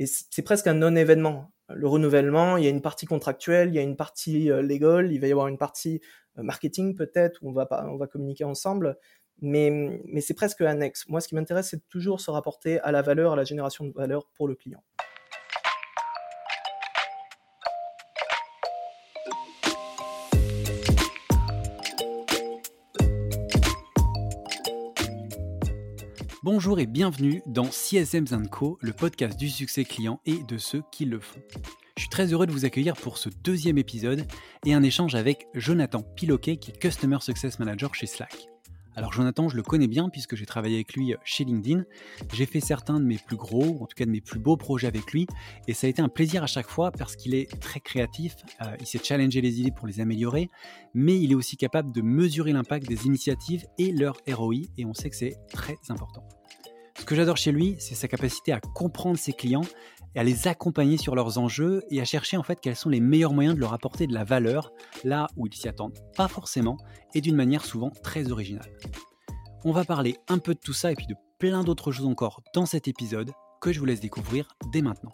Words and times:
et 0.00 0.06
c'est 0.06 0.42
presque 0.42 0.66
un 0.66 0.72
non-événement. 0.72 1.52
Le 1.68 1.86
renouvellement, 1.86 2.56
il 2.56 2.64
y 2.64 2.66
a 2.66 2.70
une 2.70 2.80
partie 2.80 3.04
contractuelle, 3.04 3.68
il 3.68 3.74
y 3.74 3.78
a 3.78 3.82
une 3.82 3.96
partie 3.96 4.50
euh, 4.50 4.62
légale, 4.62 5.12
il 5.12 5.20
va 5.20 5.26
y 5.26 5.30
avoir 5.30 5.46
une 5.46 5.58
partie 5.58 6.00
euh, 6.38 6.42
marketing 6.42 6.96
peut-être, 6.96 7.38
où 7.42 7.50
on 7.50 7.52
va, 7.52 8.06
communiquer 8.06 8.44
ensemble, 8.44 8.96
mais, 9.42 10.00
mais 10.06 10.22
c'est 10.22 10.32
presque 10.32 10.62
annexe. 10.62 11.06
Moi, 11.08 11.20
ce 11.20 11.28
qui 11.28 11.34
m'intéresse, 11.34 11.68
c'est 11.68 11.86
toujours 11.90 12.22
se 12.22 12.30
rapporter 12.30 12.80
à 12.80 12.92
la 12.92 13.02
valeur, 13.02 13.34
à 13.34 13.36
la 13.36 13.44
génération 13.44 13.84
de 13.84 13.92
valeur 13.92 14.26
pour 14.34 14.48
le 14.48 14.54
client. 14.54 14.82
Bonjour 26.62 26.78
et 26.78 26.84
bienvenue 26.84 27.42
dans 27.46 27.64
CSM 27.64 28.50
Co, 28.50 28.76
le 28.82 28.92
podcast 28.92 29.38
du 29.38 29.48
succès 29.48 29.82
client 29.84 30.20
et 30.26 30.42
de 30.42 30.58
ceux 30.58 30.82
qui 30.92 31.06
le 31.06 31.18
font. 31.18 31.40
Je 31.96 32.02
suis 32.02 32.10
très 32.10 32.34
heureux 32.34 32.46
de 32.46 32.52
vous 32.52 32.66
accueillir 32.66 32.96
pour 32.96 33.16
ce 33.16 33.30
deuxième 33.30 33.78
épisode 33.78 34.26
et 34.66 34.74
un 34.74 34.82
échange 34.82 35.14
avec 35.14 35.46
Jonathan 35.54 36.02
Piloquet 36.02 36.58
qui 36.58 36.72
est 36.72 36.78
Customer 36.78 37.16
Success 37.22 37.58
Manager 37.60 37.94
chez 37.94 38.04
Slack. 38.04 38.46
Alors 38.94 39.14
Jonathan, 39.14 39.48
je 39.48 39.56
le 39.56 39.62
connais 39.62 39.86
bien 39.86 40.10
puisque 40.10 40.36
j'ai 40.36 40.44
travaillé 40.44 40.74
avec 40.74 40.92
lui 40.92 41.14
chez 41.24 41.44
LinkedIn. 41.44 41.84
J'ai 42.34 42.44
fait 42.44 42.60
certains 42.60 43.00
de 43.00 43.06
mes 43.06 43.16
plus 43.16 43.36
gros, 43.36 43.82
en 43.82 43.86
tout 43.86 43.96
cas 43.96 44.04
de 44.04 44.10
mes 44.10 44.20
plus 44.20 44.38
beaux 44.38 44.58
projets 44.58 44.86
avec 44.86 45.12
lui, 45.12 45.26
et 45.66 45.72
ça 45.72 45.86
a 45.86 45.90
été 45.90 46.02
un 46.02 46.10
plaisir 46.10 46.42
à 46.42 46.46
chaque 46.46 46.68
fois 46.68 46.90
parce 46.90 47.16
qu'il 47.16 47.34
est 47.34 47.58
très 47.58 47.80
créatif, 47.80 48.36
euh, 48.60 48.76
il 48.78 48.86
sait 48.86 49.00
challenger 49.02 49.40
les 49.40 49.60
idées 49.60 49.72
pour 49.72 49.86
les 49.86 50.00
améliorer, 50.00 50.50
mais 50.92 51.18
il 51.18 51.32
est 51.32 51.36
aussi 51.36 51.56
capable 51.56 51.90
de 51.90 52.02
mesurer 52.02 52.52
l'impact 52.52 52.86
des 52.86 53.06
initiatives 53.06 53.64
et 53.78 53.92
leur 53.92 54.18
ROI, 54.30 54.56
et 54.76 54.84
on 54.84 54.92
sait 54.92 55.08
que 55.08 55.16
c'est 55.16 55.38
très 55.50 55.78
important. 55.88 56.28
Ce 56.98 57.04
que 57.04 57.14
j'adore 57.14 57.36
chez 57.36 57.52
lui, 57.52 57.76
c'est 57.78 57.94
sa 57.94 58.08
capacité 58.08 58.52
à 58.52 58.60
comprendre 58.60 59.18
ses 59.18 59.32
clients 59.32 59.64
et 60.14 60.20
à 60.20 60.24
les 60.24 60.48
accompagner 60.48 60.96
sur 60.96 61.14
leurs 61.14 61.38
enjeux 61.38 61.82
et 61.90 62.00
à 62.00 62.04
chercher 62.04 62.36
en 62.36 62.42
fait 62.42 62.60
quels 62.60 62.76
sont 62.76 62.88
les 62.88 63.00
meilleurs 63.00 63.32
moyens 63.32 63.54
de 63.54 63.60
leur 63.60 63.72
apporter 63.72 64.06
de 64.06 64.14
la 64.14 64.24
valeur 64.24 64.72
là 65.04 65.28
où 65.36 65.46
ils 65.46 65.54
s'y 65.54 65.68
attendent 65.68 65.98
pas 66.16 66.28
forcément 66.28 66.76
et 67.14 67.20
d'une 67.20 67.36
manière 67.36 67.64
souvent 67.64 67.90
très 68.02 68.30
originale. 68.30 68.70
On 69.64 69.72
va 69.72 69.84
parler 69.84 70.16
un 70.28 70.38
peu 70.38 70.54
de 70.54 70.60
tout 70.60 70.72
ça 70.72 70.90
et 70.90 70.94
puis 70.94 71.06
de 71.06 71.14
plein 71.38 71.64
d'autres 71.64 71.92
choses 71.92 72.06
encore 72.06 72.42
dans 72.54 72.66
cet 72.66 72.88
épisode 72.88 73.30
que 73.60 73.72
je 73.72 73.78
vous 73.78 73.86
laisse 73.86 74.00
découvrir 74.00 74.48
dès 74.72 74.82
maintenant. 74.82 75.12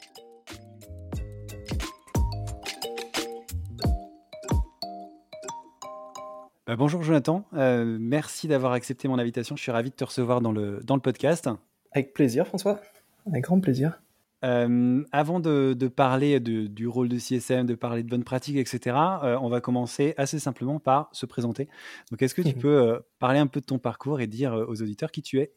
Bah, 6.66 6.74
bonjour 6.74 7.04
Jonathan, 7.04 7.44
euh, 7.54 7.96
merci 8.00 8.48
d'avoir 8.48 8.72
accepté 8.72 9.06
mon 9.06 9.20
invitation, 9.20 9.54
je 9.54 9.62
suis 9.62 9.70
ravi 9.70 9.90
de 9.90 9.94
te 9.94 10.02
recevoir 10.02 10.40
dans 10.40 10.50
le, 10.50 10.80
dans 10.82 10.96
le 10.96 11.00
podcast. 11.00 11.48
Avec 11.92 12.12
plaisir, 12.12 12.44
François. 12.44 12.80
Avec 13.24 13.44
grand 13.44 13.60
plaisir. 13.60 14.00
Euh, 14.44 15.04
avant 15.12 15.38
de, 15.38 15.74
parler 15.86 16.40
du 16.40 16.88
rôle 16.88 17.08
de 17.08 17.18
CSM, 17.18 17.66
de 17.66 17.76
parler 17.76 18.02
de 18.02 18.08
bonnes 18.08 18.24
pratiques, 18.24 18.56
etc., 18.56 18.96
euh, 19.22 19.38
on 19.40 19.48
va 19.48 19.60
commencer 19.60 20.14
assez 20.16 20.40
simplement 20.40 20.80
par 20.80 21.08
se 21.12 21.24
présenter. 21.24 21.68
Donc, 22.10 22.20
est-ce 22.22 22.34
que 22.34 22.42
tu 22.42 22.56
mhm. 22.56 22.60
peux 22.60 22.82
euh, 22.82 22.98
parler 23.20 23.38
un 23.38 23.46
peu 23.46 23.60
de 23.60 23.66
ton 23.66 23.78
parcours 23.78 24.20
et 24.20 24.26
dire 24.26 24.52
aux 24.68 24.82
auditeurs 24.82 25.12
qui 25.12 25.22
tu 25.22 25.38
es? 25.38 25.52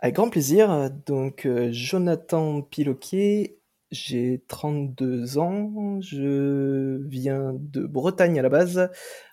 Avec 0.00 0.16
grand 0.16 0.28
plaisir. 0.28 0.90
Donc, 1.06 1.48
Jonathan 1.70 2.62
Piloquet, 2.62 3.58
j'ai 3.92 4.42
32 4.48 5.38
ans, 5.38 6.00
je 6.00 7.00
viens 7.06 7.54
de 7.56 7.86
Bretagne 7.86 8.40
à 8.40 8.42
la 8.42 8.48
base. 8.48 8.90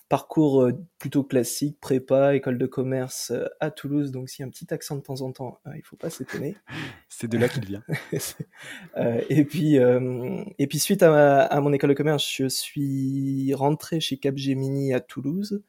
Parcours 0.09 0.63
euh, 0.63 0.73
plutôt 0.97 1.23
classique, 1.23 1.79
prépa, 1.79 2.35
école 2.35 2.57
de 2.57 2.65
commerce 2.65 3.29
euh, 3.29 3.45
à 3.59 3.69
Toulouse, 3.69 4.09
donc 4.09 4.27
s'il 4.27 4.41
y 4.41 4.43
a 4.43 4.47
un 4.47 4.49
petit 4.49 4.73
accent 4.73 4.95
de 4.95 5.02
temps 5.02 5.21
en 5.21 5.31
temps, 5.31 5.59
euh, 5.67 5.71
il 5.75 5.83
faut 5.83 5.97
pas 5.97 6.09
s'étonner. 6.09 6.57
C'est 7.09 7.27
de 7.27 7.38
là 7.38 7.47
qu'il 7.47 7.63
vient. 7.63 7.83
et 9.30 9.45
puis, 9.45 9.75
et 9.75 10.67
puis 10.67 10.80
suite 10.80 11.03
à, 11.03 11.61
mon 11.61 11.73
école 11.73 11.91
de 11.91 11.93
commerce, 11.93 12.27
je 12.27 12.47
suis 12.47 13.53
rentré 13.53 13.99
chez 13.99 14.17
Capgemini 14.17 14.95
à 14.95 14.99
Toulouse, 14.99 15.61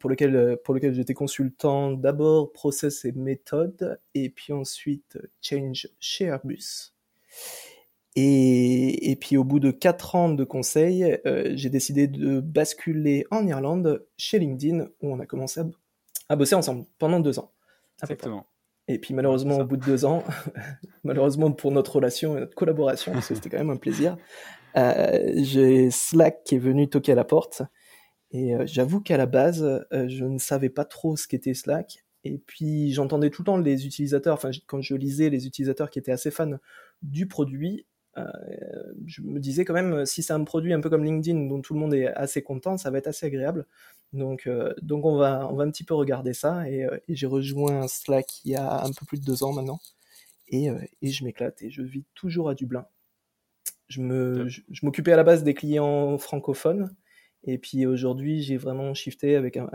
pour 0.00 0.10
lequel 0.10 0.58
pour 0.64 0.74
lequel 0.74 0.94
j'étais 0.94 1.14
consultant 1.14 1.92
d'abord 1.92 2.52
process 2.52 3.04
et 3.04 3.12
méthode, 3.12 4.00
et 4.14 4.28
puis 4.28 4.52
ensuite 4.52 5.18
change 5.40 5.88
chez 6.00 6.26
Airbus. 6.26 6.92
Et, 8.14 9.16
puis 9.20 9.36
au 9.36 9.44
bout 9.44 9.58
de 9.58 9.70
quatre 9.70 10.14
ans 10.14 10.28
de 10.28 10.44
conseil, 10.44 11.18
euh, 11.26 11.52
j'ai 11.54 11.70
décidé 11.70 12.06
de 12.06 12.40
basculer 12.40 13.26
en 13.30 13.46
Irlande 13.46 14.06
chez 14.18 14.38
LinkedIn 14.38 14.86
où 15.00 15.12
on 15.12 15.18
a 15.18 15.26
commencé 15.26 15.62
à, 16.28 16.36
bosser 16.36 16.54
ensemble 16.54 16.84
pendant 16.98 17.20
deux 17.20 17.38
ans. 17.38 17.52
Exactement. 18.02 18.46
Et 18.88 18.98
puis 18.98 19.14
malheureusement 19.14 19.58
au 19.58 19.64
bout 19.64 19.76
de 19.76 19.84
deux 19.84 20.04
ans, 20.04 20.24
malheureusement 21.04 21.52
pour 21.52 21.72
notre 21.72 21.96
relation 21.96 22.36
et 22.36 22.40
notre 22.40 22.54
collaboration, 22.54 23.12
parce 23.12 23.28
que 23.28 23.34
c'était 23.34 23.48
quand 23.48 23.58
même 23.58 23.70
un 23.70 23.76
plaisir, 23.76 24.16
euh, 24.76 25.32
j'ai 25.36 25.90
Slack 25.90 26.44
qui 26.44 26.56
est 26.56 26.58
venu 26.58 26.88
toquer 26.88 27.12
à 27.12 27.16
la 27.16 27.24
porte. 27.24 27.62
Et 28.30 28.54
euh, 28.54 28.64
j'avoue 28.66 29.00
qu'à 29.00 29.16
la 29.16 29.26
base, 29.26 29.86
je 29.90 30.24
ne 30.24 30.38
savais 30.38 30.70
pas 30.70 30.84
trop 30.84 31.16
ce 31.16 31.28
qu'était 31.28 31.54
Slack. 31.54 32.04
Et 32.24 32.38
puis 32.38 32.92
j'entendais 32.92 33.30
tout 33.30 33.42
le 33.42 33.46
temps 33.46 33.56
les 33.56 33.86
utilisateurs, 33.86 34.34
enfin 34.34 34.50
quand 34.66 34.80
je 34.80 34.94
lisais 34.94 35.30
les 35.30 35.46
utilisateurs 35.46 35.90
qui 35.90 35.98
étaient 35.98 36.12
assez 36.12 36.30
fans 36.30 36.58
du 37.02 37.26
produit, 37.26 37.86
je 38.16 39.22
me 39.22 39.40
disais 39.40 39.64
quand 39.64 39.74
même, 39.74 40.04
si 40.06 40.22
c'est 40.22 40.32
un 40.32 40.44
produit 40.44 40.72
un 40.72 40.80
peu 40.80 40.90
comme 40.90 41.04
LinkedIn 41.04 41.46
dont 41.46 41.60
tout 41.60 41.74
le 41.74 41.80
monde 41.80 41.94
est 41.94 42.08
assez 42.08 42.42
content, 42.42 42.76
ça 42.76 42.90
va 42.90 42.98
être 42.98 43.06
assez 43.06 43.26
agréable. 43.26 43.66
Donc, 44.12 44.46
euh, 44.46 44.74
donc 44.82 45.04
on, 45.06 45.16
va, 45.16 45.48
on 45.50 45.54
va 45.56 45.64
un 45.64 45.70
petit 45.70 45.84
peu 45.84 45.94
regarder 45.94 46.34
ça. 46.34 46.68
Et, 46.68 46.84
euh, 46.84 46.98
j'ai 47.08 47.26
rejoint 47.26 47.88
Slack 47.88 48.44
il 48.44 48.52
y 48.52 48.56
a 48.56 48.84
un 48.84 48.92
peu 48.92 49.06
plus 49.06 49.20
de 49.20 49.24
deux 49.24 49.42
ans 49.42 49.52
maintenant. 49.52 49.80
Et, 50.48 50.68
et 51.00 51.10
je 51.10 51.24
m'éclate 51.24 51.62
et 51.62 51.70
je 51.70 51.82
vis 51.82 52.04
toujours 52.14 52.50
à 52.50 52.54
Dublin. 52.54 52.86
Je, 53.88 54.02
me, 54.02 54.48
je, 54.48 54.62
m'occupais 54.82 55.12
à 55.12 55.16
la 55.16 55.24
base 55.24 55.44
des 55.44 55.54
clients 55.54 56.18
francophones. 56.18 56.94
Et 57.44 57.58
puis 57.58 57.86
aujourd'hui, 57.86 58.42
j'ai 58.42 58.58
vraiment 58.58 58.92
shifté 58.94 59.36
avec 59.36 59.56
un, 59.56 59.66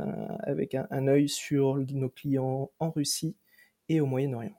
avec 0.42 0.76
un, 0.76 0.88
un 0.92 1.08
œil 1.08 1.30
sur 1.30 1.78
nos 1.78 2.10
clients 2.10 2.72
en 2.80 2.92
Russie 2.92 3.36
et 3.90 4.00
au 4.02 4.06
Moyen-Orient. 4.06 4.56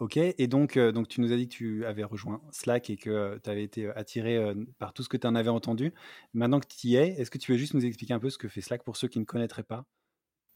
Ok, 0.00 0.16
et 0.16 0.46
donc, 0.48 0.76
donc 0.76 1.06
tu 1.08 1.20
nous 1.20 1.32
as 1.32 1.36
dit 1.36 1.48
que 1.48 1.54
tu 1.54 1.86
avais 1.86 2.02
rejoint 2.02 2.42
Slack 2.50 2.90
et 2.90 2.96
que 2.96 3.38
tu 3.42 3.48
avais 3.48 3.62
été 3.62 3.88
attiré 3.90 4.54
par 4.78 4.92
tout 4.92 5.04
ce 5.04 5.08
que 5.08 5.16
tu 5.16 5.26
en 5.26 5.36
avais 5.36 5.50
entendu. 5.50 5.94
Maintenant 6.32 6.58
que 6.58 6.66
tu 6.66 6.88
y 6.88 6.96
es, 6.96 7.10
est-ce 7.20 7.30
que 7.30 7.38
tu 7.38 7.52
veux 7.52 7.58
juste 7.58 7.74
nous 7.74 7.86
expliquer 7.86 8.12
un 8.12 8.18
peu 8.18 8.28
ce 8.28 8.36
que 8.36 8.48
fait 8.48 8.60
Slack 8.60 8.82
pour 8.82 8.96
ceux 8.96 9.06
qui 9.06 9.20
ne 9.20 9.24
connaîtraient 9.24 9.62
pas? 9.62 9.86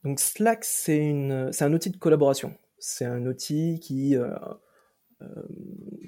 Donc 0.02 0.18
Slack, 0.18 0.64
c'est 0.64 1.12
un 1.60 1.72
outil 1.72 1.90
de 1.90 1.96
collaboration. 1.96 2.52
C'est 2.78 3.04
un 3.04 3.26
outil 3.26 3.78
qui, 3.80 4.16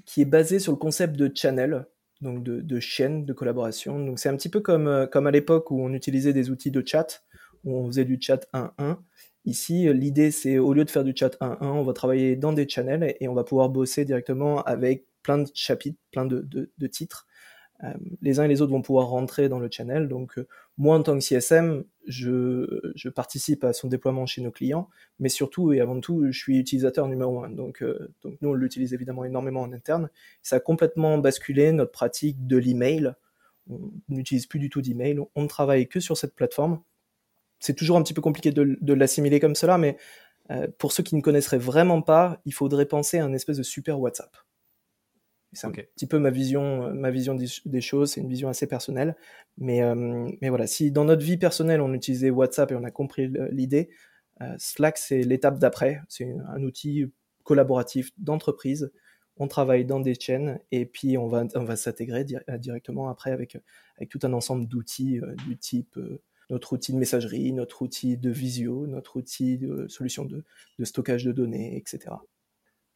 qui 0.07 0.21
est 0.23 0.27
basé 0.27 0.59
sur 0.59 0.73
le 0.73 0.79
concept 0.79 1.17
de 1.17 1.31
channel, 1.33 1.87
donc 2.21 2.43
de, 2.43 2.61
de 2.61 2.81
chaîne 2.81 3.25
de 3.25 3.33
collaboration. 3.33 4.05
Donc 4.05 4.19
c'est 4.19 4.29
un 4.29 4.37
petit 4.37 4.49
peu 4.49 4.61
comme, 4.61 5.09
comme 5.13 5.29
à 5.29 5.31
l'époque 5.31 5.71
où 5.71 5.81
on 5.81 5.93
utilisait 5.93 6.33
des 6.33 6.51
outils 6.51 6.73
de 6.73 6.83
chat, 6.85 7.25
où 7.63 7.77
on 7.77 7.87
faisait 7.87 8.05
du 8.05 8.19
chat 8.21 8.47
1-1. 8.53 8.99
Ici, 9.47 9.93
l'idée, 9.93 10.31
c'est 10.31 10.59
au 10.59 10.75
lieu 10.75 10.85
de 10.85 10.91
faire 10.91 11.05
du 11.05 11.15
chat 11.17 11.37
1-1, 11.41 11.57
on 11.63 11.83
va 11.83 11.93
travailler 11.95 12.37
dans 12.37 12.53
des 12.53 12.69
channels 12.69 13.17
et 13.21 13.29
on 13.29 13.35
va 13.35 13.45
pouvoir 13.45 13.71
bosser 13.71 14.05
directement 14.05 14.63
avec 14.63 15.07
plein 15.23 15.39
de 15.39 15.49
chapitres, 15.55 15.99
plein 16.11 16.27
de, 16.27 16.87
titres. 16.87 17.27
Euh, 17.83 17.95
les 18.21 18.39
uns 18.41 18.45
et 18.45 18.49
les 18.49 18.61
autres 18.61 18.73
vont 18.73 18.83
pouvoir 18.83 19.09
rentrer 19.09 19.49
dans 19.49 19.59
le 19.59 19.69
channel. 19.71 20.09
Donc, 20.09 20.39
euh, 20.39 20.47
moi, 20.77 20.97
en 20.97 21.03
tant 21.03 21.15
que 21.15 21.25
CSM, 21.25 21.85
je, 22.07 23.09
participe 23.09 23.65
à 23.65 23.73
son 23.73 23.89
déploiement 23.89 24.27
chez 24.27 24.43
nos 24.43 24.51
clients, 24.51 24.89
mais 25.19 25.31
surtout 25.31 25.73
et 25.73 25.81
avant 25.81 25.99
tout, 26.01 26.27
je 26.31 26.39
suis 26.39 26.59
utilisateur 26.59 27.09
numéro 27.09 27.43
un. 27.43 27.51
Donc, 27.51 27.83
euh, 27.83 28.13
donc 28.23 28.37
nous, 28.43 28.51
on 28.51 28.55
l'utilise 28.55 28.93
évidemment 28.93 29.25
énormément 29.25 29.63
en 29.63 29.73
interne. 29.73 30.11
Ça 30.43 30.57
a 30.57 30.61
complètement 30.61 31.17
basculé 31.19 31.73
notre 31.73 31.93
pratique 31.93 32.47
de 32.47 32.59
l'email. 32.59 33.15
On 33.71 33.93
n'utilise 34.09 34.47
plus 34.47 34.59
du 34.59 34.69
tout 34.69 34.83
d'email. 34.83 35.19
On 35.35 35.43
ne 35.43 35.49
travaille 35.49 35.89
que 35.89 36.01
sur 36.01 36.17
cette 36.17 36.35
plateforme 36.35 36.81
c'est 37.61 37.75
toujours 37.75 37.99
un 37.99 38.03
petit 38.03 38.15
peu 38.15 38.23
compliqué 38.23 38.51
de, 38.51 38.93
l'assimiler 38.95 39.39
comme 39.39 39.55
cela, 39.55 39.79
mais 39.79 39.99
euh, 40.51 40.67
pour 40.79 40.93
ceux 40.93 41.03
qui 41.03 41.15
ne 41.15 41.21
connaisseraient 41.21 41.59
vraiment 41.59 42.03
pas, 42.03 42.41
il 42.47 42.55
faudrait 42.55 42.87
penser 42.87 43.19
à 43.19 43.25
un 43.25 43.33
espèce 43.35 43.59
de 43.59 43.63
super 43.63 44.01
WhatsApp. 44.01 44.35
C'est 45.53 45.67
un 45.67 45.73
petit 45.73 46.07
peu 46.07 46.19
ma 46.19 46.31
vision, 46.31 46.85
euh, 46.85 46.93
ma 46.93 47.11
vision 47.11 47.35
des, 47.35 47.81
choses, 47.81 48.13
c'est 48.13 48.21
une 48.21 48.29
vision 48.29 48.49
assez 48.49 48.67
personnelle. 48.67 49.15
Mais, 49.59 49.83
euh, 49.83 50.29
mais 50.41 50.49
voilà, 50.49 50.67
si 50.67 50.91
dans 50.91 51.05
notre 51.05 51.25
vie 51.25 51.37
personnelle 51.37 51.81
on 51.81 51.93
utilisait 51.93 52.31
WhatsApp 52.31 52.73
et 52.73 52.75
on 52.75 52.85
a 52.85 52.91
compris 52.91 53.31
l'idée, 53.51 53.91
Slack 54.57 54.97
c'est 54.97 55.21
l'étape 55.21 55.59
d'après. 55.59 56.01
C'est 56.09 56.35
un 56.49 56.63
outil 56.63 57.13
collaboratif 57.45 58.11
d'entreprise. 58.17 58.91
On 59.37 59.49
travaille 59.49 59.85
dans 59.85 60.01
des 60.01 60.15
chaînes 60.15 60.61
et 60.73 60.87
puis 60.87 61.19
on 61.19 61.29
va, 61.29 61.45
on 61.55 61.65
va 61.65 61.77
s'intégrer 61.77 62.25
directement 62.59 63.11
après 63.11 63.33
avec, 63.33 63.59
avec 63.99 64.09
tout 64.09 64.21
un 64.23 64.33
ensemble 64.33 64.67
d'outils 64.67 65.21
du 65.47 65.59
type 65.59 65.99
notre 66.51 66.73
outil 66.73 66.93
de 66.93 66.99
messagerie, 66.99 67.53
notre 67.53 67.83
outil 67.83 68.17
de 68.17 68.31
visio, 68.31 68.87
notre 68.87 69.17
outil 69.17 69.57
de 69.57 69.87
solution 69.89 70.25
de, 70.25 70.45
stockage 70.85 71.25
de 71.25 71.33
données, 71.33 71.77
etc. 71.77 72.17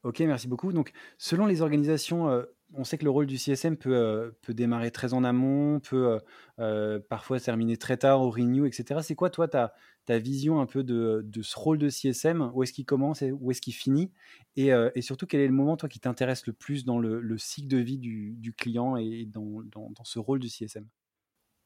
Ok, 0.03 0.21
merci 0.21 0.49
beaucoup. 0.49 0.73
Donc, 0.73 0.93
selon 1.17 1.47
les 1.47 1.63
organisations, 1.63 2.29
euh, 2.29 2.43
on 2.75 2.85
sait 2.85 2.99
que 2.99 3.05
le 3.05 3.11
rôle 3.11 3.27
du 3.27 3.39
CSM 3.39 3.77
peut, 3.77 3.95
euh, 3.95 4.31
peut 4.43 4.53
démarrer 4.53 4.91
très 4.91 5.15
en 5.15 5.25
amont, 5.25 5.81
peut 5.81 6.19
euh, 6.59 7.01
parfois 7.09 7.41
terminer 7.41 7.79
très 7.79 7.97
tard 7.97 8.21
au 8.21 8.31
renew, 8.31 8.67
etc. 8.67 9.01
C'est 9.03 9.15
quoi, 9.15 9.31
toi, 9.31 9.49
ta, 9.49 9.73
vision 10.19 10.61
un 10.61 10.67
peu 10.67 10.85
de, 10.85 11.25
ce 11.41 11.59
rôle 11.59 11.79
de 11.79 11.89
CSM 11.89 12.51
Où 12.53 12.63
est-ce 12.63 12.75
qu'il 12.75 12.85
commence 12.85 13.23
et 13.23 13.33
où 13.33 13.51
est-ce 13.51 13.63
qu'il 13.63 13.73
finit? 13.73 14.13
Et, 14.57 14.73
surtout, 15.01 15.27
quel 15.27 15.41
est 15.41 15.47
le 15.47 15.55
moment, 15.55 15.77
toi, 15.79 15.89
qui 15.89 16.01
t'intéresse 16.01 16.47
le 16.47 16.53
plus 16.53 16.85
dans 16.85 16.99
le, 16.99 17.21
le, 17.21 17.39
cycle 17.39 17.69
de 17.69 17.79
vie 17.79 17.99
du, 17.99 18.53
client 18.59 18.97
et 18.97 19.25
dans, 19.25 19.63
ce 20.03 20.19
rôle 20.19 20.41
du 20.41 20.51
CSM 20.51 20.87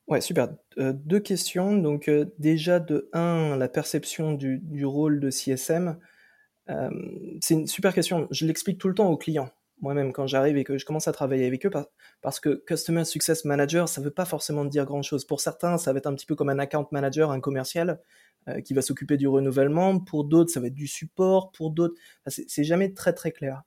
Ouais, 0.09 0.21
super. 0.21 0.49
deux 0.77 1.21
questions. 1.21 1.77
Donc, 1.77 2.11
déjà, 2.39 2.81
de 2.81 3.09
un, 3.13 3.57
la 3.57 3.69
perception 3.69 4.33
du, 4.33 4.59
du 4.59 4.85
rôle 4.87 5.21
de 5.21 5.31
CSM. 5.31 5.99
Euh, 6.71 6.91
c'est 7.41 7.55
une 7.55 7.67
super 7.67 7.95
question. 7.95 8.29
Je 8.31 8.47
l'explique 8.47 8.79
tout 8.79 8.89
le 8.89 8.95
temps 8.95 9.09
aux 9.09 9.17
clients, 9.17 9.51
moi-même, 9.81 10.13
quand 10.13 10.27
j'arrive 10.27 10.57
et 10.57 10.65
que 10.65 10.79
je 10.79 10.85
commence 10.85 11.09
à 11.09 11.13
travailler 11.13 11.47
avec 11.47 11.65
eux, 11.67 11.71
parce 12.21 12.41
que 12.41 12.63
Customer 12.67 13.05
Success 13.05 13.45
Manager, 13.45 13.89
ça 13.89 14.01
ne 14.01 14.07
veut 14.07 14.13
pas 14.13 14.25
forcément 14.25 14.65
dire 14.65 14.85
grand-chose. 14.85 15.25
Pour 15.25 15.41
certains, 15.41 15.79
ça 15.79 15.93
va 15.93 15.99
être 15.99 16.07
un 16.07 16.15
petit 16.15 16.27
peu 16.27 16.35
comme 16.35 16.51
un 16.51 16.59
account 16.59 16.87
manager, 16.91 17.31
un 17.31 17.41
commercial, 17.41 18.01
euh, 18.49 18.61
qui 18.61 18.75
va 18.75 18.83
s'occuper 18.83 19.17
du 19.17 19.29
renouvellement. 19.29 19.99
Pour 19.99 20.25
d'autres, 20.25 20.51
ça 20.51 20.61
va 20.61 20.67
être 20.67 20.75
du 20.75 20.87
support. 20.87 21.53
Pour 21.53 21.71
d'autres, 21.71 21.95
c'est 22.27 22.65
jamais 22.65 22.93
très 22.93 23.13
très 23.13 23.33
clair. 23.33 23.63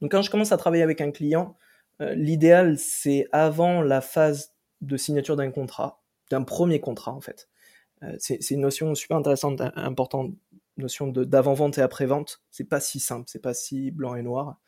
Donc 0.00 0.12
quand 0.12 0.22
je 0.22 0.30
commence 0.30 0.52
à 0.52 0.56
travailler 0.56 0.82
avec 0.82 1.00
un 1.00 1.10
client, 1.10 1.56
euh, 2.00 2.14
l'idéal, 2.14 2.78
c'est 2.78 3.26
avant 3.32 3.82
la 3.82 4.00
phase 4.00 4.54
de 4.80 4.96
signature 4.96 5.36
d'un 5.36 5.50
contrat, 5.50 6.02
d'un 6.30 6.42
premier 6.42 6.80
contrat 6.80 7.12
en 7.12 7.20
fait. 7.20 7.48
c'est 8.18 8.50
une 8.50 8.60
notion 8.60 8.94
super 8.94 9.16
intéressante, 9.16 9.60
importante 9.74 10.32
notion 10.78 11.08
d'avant-vente 11.08 11.78
et 11.78 11.82
après-vente, 11.82 12.40
c'est 12.50 12.68
pas 12.68 12.80
si 12.80 13.00
simple, 13.00 13.24
c'est 13.26 13.42
pas 13.42 13.54
si 13.54 13.90
blanc 13.90 14.14
et 14.14 14.22
noir. 14.22 14.58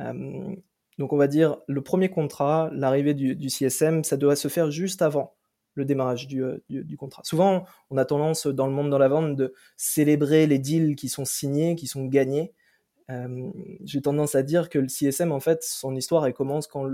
Euh, 0.00 0.54
donc 0.98 1.12
on 1.12 1.16
va 1.16 1.28
dire 1.28 1.58
le 1.66 1.82
premier 1.82 2.10
contrat, 2.10 2.70
l'arrivée 2.72 3.14
du, 3.14 3.48
CSM, 3.48 4.04
ça 4.04 4.16
doit 4.16 4.36
se 4.36 4.48
faire 4.48 4.70
juste 4.70 5.02
avant 5.02 5.34
le 5.74 5.84
démarrage 5.84 6.26
euh, 6.34 6.60
du, 6.68 6.96
contrat. 6.96 7.22
Souvent, 7.24 7.64
on 7.90 7.96
a 7.96 8.04
tendance 8.04 8.46
dans 8.46 8.66
le 8.66 8.72
monde 8.72 8.90
de 8.90 8.96
la 8.96 9.08
vente 9.08 9.36
de 9.36 9.54
célébrer 9.76 10.46
les 10.46 10.58
deals 10.58 10.96
qui 10.96 11.08
sont 11.08 11.24
signés, 11.24 11.76
qui 11.76 11.86
sont 11.86 12.06
gagnés. 12.06 12.52
Euh, 13.08 13.50
j'ai 13.84 14.02
tendance 14.02 14.34
à 14.34 14.42
dire 14.42 14.68
que 14.68 14.78
le 14.78 14.88
CSM, 14.88 15.32
en 15.32 15.40
fait, 15.40 15.62
son 15.62 15.94
histoire, 15.96 16.26
elle 16.26 16.34
commence 16.34 16.66
quand, 16.66 16.88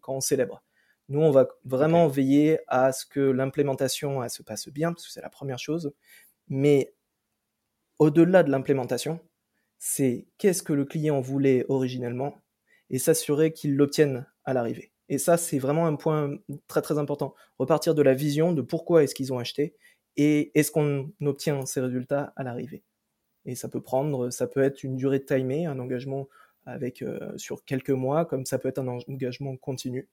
quand 0.00 0.14
on 0.14 0.20
célèbre. 0.20 0.62
Nous, 1.08 1.20
on 1.20 1.30
va 1.30 1.48
vraiment 1.64 2.08
veiller 2.08 2.58
à 2.66 2.92
ce 2.92 3.06
que 3.06 3.20
l'implémentation 3.20 4.28
se 4.28 4.42
passe 4.42 4.68
bien, 4.68 4.92
parce 4.92 5.06
que 5.06 5.12
c'est 5.12 5.20
la 5.20 5.30
première 5.30 5.58
chose. 5.58 5.92
Mais 6.48 6.94
au-delà 7.98 8.42
de 8.42 8.50
l'implémentation, 8.50 9.20
c'est 9.78 10.26
qu'est-ce 10.38 10.62
que 10.62 10.72
le 10.72 10.84
client 10.84 11.20
voulait 11.20 11.64
originellement 11.68 12.34
et 12.90 12.98
s'assurer 12.98 13.52
qu'il 13.52 13.76
l'obtienne 13.76 14.26
à 14.44 14.52
l'arrivée. 14.54 14.92
Et 15.08 15.18
ça, 15.18 15.36
c'est 15.36 15.58
vraiment 15.58 15.86
un 15.86 15.94
point 15.96 16.36
très 16.66 16.82
très 16.82 16.98
important. 16.98 17.34
Repartir 17.58 17.94
de 17.94 18.02
la 18.02 18.14
vision 18.14 18.52
de 18.52 18.62
pourquoi 18.62 19.04
est-ce 19.04 19.14
qu'ils 19.14 19.32
ont 19.32 19.38
acheté 19.38 19.76
et 20.16 20.58
est-ce 20.58 20.70
qu'on 20.70 21.12
obtient 21.22 21.66
ces 21.66 21.80
résultats 21.80 22.32
à 22.36 22.42
l'arrivée. 22.42 22.82
Et 23.44 23.54
ça 23.54 23.68
peut 23.68 23.82
prendre, 23.82 24.30
ça 24.30 24.46
peut 24.46 24.62
être 24.62 24.82
une 24.82 24.96
durée 24.96 25.24
timée, 25.24 25.66
un 25.66 25.78
engagement 25.78 26.28
avec 26.64 27.02
euh, 27.02 27.36
sur 27.36 27.64
quelques 27.64 27.90
mois, 27.90 28.24
comme 28.24 28.44
ça 28.44 28.58
peut 28.58 28.68
être 28.68 28.80
un 28.80 28.88
engagement 28.88 29.56
continu. 29.56 30.08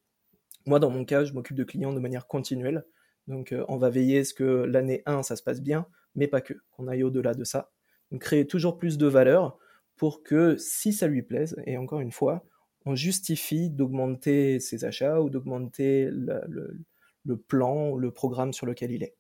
Moi, 0.66 0.80
dans 0.80 0.90
mon 0.90 1.06
cas, 1.06 1.26
je 1.26 1.34
m'occupe 1.34 1.58
de 1.58 1.64
clients 1.64 1.94
de 1.94 2.00
manière 2.00 2.28
continuelle. 2.28 2.86
Donc, 3.28 3.52
euh, 3.52 3.66
on 3.68 3.78
va 3.78 3.90
veiller 3.90 4.20
à 4.20 4.26
ce 4.26 4.34
que 4.34 4.44
l'année 4.44 5.04
1, 5.06 5.24
ça 5.24 5.36
se 5.36 5.44
passe 5.44 5.62
bien, 5.62 5.86
mais 6.16 6.28
pas 6.28 6.42
que, 6.42 6.54
qu'on 6.72 6.88
aille 6.88 7.04
au-delà 7.04 7.34
de 7.34 7.44
ça 7.44 7.72
créer 8.20 8.48
toujours 8.48 8.78
plus 8.78 8.98
de 8.98 9.08
valeur 9.08 9.58
pour 9.96 10.24
que 10.24 10.58
si 10.58 10.94
ça 10.94 11.08
lui 11.08 11.22
plaise, 11.22 11.56
et 11.66 11.78
encore 11.78 12.00
une 12.00 12.12
fois, 12.12 12.44
on 12.86 12.96
justifie 12.96 13.70
d'augmenter 13.70 14.60
ses 14.60 14.86
achats 14.86 15.22
ou 15.22 15.30
d'augmenter 15.30 16.10
le, 16.12 16.78
le, 17.24 17.38
plan 17.38 17.90
ou 17.90 17.98
le 17.98 18.12
programme 18.12 18.54
sur 18.54 18.66
lequel 18.66 18.92
il 18.92 19.04
est. 19.04 19.16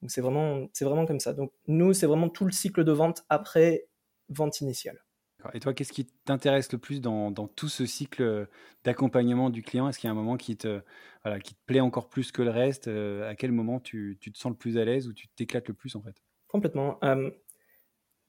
Donc 0.00 0.10
c'est 0.10 0.20
vraiment, 0.20 0.68
c'est 0.72 0.84
vraiment 0.84 1.06
comme 1.06 1.20
ça. 1.20 1.34
Donc 1.34 1.52
nous, 1.66 1.92
c'est 1.92 2.06
vraiment 2.06 2.28
tout 2.28 2.44
le 2.44 2.52
cycle 2.52 2.84
de 2.84 2.92
vente 2.92 3.24
après 3.28 3.86
vente 4.28 4.60
initiale. 4.60 5.03
Et 5.52 5.60
toi, 5.60 5.74
qu'est-ce 5.74 5.92
qui 5.92 6.06
t'intéresse 6.24 6.72
le 6.72 6.78
plus 6.78 7.00
dans, 7.00 7.32
tout 7.32 7.68
ce 7.68 7.86
cycle 7.86 8.48
d'accompagnement 8.84 9.50
du 9.50 9.62
client? 9.62 9.88
Est-ce 9.88 9.98
qu'il 9.98 10.08
y 10.08 10.08
a 10.08 10.12
un 10.12 10.16
moment 10.16 10.36
qui 10.36 10.56
te, 10.56 10.80
plaît 11.66 11.80
encore 11.80 12.08
plus 12.08 12.32
que 12.32 12.42
le 12.42 12.50
reste 12.50 12.88
euh, 12.88 13.28
À 13.28 13.34
quel 13.34 13.52
moment 13.52 13.80
tu, 13.80 14.18
te 14.20 14.38
sens 14.38 14.50
le 14.50 14.56
plus 14.56 14.78
à 14.78 14.84
l'aise 14.84 15.08
ou 15.08 15.12
tu 15.12 15.28
t'éclates 15.28 15.68
le 15.68 15.74
plus 15.74 15.96
en 15.96 16.02
fait? 16.02 16.16
Complètement. 16.48 16.98
Euh, 17.04 17.30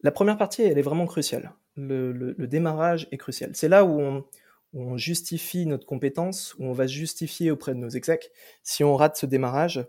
la 0.02 0.12
première 0.12 0.38
partie, 0.38 0.62
elle 0.62 0.78
est 0.78 0.84
vraiment 0.84 1.06
cruciale. 1.06 1.54
Le, 1.76 2.34
démarrage 2.48 3.08
est 3.12 3.18
crucial. 3.18 3.52
C'est 3.54 3.68
là 3.68 3.86
où 3.86 4.24
on, 4.74 4.98
justifie 4.98 5.66
notre 5.66 5.86
compétence, 5.86 6.54
où 6.60 6.66
on 6.66 6.74
va 6.74 6.86
justifier 6.86 7.50
auprès 7.50 7.74
de 7.74 7.80
nos 7.80 7.90
execs. 7.90 8.30
Si 8.62 8.84
on 8.84 8.96
rate 8.96 9.16
ce 9.16 9.26
démarrage, 9.26 9.88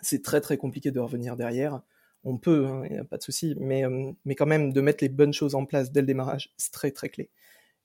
c'est 0.00 0.22
très 0.22 0.40
très 0.40 0.56
compliqué 0.56 0.90
de 0.90 1.00
revenir 1.00 1.36
derrière. 1.36 1.82
On 2.24 2.36
peut, 2.36 2.64
il 2.64 2.68
hein, 2.68 2.88
n'y 2.90 2.98
a 2.98 3.04
pas 3.04 3.16
de 3.16 3.22
souci, 3.22 3.56
mais, 3.58 3.84
euh, 3.84 4.12
mais 4.24 4.34
quand 4.34 4.46
même 4.46 4.72
de 4.72 4.80
mettre 4.80 5.02
les 5.02 5.08
bonnes 5.08 5.32
choses 5.32 5.54
en 5.54 5.64
place 5.64 5.90
dès 5.92 6.00
le 6.00 6.06
démarrage, 6.06 6.52
c'est 6.56 6.72
très 6.72 6.90
très 6.90 7.08
clé. 7.08 7.30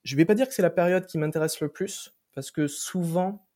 Je 0.04 0.14
ne 0.14 0.18
vais 0.18 0.24
pas 0.24 0.34
dire 0.34 0.46
que 0.48 0.54
c'est 0.54 0.62
la 0.62 0.70
période 0.70 1.06
qui 1.06 1.18
m'intéresse 1.18 1.60
le 1.60 1.68
plus, 1.68 2.14
parce 2.34 2.50
que 2.50 2.66
souvent, 2.66 3.48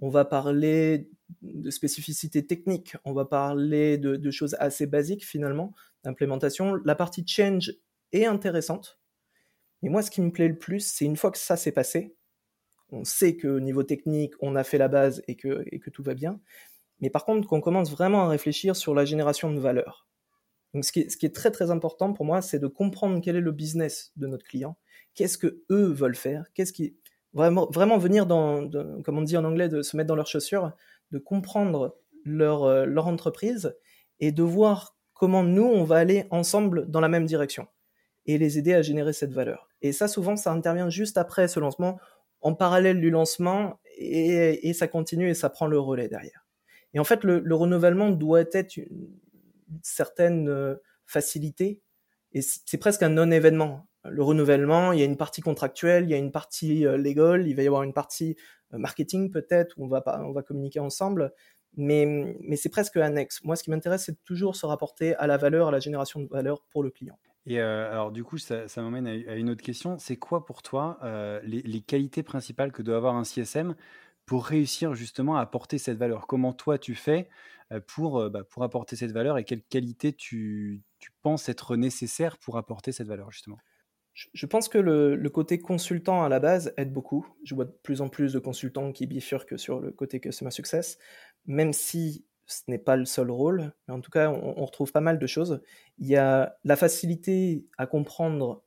on 0.00 0.08
va 0.08 0.24
parler 0.24 1.10
de 1.42 1.70
spécificités 1.70 2.46
techniques, 2.46 2.96
on 3.04 3.12
va 3.12 3.24
parler 3.24 3.98
de 3.98 4.30
choses 4.30 4.56
assez 4.60 4.86
basiques 4.86 5.26
finalement, 5.26 5.74
d'implémentation. 6.04 6.76
La 6.84 6.94
partie 6.94 7.26
change 7.26 7.74
est 8.12 8.24
intéressante. 8.24 9.00
Et 9.82 9.88
moi, 9.88 10.02
ce 10.02 10.10
qui 10.10 10.20
me 10.22 10.30
plaît 10.30 10.48
le 10.48 10.58
plus, 10.58 10.80
c'est 10.80 11.04
une 11.04 11.16
fois 11.16 11.30
que 11.30 11.38
ça 11.38 11.56
s'est 11.56 11.72
passé, 11.72 12.16
on 12.90 13.04
sait 13.04 13.36
qu'au 13.36 13.60
niveau 13.60 13.82
technique, 13.82 14.32
on 14.40 14.56
a 14.56 14.64
fait 14.64 14.78
la 14.78 14.88
base 14.88 15.22
et 15.28 15.36
que, 15.36 15.64
et 15.70 15.78
que 15.78 15.90
tout 15.90 16.02
va 16.02 16.14
bien. 16.14 16.40
Mais 17.00 17.10
par 17.10 17.24
contre, 17.24 17.46
qu'on 17.46 17.60
commence 17.60 17.90
vraiment 17.90 18.24
à 18.24 18.28
réfléchir 18.28 18.74
sur 18.76 18.94
la 18.94 19.04
génération 19.04 19.52
de 19.52 19.60
valeur. 19.60 20.07
Donc, 20.74 20.84
ce 20.84 20.92
qui 20.92 21.00
est, 21.00 21.34
très 21.34 21.50
très 21.50 21.70
important 21.70 22.12
pour 22.12 22.26
moi, 22.26 22.42
c'est 22.42 22.58
de 22.58 22.66
comprendre 22.66 23.20
quel 23.22 23.36
est 23.36 23.40
le 23.40 23.52
business 23.52 24.12
de 24.16 24.26
notre 24.26 24.44
client, 24.44 24.76
qu'est-ce 25.14 25.38
que 25.38 25.62
eux 25.70 25.92
veulent 25.92 26.14
faire, 26.14 26.44
qu'est-ce 26.54 26.72
qui 26.72 26.96
vraiment 27.32 27.68
vraiment 27.70 27.98
venir 27.98 28.26
dans, 28.26 28.68
comme 29.02 29.18
on 29.18 29.22
dit 29.22 29.36
en 29.36 29.44
anglais, 29.44 29.68
de 29.68 29.82
se 29.82 29.96
mettre 29.96 30.08
dans 30.08 30.16
leurs 30.16 30.26
chaussures, 30.26 30.72
de 31.10 31.18
comprendre 31.18 31.98
leur 32.24 32.64
euh, 32.64 32.84
leur 32.84 33.06
entreprise 33.06 33.74
et 34.20 34.32
de 34.32 34.42
voir 34.42 34.98
comment 35.14 35.42
nous, 35.42 35.64
on 35.64 35.84
va 35.84 35.96
aller 35.96 36.26
ensemble 36.30 36.88
dans 36.90 37.00
la 37.00 37.08
même 37.08 37.26
direction 37.26 37.66
et 38.26 38.38
les 38.38 38.58
aider 38.58 38.74
à 38.74 38.82
générer 38.82 39.12
cette 39.12 39.32
valeur. 39.32 39.68
Et 39.82 39.92
ça, 39.92 40.06
souvent, 40.06 40.36
ça 40.36 40.52
intervient 40.52 40.90
juste 40.90 41.18
après 41.18 41.48
ce 41.48 41.60
lancement, 41.60 41.98
en 42.40 42.54
parallèle 42.54 43.00
du 43.00 43.10
lancement, 43.10 43.80
et, 43.96 44.72
ça 44.74 44.86
continue 44.86 45.30
et 45.30 45.34
ça 45.34 45.50
prend 45.50 45.66
le 45.66 45.78
relais 45.78 46.08
derrière. 46.08 46.46
Et 46.94 47.00
en 47.00 47.04
fait, 47.04 47.24
le, 47.24 47.54
renouvellement 47.54 48.10
doit 48.10 48.44
être 48.52 48.76
une, 48.76 49.08
certaine 49.82 50.48
euh, 50.48 50.76
facilité, 51.06 51.80
et 52.32 52.42
c'est 52.42 52.78
presque 52.78 53.02
un 53.02 53.08
non-événement. 53.08 53.86
Le 54.04 54.22
renouvellement, 54.22 54.92
il 54.92 55.00
y 55.00 55.02
a 55.02 55.06
une 55.06 55.16
partie 55.16 55.40
contractuelle, 55.40 56.04
il 56.04 56.10
y 56.10 56.14
a 56.14 56.18
une 56.18 56.32
partie 56.32 56.86
euh, 56.86 56.96
légale, 56.96 57.48
il 57.48 57.54
va 57.54 57.62
y 57.62 57.66
avoir 57.66 57.82
une 57.82 57.92
partie 57.92 58.36
euh, 58.74 58.78
marketing 58.78 59.30
peut-être, 59.30 59.74
où 59.78 59.84
on 59.84 59.88
va, 59.88 60.02
on 60.24 60.32
va 60.32 60.42
communiquer 60.42 60.80
ensemble, 60.80 61.32
mais, 61.76 62.36
mais 62.40 62.56
c'est 62.56 62.68
presque 62.68 62.96
annexe. 62.96 63.42
Moi, 63.44 63.56
ce 63.56 63.62
qui 63.62 63.70
m'intéresse, 63.70 64.04
c'est 64.04 64.22
toujours 64.24 64.56
se 64.56 64.66
rapporter 64.66 65.14
à 65.16 65.26
la 65.26 65.36
valeur, 65.36 65.68
à 65.68 65.70
la 65.70 65.80
génération 65.80 66.20
de 66.20 66.28
valeur 66.28 66.62
pour 66.70 66.82
le 66.82 66.90
client. 66.90 67.18
Et 67.46 67.60
alors, 67.60 68.12
du 68.12 68.24
coup, 68.24 68.36
ça, 68.36 68.66
m'amène 68.76 69.06
à, 69.06 69.34
une 69.34 69.48
autre 69.48 69.62
question. 69.62 69.98
C'est 69.98 70.16
quoi 70.16 70.44
pour 70.44 70.62
toi 70.62 70.98
les, 71.42 71.80
qualités 71.80 72.22
principales 72.22 72.72
que 72.72 72.82
doit 72.82 72.96
avoir 72.96 73.16
un 73.16 73.24
CSM 73.24 73.74
pour 74.26 74.44
réussir 74.44 74.94
justement 74.94 75.38
à 75.38 75.40
apporter 75.40 75.78
cette 75.78 75.96
valeur? 75.96 76.26
Comment 76.26 76.52
toi, 76.52 76.76
tu 76.76 76.94
fais? 76.94 77.30
Pour, 77.86 78.30
bah, 78.30 78.44
pour 78.44 78.62
apporter 78.62 78.96
cette 78.96 79.12
valeur 79.12 79.38
et 79.38 79.44
quelles 79.44 79.62
qualités 79.62 80.12
tu, 80.12 80.82
tu 80.98 81.12
penses 81.22 81.48
être 81.48 81.76
nécessaires 81.76 82.38
pour 82.38 82.56
apporter 82.56 82.92
cette 82.92 83.08
valeur 83.08 83.30
justement? 83.30 83.58
Je 84.32 84.46
pense 84.46 84.68
que 84.68 84.78
le, 84.78 85.28
côté 85.28 85.60
consultant 85.60 86.24
à 86.24 86.28
la 86.28 86.40
base 86.40 86.74
aide 86.76 86.92
beaucoup. 86.92 87.26
Je 87.44 87.54
vois 87.54 87.66
de 87.66 87.74
plus 87.82 88.00
en 88.00 88.08
plus 88.08 88.32
de 88.32 88.40
consultants 88.40 88.90
qui 88.90 89.06
bifurquent 89.06 89.58
sur 89.58 89.80
le 89.80 89.92
côté 89.92 90.18
customer 90.18 90.50
success, 90.50 90.98
même 91.46 91.72
si 91.72 92.24
ce 92.46 92.62
n'est 92.66 92.78
pas 92.78 92.96
le 92.96 93.04
seul 93.04 93.30
rôle. 93.30 93.72
Mais 93.86 93.94
en 93.94 94.00
tout 94.00 94.10
cas, 94.10 94.30
on, 94.30 94.64
retrouve 94.64 94.90
pas 94.90 95.00
mal 95.00 95.20
de 95.20 95.26
choses. 95.28 95.62
Il 95.98 96.08
y 96.08 96.16
a 96.16 96.56
la 96.64 96.76
facilité 96.76 97.64
à 97.76 97.86
comprendre, 97.86 98.64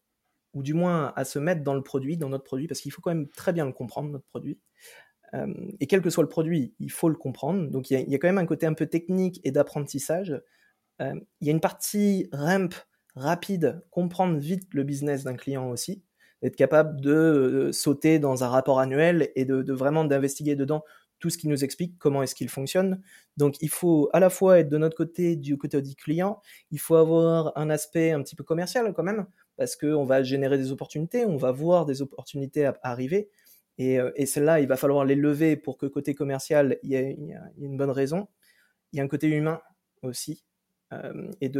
ou 0.54 0.64
du 0.64 0.74
moins 0.74 1.12
à 1.18 1.26
se 1.26 1.38
mettre 1.38 1.64
dans 1.64 1.74
le 1.74 1.84
produit, 1.84 2.16
dans 2.16 2.30
notre 2.30 2.46
produit, 2.46 2.68
parce 2.68 2.80
qu'il 2.80 2.92
faut 2.94 3.02
quand 3.02 3.14
même 3.14 3.28
très 3.28 3.52
bien 3.52 3.66
le 3.66 3.74
comprendre, 3.74 4.10
notre 4.10 4.28
produit. 4.28 4.58
Euh, 5.34 5.54
et 5.80 5.88
quel 5.88 6.02
que 6.02 6.10
soit 6.10 6.24
le 6.24 6.30
produit, 6.30 6.74
il 6.80 6.92
faut 6.92 7.10
le 7.10 7.16
comprendre. 7.16 7.70
Donc 7.70 7.90
il 7.90 8.10
y 8.10 8.16
a, 8.16 8.18
quand 8.18 8.28
même 8.28 8.38
un 8.38 8.46
côté 8.46 8.66
un 8.66 8.74
peu 8.74 8.86
technique 8.86 9.40
et 9.44 9.52
d'apprentissage. 9.52 10.42
Euh, 11.02 11.16
il 11.40 11.48
y 11.48 11.50
a 11.50 11.54
une 11.54 11.62
partie 11.62 12.28
ramp 12.32 12.70
rapide, 13.16 13.84
comprendre 13.90 14.38
vite 14.38 14.74
le 14.74 14.84
business 14.84 15.24
d'un 15.24 15.36
client 15.36 15.70
aussi, 15.70 16.04
être 16.44 16.56
capable 16.56 17.02
de 17.02 17.12
euh, 17.12 17.72
sauter 17.72 18.20
dans 18.20 18.44
un 18.44 18.48
rapport 18.48 18.80
annuel 18.80 19.32
et 19.36 19.46
de, 19.46 19.74
vraiment 19.74 20.06
d'investiguer 20.06 20.56
dedans 20.56 20.84
tout 21.20 21.30
ce 21.30 21.38
qui 21.38 21.48
nous 21.48 21.64
explique 21.64 22.00
comment 22.00 22.24
est-ce 22.24 22.34
qu'il 22.34 22.50
fonctionne. 22.50 23.02
Donc 23.38 23.56
il 23.62 23.70
faut 23.70 24.10
à 24.12 24.20
la 24.20 24.32
fois 24.32 24.60
être 24.60 24.70
de 24.70 24.78
notre 24.78 24.98
côté 24.98 25.36
du 25.36 25.56
côté 25.58 25.80
du 25.82 25.96
client, 25.96 26.42
il 26.72 26.80
faut 26.80 26.96
avoir 26.96 27.56
un 27.56 27.70
aspect 27.70 28.12
un 28.12 28.24
petit 28.24 28.36
peu 28.36 28.44
commercial 28.44 28.92
quand 28.94 29.04
même 29.04 29.28
parce 29.56 29.76
qu'on 29.76 30.04
va 30.04 30.24
générer 30.24 30.58
des 30.58 30.72
opportunités, 30.72 31.26
on 31.26 31.38
va 31.38 31.52
voir 31.52 31.86
des 31.86 32.02
opportunités 32.02 32.72
arriver. 32.82 33.30
Et, 33.78 34.00
euh, 34.00 34.12
et 34.16 34.26
celles-là, 34.26 34.60
il 34.60 34.68
va 34.68 34.78
falloir 34.78 35.06
les 35.06 35.16
lever 35.16 35.56
pour 35.56 35.78
que 35.78 35.86
côté 35.86 36.14
commercial, 36.16 36.78
il 36.84 36.92
y 36.92 36.96
ait, 36.96 37.18
une 37.58 37.78
bonne 37.78 37.90
raison. 37.90 38.28
Il 38.92 38.98
y 38.98 39.00
a 39.00 39.04
un 39.04 39.08
côté 39.08 39.28
humain 39.28 39.62
aussi. 40.04 40.44
Euh, 40.94 41.32
et 41.42 41.52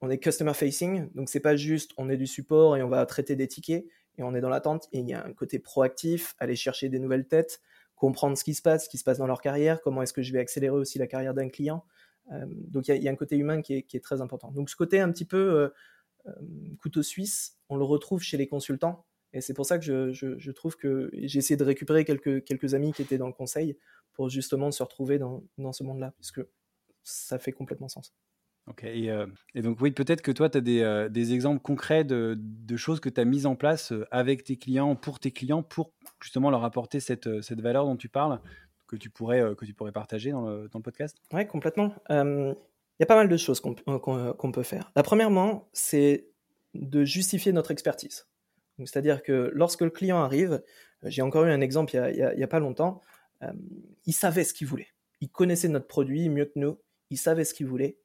on 0.00 0.10
est 0.10 0.18
customer 0.18 0.54
facing, 0.54 1.10
donc 1.14 1.28
c'est 1.28 1.40
pas 1.40 1.56
juste 1.56 1.92
on 1.96 2.10
est 2.10 2.16
du 2.16 2.26
support 2.26 2.76
et 2.76 2.82
on 2.82 2.88
va 2.88 3.04
traiter 3.06 3.36
des 3.36 3.48
tickets 3.48 3.86
et 4.18 4.22
on 4.22 4.34
est 4.34 4.40
dans 4.40 4.48
l'attente. 4.48 4.88
Et 4.92 4.98
il 5.00 5.08
y 5.08 5.14
a 5.14 5.24
un 5.24 5.32
côté 5.32 5.58
proactif, 5.58 6.34
aller 6.38 6.56
chercher 6.56 6.88
des 6.88 6.98
nouvelles 6.98 7.26
têtes, 7.26 7.60
comprendre 7.96 8.36
ce 8.36 8.44
qui 8.44 8.54
se 8.54 8.62
passe, 8.62 8.84
ce 8.84 8.88
qui 8.88 8.98
se 8.98 9.04
passe 9.04 9.18
dans 9.18 9.26
leur 9.26 9.40
carrière, 9.40 9.80
comment 9.80 10.02
est-ce 10.02 10.12
que 10.12 10.22
je 10.22 10.32
vais 10.32 10.40
accélérer 10.40 10.76
aussi 10.76 10.98
la 10.98 11.06
carrière 11.06 11.34
d'un 11.34 11.48
client. 11.48 11.84
Euh, 12.32 12.46
donc 12.48 12.88
il 12.88 13.02
y, 13.02 13.08
a 13.08 13.10
un 13.10 13.16
côté 13.16 13.36
humain 13.36 13.60
qui 13.62 13.74
est, 13.74 14.04
très 14.04 14.20
important. 14.20 14.50
Donc 14.52 14.70
ce 14.70 14.76
côté 14.76 15.00
un 15.00 15.10
petit 15.10 15.24
peu 15.24 15.72
couteau 16.80 17.02
suisse, 17.02 17.58
on 17.68 17.76
le 17.76 17.84
retrouve 17.84 18.22
chez 18.22 18.36
les 18.36 18.46
consultants. 18.46 19.04
Et 19.34 19.40
c'est 19.40 19.52
pour 19.52 19.66
ça 19.66 19.78
que 19.78 19.84
je, 19.84 20.12
je, 20.12 20.38
je 20.38 20.50
trouve 20.52 20.76
que 20.76 21.10
j'ai 21.12 21.40
essayé 21.40 21.56
de 21.56 21.64
récupérer 21.64 22.04
quelques, 22.04 22.44
quelques 22.44 22.72
amis 22.74 22.92
qui 22.92 23.02
étaient 23.02 23.18
dans 23.18 23.26
le 23.26 23.32
conseil 23.32 23.76
pour 24.12 24.28
justement 24.28 24.70
se 24.70 24.82
retrouver 24.82 25.18
dans, 25.18 25.42
dans 25.58 25.72
ce 25.72 25.82
monde-là, 25.82 26.14
puisque 26.16 26.40
ça 27.02 27.38
fait 27.40 27.50
complètement 27.50 27.88
sens. 27.88 28.14
Ok, 28.68 28.84
et, 28.84 29.10
euh, 29.10 29.26
et, 29.54 29.60
donc 29.60 29.78
oui, 29.80 29.90
peut-être 29.90 30.22
que 30.22 30.30
toi, 30.30 30.48
tu 30.48 30.56
as 30.56 30.60
des, 30.60 30.80
euh, 30.80 31.08
des, 31.10 31.34
exemples 31.34 31.60
concrets 31.60 32.04
de, 32.04 32.34
de 32.38 32.76
choses 32.76 33.00
que 33.00 33.10
tu 33.10 33.20
as 33.20 33.24
mises 33.26 33.44
en 33.44 33.56
place 33.56 33.92
avec 34.10 34.44
tes 34.44 34.56
clients, 34.56 34.94
pour 34.94 35.18
tes 35.18 35.32
clients, 35.32 35.62
pour 35.62 35.92
justement 36.22 36.48
leur 36.48 36.64
apporter 36.64 37.00
cette, 37.00 37.42
cette 37.42 37.60
valeur 37.60 37.84
dont 37.84 37.96
tu 37.96 38.08
parles, 38.08 38.40
que 38.86 38.96
tu 38.96 39.10
pourrais, 39.10 39.42
que 39.56 39.66
tu 39.66 39.74
pourrais 39.74 39.92
partager 39.92 40.30
dans 40.30 40.48
le, 40.48 40.68
dans 40.68 40.78
le 40.78 40.82
podcast? 40.82 41.18
Oui, 41.32 41.46
complètement. 41.46 41.92
Il 42.08 42.54
y 43.00 43.02
a 43.02 43.06
pas 43.06 43.16
mal 43.16 43.28
de 43.28 43.36
choses 43.36 43.60
qu'on 43.60 43.74
qu'on 43.74 44.52
peut 44.52 44.62
faire. 44.62 44.92
La 44.94 45.02
premièrement, 45.02 45.68
c'est 45.72 46.28
de 46.74 47.04
justifier 47.04 47.52
notre 47.52 47.72
expertise. 47.72 48.26
C'est-à-dire 48.78 49.22
que 49.22 49.50
lorsque 49.54 49.82
le 49.82 49.90
client 49.90 50.18
arrive, 50.18 50.62
j'ai 51.04 51.22
encore 51.22 51.44
eu 51.44 51.50
un 51.50 51.60
exemple 51.60 51.94
il 51.94 52.14
n'y 52.36 52.42
a, 52.42 52.44
a, 52.44 52.48
pas 52.48 52.58
longtemps, 52.58 53.00
euh, 53.42 53.52
il 54.06 54.12
savait 54.12 54.44
ce 54.44 54.54
qu'il 54.54 54.66
voulait. 54.66 54.88
Il 55.20 55.28
connaissait 55.30 55.68
notre 55.68 55.86
produit 55.86 56.28
mieux 56.28 56.46
que 56.46 56.58
nous, 56.58 56.78
il 57.10 57.18
savait 57.18 57.44
ce 57.44 57.54
qu'il 57.54 57.66
voulait. 57.66 57.98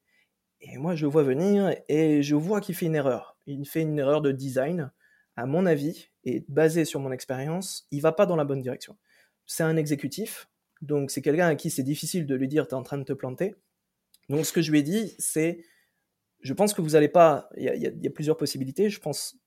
Et 0.62 0.78
moi, 0.78 0.96
je 0.96 1.06
le 1.06 1.12
vois 1.12 1.24
venir 1.24 1.76
et 1.88 2.22
je 2.22 2.36
vois 2.36 2.62
qu'il 2.62 2.76
fait 2.76 2.86
une 2.86 2.96
erreur. 2.96 3.38
Il 3.46 3.66
fait 3.66 3.82
une 3.82 3.98
erreur 3.98 4.22
de 4.22 4.32
design, 4.32 4.92
à 5.36 5.46
mon 5.46 5.66
avis, 5.66 6.10
et 6.26 6.44
basé 6.50 6.86
sur 6.86 7.00
mon 7.00 7.12
expérience, 7.12 7.88
il 7.92 8.02
va 8.02 8.12
pas 8.12 8.26
dans 8.26 8.36
la 8.36 8.44
bonne 8.44 8.62
direction. 8.62 8.98
C'est 9.46 9.64
un 9.64 9.78
exécutif, 9.78 10.50
donc 10.82 11.12
c'est 11.12 11.22
quelqu'un 11.22 11.48
à 11.48 11.56
qui 11.56 11.70
c'est 11.70 11.84
difficile 11.84 12.26
de 12.26 12.36
lui 12.36 12.48
dire 12.48 12.68
tu 12.68 12.72
es 12.72 12.78
en 12.78 12.84
train 12.84 12.98
de 12.98 13.04
te 13.04 13.14
planter. 13.14 13.56
Donc 14.28 14.46
ce 14.46 14.54
que 14.54 14.62
je 14.62 14.72
lui 14.72 14.80
ai 14.80 14.84
dit, 14.84 15.16
c'est, 15.18 15.64
je 16.42 16.54
pense 16.54 16.74
que 16.74 16.82
vous 16.82 16.92
n'allez 16.92 17.08
pas, 17.08 17.50
il 17.58 17.64
y, 17.64 18.04
y, 18.04 18.08
a 18.08 18.12
plusieurs 18.12 18.38
possibilités, 18.38 18.90
je 18.90 19.00
pense 19.00 19.39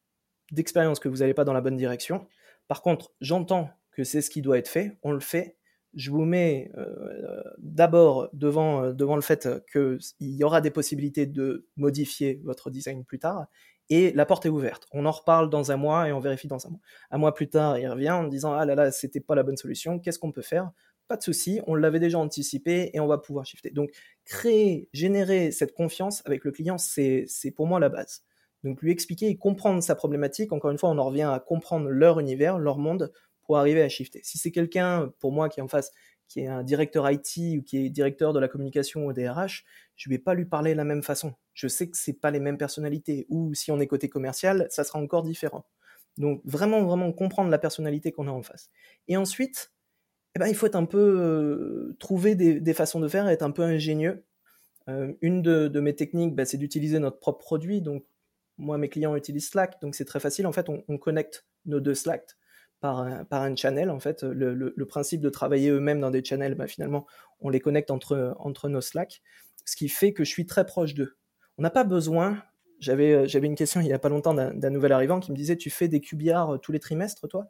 d'expérience 0.53 1.01
que 1.01 1.09
vous 1.09 1.19
n'allez 1.19 1.35
pas 1.35 1.45
dans 1.45 1.53
la 1.53 1.61
bonne 1.61 1.77
direction. 1.77 2.27
Par 2.69 2.83
contre, 2.83 3.13
j'entends 3.21 3.71
que 3.91 4.05
c'est 4.05 4.23
ce 4.23 4.31
qui 4.31 4.43
doit 4.43 4.59
être 4.59 4.69
fait, 4.69 4.99
on 5.03 5.13
le 5.13 5.21
fait. 5.21 5.57
Je 5.95 6.11
vous 6.11 6.25
mets 6.25 6.71
euh, 6.79 7.43
d'abord 7.59 8.31
devant, 8.33 8.83
euh, 8.83 8.93
devant 8.93 9.17
le 9.17 9.21
fait 9.21 9.47
qu'il 9.71 9.99
y 10.21 10.45
aura 10.45 10.63
des 10.63 10.71
possibilités 10.71 11.27
de 11.27 11.67
modifier 11.77 12.41
votre 12.45 12.71
design 12.71 13.05
plus 13.05 13.19
tard, 13.19 13.47
et 13.91 14.13
la 14.13 14.25
porte 14.25 14.47
est 14.47 14.49
ouverte. 14.49 14.87
On 14.93 15.05
en 15.05 15.11
reparle 15.11 15.51
dans 15.51 15.71
un 15.71 15.77
mois 15.77 16.09
et 16.09 16.13
on 16.13 16.21
vérifie 16.21 16.49
dans 16.49 16.67
un 16.67 16.71
mois. 16.71 16.81
Un 17.11 17.19
mois 17.19 17.35
plus 17.35 17.49
tard, 17.51 17.79
il 17.79 17.87
revient 17.89 18.11
en 18.11 18.27
disant 18.27 18.55
ah 18.55 18.65
là 18.65 18.75
là, 18.75 18.91
c'était 18.91 19.21
pas 19.21 19.35
la 19.35 19.43
bonne 19.43 19.59
solution. 19.59 19.99
Qu'est-ce 19.99 20.19
qu'on 20.19 20.33
peut 20.33 20.41
faire? 20.41 20.71
Pas 21.09 21.17
de 21.19 21.23
souci, 21.23 21.61
on 21.67 21.75
l'avait 21.75 22.01
déjà 22.01 22.19
anticipé 22.19 22.91
et 22.95 23.01
on 23.01 23.07
va 23.07 23.19
pouvoir 23.19 23.45
shifter. 23.45 23.71
Donc, 23.71 23.91
créer, 24.25 24.89
générer 24.95 25.51
cette 25.51 25.75
confiance 25.75 26.23
avec 26.25 26.45
le 26.45 26.53
client, 26.53 26.79
c'est 26.79 27.27
pour 27.55 27.67
moi 27.67 27.81
la 27.81 27.91
base. 27.91 28.23
Donc, 28.65 28.83
lui 28.83 28.93
expliquer 28.93 29.29
et 29.29 29.37
comprendre 29.37 29.83
sa 29.83 29.95
problématique. 29.95 30.53
Encore 30.53 30.71
une 30.71 30.79
fois, 30.79 30.91
on 30.91 30.99
en 30.99 31.05
revient 31.05 31.23
à 31.23 31.41
comprendre 31.41 31.89
leur 31.89 32.21
univers, 32.21 32.59
leur 32.59 32.79
monde 32.79 33.13
pour 33.43 33.59
arriver 33.59 33.83
à 33.83 33.89
shifter. 33.89 34.21
Si 34.23 34.39
c'est 34.39 34.53
quelqu'un, 34.53 35.13
pour 35.19 35.33
moi, 35.33 35.49
qui 35.49 35.61
est 35.61 35.63
en 35.63 35.69
face, 35.69 35.91
qui 36.29 36.41
est 36.41 36.47
un 36.47 36.63
directeur 36.63 37.11
IT 37.11 37.59
ou 37.59 37.63
qui 37.63 37.79
est 37.79 37.91
directeur 37.91 38.33
de 38.33 38.41
la 38.41 38.49
communication 38.49 39.07
ou 39.07 39.13
des 39.13 39.29
RH, 39.29 39.65
je 39.97 40.09
vais 40.09 40.19
pas 40.19 40.35
lui 40.35 40.47
parler 40.47 40.73
de 40.73 40.77
la 40.77 40.85
même 40.85 41.03
façon. 41.03 41.35
Je 41.53 41.69
sais 41.69 41.89
que 41.89 41.97
c'est 41.97 42.15
pas 42.15 42.31
les 42.31 42.41
mêmes 42.41 42.57
personnalités. 42.57 43.27
Ou 43.29 43.53
si 43.55 43.71
on 43.71 43.81
est 43.81 43.87
côté 43.87 44.09
commercial, 44.09 44.67
ça 44.71 44.85
sera 44.85 44.99
encore 44.99 45.23
différent. 45.23 45.67
Donc 46.19 46.41
vraiment, 46.45 46.83
vraiment 46.85 47.13
comprendre 47.13 47.51
la 47.51 47.59
personnalité 47.59 48.13
qu'on 48.13 48.29
a 48.29 48.31
en 48.31 48.43
face. 48.43 48.71
Et 49.09 49.17
ensuite, 49.17 49.73
eh 50.35 50.39
ben, 50.39 50.47
il 50.47 50.55
faut 50.55 50.67
être 50.67 50.77
un 50.77 50.87
peu 50.87 50.99
euh, 50.99 51.97
trouver 51.99 52.35
des, 52.35 52.61
des, 52.61 52.75
façons 52.75 53.01
de 53.01 53.09
faire, 53.09 53.29
être 53.29 53.43
un 53.43 53.51
peu 53.51 53.63
ingénieux. 53.63 54.25
Euh, 54.89 55.13
une 55.21 55.43
de, 55.43 55.69
de, 55.69 55.81
mes 55.81 55.95
techniques, 55.95 56.35
bah, 56.35 56.45
c'est 56.45 56.57
d'utiliser 56.57 56.99
notre 56.99 57.19
propre 57.19 57.45
produit. 57.45 57.83
Donc, 57.83 58.05
moi, 58.59 58.79
mes 58.79 58.89
clients 58.89 59.17
utilisent 59.17 59.51
Slack, 59.51 59.81
donc 59.81 59.95
c'est 59.95 60.05
très 60.05 60.21
facile. 60.21 60.47
En 60.47 60.53
fait, 60.53 60.69
on, 60.69 60.85
on, 60.89 60.99
connecte 60.99 61.47
nos 61.65 61.81
deux 61.81 61.95
Slack 61.95 62.37
par 62.81 63.01
un, 63.01 63.25
par 63.25 63.43
un 63.43 63.57
channel. 63.57 63.91
En 63.91 64.01
fait, 64.01 64.23
le, 64.23 64.55
le, 64.55 64.73
le 64.77 64.87
principe 64.87 65.21
de 65.21 65.31
travailler 65.31 65.71
eux-mêmes 65.71 66.01
dans 66.01 66.11
des 66.11 66.25
channels, 66.25 66.55
bah, 66.55 66.67
finalement, 66.67 67.07
on 67.41 67.49
les 67.49 67.61
connecte 67.61 67.91
entre, 67.91 68.35
entre 68.39 68.69
nos 68.69 68.81
Slack, 68.81 69.23
ce 69.65 69.77
qui 69.77 69.89
fait 69.89 70.13
que 70.13 70.25
je 70.25 70.31
suis 70.31 70.47
très 70.47 70.67
proche 70.67 70.95
d'eux. 70.95 71.17
On 71.59 71.63
n'a 71.63 71.71
pas 71.71 71.85
besoin. 71.85 72.43
J'avais, 72.79 73.13
euh, 73.13 73.27
j'avais 73.27 73.47
une 73.47 73.55
question 73.55 73.81
il 73.81 73.87
n'y 73.87 73.93
a 73.93 73.99
pas 73.99 74.09
longtemps 74.09 74.35
d'un 74.35 74.71
nouvel 74.71 74.93
arrivant 74.93 75.21
qui 75.21 75.31
me 75.31 75.37
disait 75.37 75.57
Tu 75.57 75.71
fais 75.71 75.89
des 75.89 76.01
QBR 76.01 76.59
tous 76.61 76.73
les 76.73 76.81
trimestres, 76.81 77.29
toi? 77.29 77.47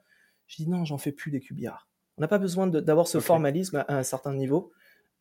Je 0.47 0.57
dis 0.57 0.69
Non, 0.69 0.85
j'en 0.85 0.99
fais 0.99 1.13
plus 1.13 1.31
des 1.31 1.41
QBR 1.41 1.89
on 2.17 2.21
n'a 2.21 2.29
pas 2.29 2.39
besoin 2.39 2.67
d'avoir 2.67 3.09
ce 3.09 3.19
okay. 3.19 3.27
formalisme 3.27 3.85
à, 3.89 3.99
un 3.99 4.03
certain 4.03 4.35
niveau. 4.35 4.73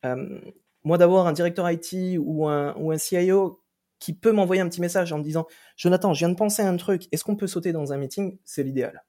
Euh, 0.04 0.40
moi, 0.84 0.98
d'avoir 0.98 1.26
un 1.26 1.32
directeur 1.32 1.70
IT 1.70 2.18
ou 2.18 2.48
un, 2.48 2.74
ou 2.76 2.92
un 2.92 2.98
CIO 2.98 3.61
qui 4.02 4.14
peut 4.14 4.32
m'envoyer 4.32 4.60
un 4.60 4.68
petit 4.68 4.80
message 4.80 5.12
en 5.12 5.18
me 5.18 5.22
disant 5.22 5.46
Jonathan, 5.76 6.12
je 6.14 6.18
viens 6.20 6.28
de 6.28 6.34
penser 6.34 6.62
à 6.62 6.68
un 6.68 6.76
truc, 6.76 7.04
est-ce 7.12 7.24
qu'on 7.24 7.36
peut 7.36 7.46
sauter 7.46 7.72
dans 7.72 7.92
un 7.92 7.96
meeting? 7.96 8.38
C'est 8.44 8.62
l'idéal. 8.62 9.04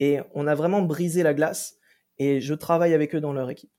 Et 0.00 0.18
on 0.34 0.46
a 0.46 0.54
vraiment 0.54 0.82
brisé 0.82 1.22
la 1.22 1.34
glace 1.34 1.76
et 2.18 2.40
je 2.40 2.54
travaille 2.54 2.94
avec 2.94 3.14
eux 3.14 3.20
dans 3.20 3.32
leur 3.32 3.50
équipe. 3.50 3.70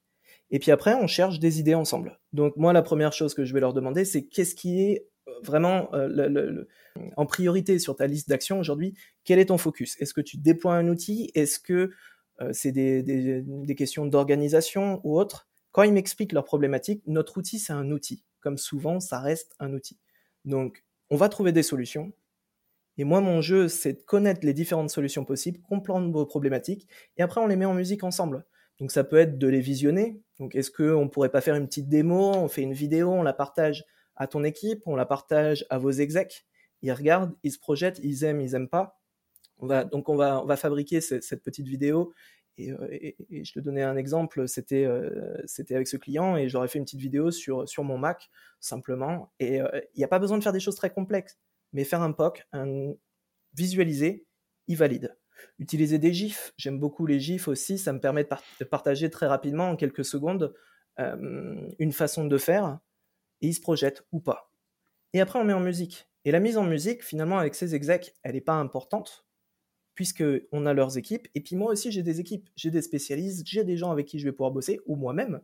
Et 0.51 0.60
puis 0.60 0.72
après, 0.72 0.93
on 0.93 1.07
cherche 1.07 1.39
des 1.39 1.60
idées 1.60 1.75
ensemble. 1.75 2.19
Donc 2.31 2.55
moi, 2.55 2.74
la 2.74 2.81
première 2.81 3.13
chose 3.13 3.33
que 3.33 3.43
je 3.43 3.53
vais 3.53 3.60
leur 3.60 3.74
demander, 3.74 4.05
c'est 4.05 4.25
qu'est-ce 4.25 4.55
qui 4.55 4.81
est 4.81 5.07
vraiment 5.41 5.93
euh, 5.93 6.07
le, 6.07 6.27
le, 6.27 6.67
en 7.17 7.25
priorité 7.25 7.79
sur 7.79 7.95
ta 7.95 8.07
liste 8.07 8.29
d'actions 8.29 8.60
aujourd'hui? 8.60 8.93
Quel 9.24 9.39
est 9.39 9.48
ton 9.48 9.57
focus? 9.57 10.00
Est-ce 10.00 10.13
que 10.13 10.22
tu 10.22 10.38
déploies 10.38 10.75
un 10.75 10.88
outil? 10.88 11.31
Est-ce 11.33 11.60
que 11.60 11.91
euh, 12.41 12.50
c'est 12.51 12.72
des, 12.72 13.03
des, 13.03 13.75
questions 13.75 14.05
d'organisation 14.05 15.01
ou 15.03 15.19
autres. 15.19 15.48
Quand 15.72 15.83
ils 15.83 15.93
m'expliquent 15.93 16.33
leurs 16.33 16.45
problématiques, 16.45 17.03
notre 17.05 17.38
outil, 17.38 17.60
c'est 17.60 17.74
un 17.74 17.91
outil. 17.91 18.24
Comme 18.41 18.57
souvent, 18.57 19.00
ça 19.00 19.19
reste 19.19 19.55
un 19.60 19.74
outil. 19.74 20.00
Donc, 20.46 20.84
on 21.10 21.16
va 21.16 21.30
trouver 21.30 21.52
des 21.52 21.64
solutions. 21.64 22.12
Et 22.98 23.04
moi, 23.04 23.22
mon 23.22 23.42
jeu, 23.42 23.68
c'est 23.68 23.94
de 23.94 24.02
connaître 24.02 24.46
les 24.46 24.54
différentes 24.54 24.90
solutions 24.90 25.26
possibles, 25.26 25.60
comprendre 25.62 26.12
vos 26.12 26.26
problématiques, 26.26 26.88
et 27.18 27.24
après, 27.24 27.42
on 27.42 27.48
les 27.48 27.56
met 27.56 27.66
en 27.66 27.74
musique 27.74 28.04
ensemble. 28.04 28.46
Donc, 28.80 28.92
ça 28.92 29.04
peut 29.04 29.18
être 29.18 29.38
de 29.38 29.48
les 29.48 29.62
visionner. 29.62 30.22
Donc, 30.40 30.56
est-ce 30.56 30.72
qu'on 30.72 31.08
pourrait 31.10 31.30
pas 31.30 31.42
faire 31.42 31.56
une 31.56 31.68
petite 31.68 31.90
démo 31.90 32.34
On 32.36 32.48
fait 32.48 32.62
une 32.62 32.74
vidéo, 32.74 33.12
on 33.12 33.24
la 33.24 33.34
partage 33.34 33.86
à 34.16 34.28
ton 34.28 34.44
équipe, 34.44 34.84
on 34.86 34.96
la 34.96 35.06
partage 35.06 35.66
à 35.70 35.78
vos 35.78 35.92
execs. 35.92 36.46
Ils 36.82 36.92
regardent, 36.92 37.34
ils 37.44 37.52
se 37.52 37.60
projettent, 37.60 38.00
ils 38.04 38.24
aiment, 38.24 38.42
ils 38.42 38.56
aiment 38.56 38.70
pas. 38.70 39.00
On 39.60 39.68
va, 39.68 39.86
donc 39.86 40.10
on 40.10 40.16
va, 40.16 40.58
fabriquer 40.58 41.02
cette 41.02 41.44
petite 41.44 41.68
vidéo. 41.68 42.14
Et, 42.57 42.72
euh, 42.72 42.88
et, 42.91 43.43
je 43.43 43.53
te 43.53 43.60
donnais 43.60 43.81
un 43.81 43.95
exemple, 43.95 44.48
c'était 44.48 44.86
euh, 44.86 45.41
c'était 45.45 45.75
avec 45.75 45.88
ce 45.88 45.98
client 45.98 46.38
et 46.38 46.50
j'aurais 46.50 46.67
fait 46.67 46.77
une 46.77 46.86
petite 46.86 47.00
vidéo 47.00 47.31
sur, 47.31 47.65
mon 47.79 47.98
Mac 47.98 48.29
simplement. 48.60 49.31
Et 49.39 49.62
euh, 49.62 49.67
il 49.95 49.98
n'y 49.98 50.03
a 50.03 50.07
pas 50.07 50.19
besoin 50.19 50.38
de 50.38 50.43
faire 50.43 50.53
des 50.53 50.60
choses 50.60 50.75
très 50.75 50.91
complexes, 50.91 51.39
mais 51.74 51.83
faire 51.83 52.01
un 52.01 52.12
POC, 52.12 52.48
visualiser, 53.55 54.27
il 54.67 54.77
valide. 54.77 55.17
Utiliser 55.60 55.98
des 55.98 56.13
GIFs, 56.13 56.53
j'aime 56.57 56.79
beaucoup 56.79 57.05
les 57.05 57.19
GIFs 57.19 57.48
aussi, 57.48 57.77
ça 57.77 57.91
me 57.91 58.00
permet 58.00 58.24
de, 58.24 58.29
par 58.29 58.41
de, 58.60 58.65
partager 58.65 59.10
très 59.10 59.25
rapidement 59.25 59.69
en 59.69 59.75
quelques 59.75 60.05
secondes 60.05 60.53
une 61.00 61.91
façon 61.91 62.25
de 62.25 62.38
faire 62.38 62.79
et 63.41 63.48
il 63.48 63.53
se 63.53 63.62
projette 63.62 64.05
ou 64.12 64.19
pas. 64.19 64.51
Et 65.13 65.22
après 65.22 65.39
on 65.39 65.43
met 65.43 65.53
en 65.53 65.60
musique. 65.60 66.07
Et 66.25 66.31
la 66.31 66.39
mise 66.39 66.57
en 66.57 66.63
musique, 66.63 67.03
finalement, 67.03 67.38
avec 67.38 67.53
ces 67.53 67.75
execs, 67.75 68.15
elle 68.24 68.36
n'est 68.36 68.41
pas 68.41 68.53
importante 68.53 69.23
puisqu'on 69.96 70.66
a 70.66 70.74
leurs 70.74 70.98
équipes. 70.98 71.28
Et 71.36 71.42
puis 71.42 71.56
moi 71.56 71.72
aussi, 71.72 71.92
j'ai 71.92 72.04
des 72.04 72.20
équipes, 72.20 72.50
j'ai 72.56 72.72
des 72.72 72.82
spécialistes, 72.82 73.44
j'ai 73.46 73.64
des 73.64 73.78
gens 73.78 73.92
avec 73.92 74.08
qui 74.08 74.20
je 74.20 74.26
vais 74.26 74.32
pouvoir 74.32 74.52
bosser, 74.52 74.80
ou 74.86 74.96
moi-même, 74.96 75.42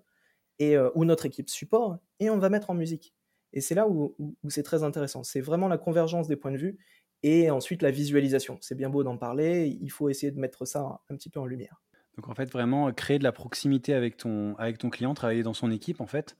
et 0.60 0.76
euh, 0.76 0.90
ou 0.96 1.06
notre 1.06 1.26
équipe 1.26 1.50
support, 1.50 1.98
et 2.20 2.30
on 2.30 2.38
va 2.38 2.50
mettre 2.50 2.70
en 2.70 2.74
musique. 2.74 3.14
Et 3.54 3.62
c'est 3.62 3.76
là 3.76 3.88
où, 3.88 4.16
c'est 4.48 4.64
très 4.64 4.84
intéressant. 4.84 5.24
C'est 5.24 5.42
vraiment 5.42 5.68
la 5.68 5.78
convergence 5.78 6.28
des 6.28 6.36
points 6.36 6.52
de 6.52 6.58
vue 6.58 6.78
et 7.24 7.50
ensuite 7.50 7.82
la 7.82 7.92
visualisation. 7.92 8.58
C'est 8.62 8.76
bien 8.76 8.90
beau 8.90 9.04
d'en 9.04 9.18
parler, 9.18 9.78
il 9.82 9.90
faut 9.90 10.10
essayer 10.10 10.32
de 10.32 10.40
mettre 10.40 10.66
ça 10.66 11.02
un 11.10 11.16
petit 11.16 11.30
peu 11.30 11.40
en 11.40 11.46
lumière. 11.46 11.82
Donc 12.16 12.30
en 12.30 12.36
fait, 12.36 12.52
vraiment 12.52 12.92
créer 12.92 13.18
de 13.18 13.24
la 13.24 13.32
proximité 13.32 13.94
avec 13.94 14.18
ton, 14.18 14.56
avec 14.58 14.78
ton 14.78 14.90
client, 14.90 15.14
travailler 15.14 15.42
dans 15.42 15.54
son 15.54 15.72
équipe 15.72 16.02
en 16.02 16.06
fait, 16.06 16.38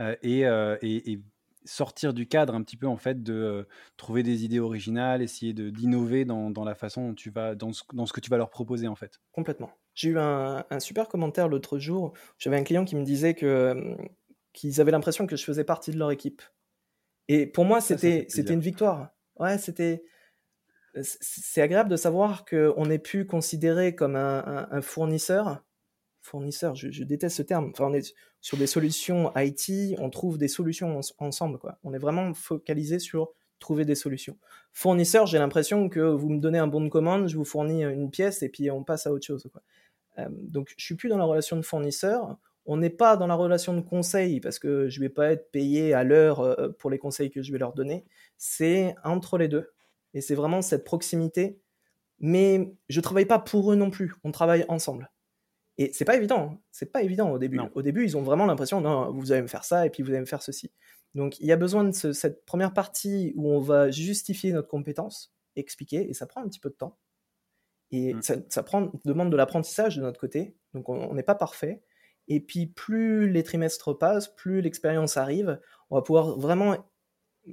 euh, 0.00 0.16
euh, 0.24 0.76
et 0.82 1.20
sortir 1.64 2.14
du 2.14 2.26
cadre 2.26 2.54
un 2.54 2.62
petit 2.62 2.76
peu 2.76 2.86
en 2.86 2.96
fait 2.96 3.22
de 3.22 3.32
euh, 3.32 3.64
trouver 3.96 4.22
des 4.22 4.44
idées 4.44 4.60
originales, 4.60 5.22
essayer 5.22 5.52
de 5.52 5.70
d'innover 5.70 6.24
dans, 6.24 6.50
dans, 6.50 6.64
la 6.64 6.74
façon 6.74 7.08
dont 7.08 7.14
tu 7.14 7.30
vas 7.30 7.54
dans 7.54 7.72
ce, 7.72 7.82
dans 7.92 8.06
ce, 8.06 8.12
que 8.12 8.20
tu 8.20 8.30
vas 8.30 8.36
leur 8.36 8.50
proposer 8.50 8.88
en 8.88 8.94
fait. 8.94 9.20
Complètement. 9.32 9.70
J'ai 9.94 10.10
eu 10.10 10.18
un, 10.18 10.64
un, 10.70 10.80
super 10.80 11.08
commentaire 11.08 11.48
l'autre 11.48 11.78
jour. 11.78 12.12
J'avais 12.38 12.56
un 12.56 12.64
client 12.64 12.84
qui 12.84 12.96
me 12.96 13.04
disait 13.04 13.34
que 13.34 13.46
euh, 13.46 13.96
qu'ils 14.52 14.80
avaient 14.80 14.92
l'impression 14.92 15.26
que 15.26 15.36
je 15.36 15.44
faisais 15.44 15.64
partie 15.64 15.90
de 15.90 15.98
leur 15.98 16.10
équipe. 16.10 16.42
Et 17.28 17.46
pour 17.46 17.64
moi, 17.64 17.80
c'était 17.80 18.26
c'était 18.28 18.54
une 18.54 18.60
victoire. 18.60 19.10
Ouais, 19.38 19.58
c'était 19.58 20.04
c'est 21.00 21.62
agréable 21.62 21.88
de 21.88 21.96
savoir 21.96 22.44
qu'on 22.44 22.86
n'est 22.86 22.98
plus 22.98 23.26
considéré 23.26 23.94
comme 23.94 24.16
un, 24.16 24.80
fournisseur. 24.82 25.64
Fournisseur, 26.20 26.74
je, 26.74 27.02
déteste 27.02 27.36
ce 27.36 27.42
terme. 27.42 27.70
Enfin, 27.72 27.86
on 27.86 27.94
est 27.94 28.14
sur 28.42 28.58
des 28.58 28.66
solutions 28.66 29.32
IT, 29.36 29.96
on 29.98 30.10
trouve 30.10 30.36
des 30.36 30.48
solutions 30.48 31.00
ensemble. 31.18 31.58
On 31.84 31.94
est 31.94 31.98
vraiment 31.98 32.34
focalisé 32.34 32.98
sur 32.98 33.30
trouver 33.60 33.84
des 33.84 33.94
solutions. 33.94 34.36
Fournisseur, 34.72 35.26
j'ai 35.26 35.38
l'impression 35.38 35.88
que 35.88 36.00
vous 36.00 36.28
me 36.28 36.40
donnez 36.40 36.58
un 36.58 36.66
bon 36.66 36.80
de 36.80 36.88
commande, 36.88 37.28
je 37.28 37.36
vous 37.36 37.44
fournis 37.44 37.84
une 37.84 38.10
pièce 38.10 38.42
et 38.42 38.48
puis 38.48 38.70
on 38.70 38.82
passe 38.82 39.06
à 39.06 39.12
autre 39.12 39.24
chose. 39.24 39.48
Euh, 40.18 40.28
donc, 40.30 40.74
je 40.76 40.84
suis 40.84 40.96
plus 40.96 41.08
dans 41.08 41.16
la 41.16 41.24
relation 41.24 41.56
de 41.56 41.62
fournisseur. 41.62 42.36
On 42.66 42.76
n'est 42.76 42.90
pas 42.90 43.16
dans 43.16 43.28
la 43.28 43.36
relation 43.36 43.74
de 43.74 43.80
conseil 43.80 44.40
parce 44.40 44.58
que 44.58 44.88
je 44.88 45.00
vais 45.00 45.08
pas 45.08 45.30
être 45.30 45.50
payé 45.52 45.94
à 45.94 46.02
l'heure 46.02 46.40
euh, 46.40 46.68
pour 46.78 46.90
les 46.90 46.98
conseils 46.98 47.30
que 47.30 47.42
je 47.42 47.52
vais 47.52 47.58
leur 47.58 47.72
donner. 47.72 48.04
C'est 48.36 48.96
entre 49.04 49.38
les 49.38 49.48
deux. 49.48 49.70
Et 50.14 50.20
c'est 50.20 50.34
vraiment 50.34 50.62
cette 50.62 50.84
proximité. 50.84 51.60
Mais 52.18 52.74
je 52.88 53.00
travaille 53.00 53.26
pas 53.26 53.38
pour 53.38 53.72
eux 53.72 53.76
non 53.76 53.90
plus. 53.90 54.14
On 54.24 54.32
travaille 54.32 54.64
ensemble. 54.68 55.10
Et 55.78 55.90
c'est 55.92 56.04
pas 56.04 56.16
évident. 56.16 56.52
Hein. 56.52 56.58
C'est 56.70 56.92
pas 56.92 57.02
évident 57.02 57.30
au 57.30 57.38
début. 57.38 57.60
Au 57.74 57.82
début, 57.82 58.04
ils 58.04 58.16
ont 58.16 58.22
vraiment 58.22 58.46
l'impression, 58.46 58.80
non, 58.80 59.10
vous 59.12 59.32
allez 59.32 59.42
me 59.42 59.48
faire 59.48 59.64
ça 59.64 59.86
et 59.86 59.90
puis 59.90 60.02
vous 60.02 60.10
allez 60.10 60.20
me 60.20 60.26
faire 60.26 60.42
ceci. 60.42 60.70
Donc, 61.14 61.38
il 61.40 61.46
y 61.46 61.52
a 61.52 61.56
besoin 61.56 61.84
de 61.84 61.92
cette 61.92 62.44
première 62.44 62.72
partie 62.72 63.32
où 63.36 63.50
on 63.50 63.60
va 63.60 63.90
justifier 63.90 64.52
notre 64.52 64.68
compétence, 64.68 65.34
expliquer, 65.56 66.08
et 66.08 66.14
ça 66.14 66.26
prend 66.26 66.42
un 66.42 66.48
petit 66.48 66.60
peu 66.60 66.70
de 66.70 66.74
temps. 66.74 66.98
Et 67.90 68.14
mmh. 68.14 68.22
ça, 68.48 68.62
prend, 68.62 68.90
demande 69.04 69.30
de 69.30 69.36
l'apprentissage 69.36 69.96
de 69.96 70.02
notre 70.02 70.18
côté. 70.18 70.56
Donc, 70.72 70.88
on 70.88 71.14
n'est 71.14 71.22
pas 71.22 71.34
parfait. 71.34 71.82
Et 72.28 72.40
puis, 72.40 72.66
plus 72.66 73.30
les 73.30 73.42
trimestres 73.42 73.98
passent, 73.98 74.34
plus 74.34 74.62
l'expérience 74.62 75.16
arrive, 75.18 75.60
on 75.90 75.96
va 75.96 76.02
pouvoir 76.02 76.38
vraiment 76.38 76.76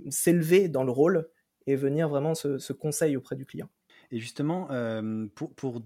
s'élever 0.09 0.69
dans 0.69 0.83
le 0.83 0.91
rôle 0.91 1.29
et 1.67 1.75
venir 1.75 2.07
vraiment 2.07 2.35
ce, 2.35 2.73
conseil 2.73 3.17
auprès 3.17 3.35
du 3.35 3.45
client. 3.45 3.69
Et 4.11 4.19
justement, 4.19 4.71
euh, 4.71 5.27
pour, 5.35 5.53
pour, 5.53 5.81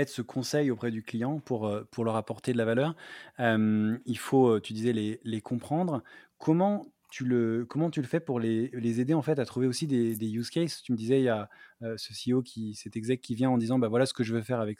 être 0.00 0.08
ce 0.08 0.22
conseil 0.22 0.70
auprès 0.70 0.90
du 0.90 1.02
client, 1.02 1.38
pour, 1.40 1.66
euh, 1.66 1.86
pour 1.90 2.04
leur 2.04 2.16
apporter 2.16 2.52
de 2.52 2.58
la 2.58 2.64
valeur, 2.64 2.96
euh, 3.38 3.96
il 4.06 4.18
faut, 4.18 4.60
tu 4.60 4.72
disais, 4.72 4.92
les, 4.92 5.20
les 5.24 5.40
comprendre. 5.40 6.02
Comment 6.38 6.86
tu 7.10 7.24
le, 7.24 7.66
comment 7.68 7.90
tu 7.90 8.00
le 8.00 8.06
fais 8.06 8.20
pour 8.20 8.38
les, 8.38 8.68
les, 8.72 9.00
aider 9.00 9.14
en 9.14 9.22
fait 9.22 9.40
à 9.40 9.44
trouver 9.44 9.66
aussi 9.66 9.86
des, 9.86 10.14
des 10.16 10.30
use 10.30 10.48
cases? 10.50 10.82
Tu 10.82 10.92
me 10.92 10.96
disais, 10.96 11.20
il 11.20 11.24
y 11.24 11.28
a 11.28 11.48
ce 11.96 12.12
CEO, 12.12 12.42
qui, 12.42 12.74
cet 12.74 12.96
exec 12.96 13.20
qui 13.20 13.34
vient 13.34 13.50
en 13.50 13.58
disant 13.58 13.78
bah, 13.78 13.88
voilà 13.88 14.06
ce 14.06 14.12
que 14.12 14.22
je 14.22 14.34
veux 14.34 14.42
faire 14.42 14.60
avec, 14.60 14.78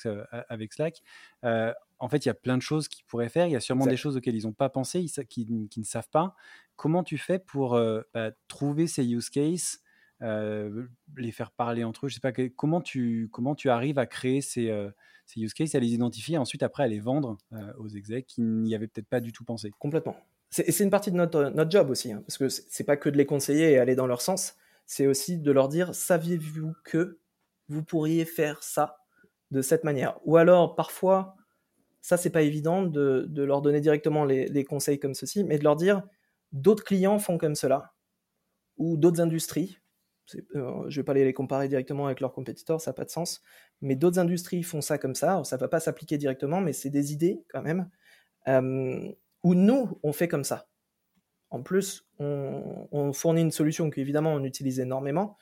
avec 0.49 0.73
Slack. 0.73 1.03
en 1.43 2.09
fait, 2.09 2.25
il 2.25 2.29
y 2.29 2.31
a 2.31 2.35
plein 2.35 2.57
de 2.57 2.63
choses 2.63 2.87
qu'ils 2.89 3.05
pourraient 3.05 3.29
faire. 3.29 3.47
Il 3.47 3.53
y 3.53 3.57
a 3.57 3.61
sûrement 3.61 3.87
des 3.87 3.97
choses 3.97 4.17
auxquelles 4.17 4.37
ils 4.37 4.45
n'ont 4.45 4.53
pas 4.53 4.69
pensé, 4.69 5.05
qui, 5.29 5.47
qui, 5.69 5.81
ne 5.81 5.85
savent 5.85 6.09
pas. 6.11 6.37
Comment 6.77 7.03
tu 7.03 7.19
fais 7.19 7.41
pour 7.41 7.79
bah, 8.15 8.31
trouver 8.47 8.87
ces 8.87 9.05
use 9.05 9.29
cases 9.29 9.83
euh, 10.23 10.87
les 11.17 11.33
faire 11.33 11.51
parler 11.51 11.83
entre 11.85 12.07
eux. 12.07 12.09
Je 12.09 12.15
sais 12.15 12.21
pas 12.21 12.33
comment 12.33 12.81
tu 12.81 13.29
comment 13.33 13.55
tu 13.55 13.71
arrives 13.71 13.99
à 13.99 14.07
créer 14.07 14.41
ces, 14.43 14.69
euh, 14.69 14.91
ces 15.27 15.41
use 15.41 15.55
cases, 15.55 15.75
à 15.75 15.81
les 15.81 15.95
identifier, 15.95 16.35
et 16.35 16.39
ensuite 16.39 16.63
après 16.63 16.83
à 16.83 16.89
les 16.89 17.01
vendre 17.01 17.39
euh, 17.53 17.73
aux 17.79 17.89
execs 17.89 18.27
qui 18.27 18.43
n'y 18.43 18.75
avaient 18.75 18.87
peut-être 18.87 19.09
pas 19.09 19.21
du 19.21 19.33
tout 19.33 19.45
pensé? 19.45 19.73
Complètement. 19.79 20.17
C'est 20.51 20.81
une 20.81 20.91
partie 20.91 21.13
de 21.13 21.17
notre, 21.17 21.45
notre 21.55 21.71
job 21.71 21.91
aussi, 21.91 22.11
hein, 22.11 22.25
parce 22.27 22.37
que 22.37 22.49
c'est 22.49 22.83
pas 22.83 22.97
que 22.97 23.09
de 23.09 23.17
les 23.17 23.25
conseiller 23.25 23.71
et 23.71 23.79
aller 23.79 23.95
dans 23.95 24.09
leur 24.09 24.21
sens, 24.21 24.57
c'est 24.85 25.07
aussi 25.07 25.39
de 25.39 25.53
leur 25.53 25.69
dire 25.69 25.95
saviez-vous 25.95 26.75
que 26.83 27.21
vous 27.69 27.85
pourriez 27.85 28.25
faire 28.25 28.65
ça 28.65 28.99
de 29.53 29.63
cette 29.63 29.85
manière? 29.85 30.19
Ou 30.25 30.37
alors 30.37 30.75
parfois, 30.75 31.37
ça 32.01 32.17
c'est 32.17 32.31
pas 32.31 32.43
évident 32.43 32.83
de, 32.83 33.27
de, 33.29 33.43
leur 33.45 33.63
donner 33.63 33.81
directement 33.81 34.25
les, 34.25 34.49
les 34.49 34.65
conseils 34.65 34.99
comme 34.99 35.15
ceci, 35.15 35.45
mais 35.45 35.57
de 35.57 35.65
leur 35.65 35.77
dire 35.77 36.03
d'autres 36.53 36.83
clients 36.85 37.21
font 37.21 37.39
comme 37.39 37.55
cela, 37.55 37.95
ou 38.77 38.97
d'autres 38.97 39.21
industries 39.21 39.80
euh, 40.55 40.85
je 40.89 40.99
ne 40.99 41.03
vais 41.03 41.05
pas 41.05 41.15
les 41.15 41.33
comparer 41.33 41.69
directement 41.69 42.07
avec 42.07 42.21
leurs 42.21 42.33
compétiteurs, 42.33 42.81
ça 42.81 42.91
n'a 42.91 42.95
pas 42.95 43.05
de 43.05 43.11
sens. 43.11 43.43
Mais 43.81 43.97
d'autres 43.97 44.19
industries 44.19 44.63
font 44.63 44.81
ça 44.81 44.99
comme 44.99 45.15
ça. 45.15 45.43
ça 45.45 45.57
ne 45.57 45.61
va 45.61 45.69
pas 45.69 45.81
s'appliquer 45.81 46.19
directement, 46.19 46.61
mais 46.61 46.73
c'est 46.73 46.91
des 46.91 47.13
idées 47.13 47.43
quand 47.49 47.63
même. 47.63 47.89
Euh, 48.49 49.13
où 49.43 49.55
nous, 49.55 49.99
on 50.03 50.13
fait 50.13 50.29
comme 50.29 50.45
ça. 50.45 50.69
En 51.51 51.63
plus, 51.63 52.07
on, 52.19 53.13
fournit 53.13 53.41
une 53.41 53.51
solution 53.51 53.91
qu'évidemment 53.91 54.35
on 54.35 54.45
utilise 54.45 54.79
énormément. 54.79 55.37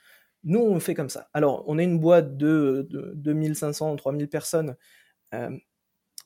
Nous, 0.45 0.61
on 0.61 0.81
fait 0.81 0.95
comme 0.95 1.11
ça. 1.11 1.29
Alors, 1.35 1.65
on 1.67 1.79
est 1.79 1.85
une 1.85 1.99
boîte 1.99 2.37
de, 2.37 2.87
de 2.91 3.13
2500, 3.17 3.97
3000 3.97 4.29
personnes. 4.29 4.77
Euh, 5.35 5.51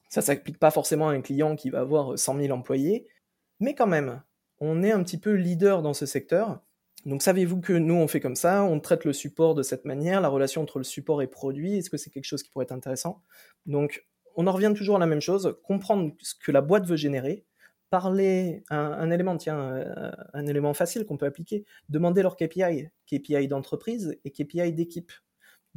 ça 0.08 0.20
ne 0.20 0.24
s'applique 0.26 0.58
pas 0.58 0.70
forcément 0.70 1.08
à 1.08 1.12
un 1.12 1.22
client 1.22 1.56
qui 1.56 1.70
va 1.70 1.80
avoir 1.80 2.18
100 2.18 2.38
000 2.38 2.56
employés. 2.56 3.08
Mais 3.60 3.74
quand 3.74 3.86
même, 3.86 4.22
on 4.60 4.82
est 4.82 4.92
un 4.92 5.02
petit 5.02 5.18
peu 5.18 5.32
leader 5.32 5.82
dans 5.82 5.94
ce 5.94 6.06
secteur. 6.06 6.62
Donc 7.04 7.22
savez-vous 7.22 7.60
que 7.60 7.72
nous 7.72 7.94
on 7.94 8.06
fait 8.06 8.20
comme 8.20 8.36
ça, 8.36 8.62
on 8.62 8.78
traite 8.78 9.04
le 9.04 9.12
support 9.12 9.54
de 9.54 9.62
cette 9.62 9.84
manière, 9.84 10.20
la 10.20 10.28
relation 10.28 10.62
entre 10.62 10.78
le 10.78 10.84
support 10.84 11.20
et 11.22 11.26
produit, 11.26 11.78
est-ce 11.78 11.90
que 11.90 11.96
c'est 11.96 12.10
quelque 12.10 12.26
chose 12.26 12.42
qui 12.42 12.50
pourrait 12.50 12.64
être 12.64 12.72
intéressant? 12.72 13.22
Donc 13.66 14.04
on 14.36 14.46
en 14.46 14.52
revient 14.52 14.72
toujours 14.74 14.96
à 14.96 14.98
la 14.98 15.06
même 15.06 15.20
chose, 15.20 15.56
comprendre 15.64 16.12
ce 16.20 16.34
que 16.34 16.52
la 16.52 16.60
boîte 16.60 16.86
veut 16.86 16.96
générer, 16.96 17.44
parler 17.90 18.64
un, 18.70 19.10
élément, 19.10 19.36
tiens, 19.36 19.60
euh, 19.60 20.10
un 20.32 20.46
élément 20.46 20.72
facile 20.72 21.04
qu'on 21.04 21.18
peut 21.18 21.26
appliquer, 21.26 21.66
demander 21.90 22.22
leur 22.22 22.36
KPI, 22.36 22.88
KPI 23.06 23.48
d'entreprise 23.48 24.18
et 24.24 24.30
KPI 24.30 24.72
d'équipe. 24.72 25.12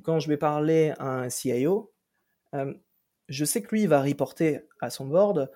Quand 0.04 0.20
je 0.20 0.30
vais 0.30 0.38
parler 0.38 0.94
à 0.98 1.24
un 1.24 1.30
CIO, 1.30 1.94
euh, 2.54 2.74
je 3.28 3.44
sais 3.44 3.62
que 3.62 3.76
lui 3.76 3.86
va 3.88 4.02
reporter 4.02 4.62
à 4.80 4.90
son 4.90 5.08
board 5.08 5.52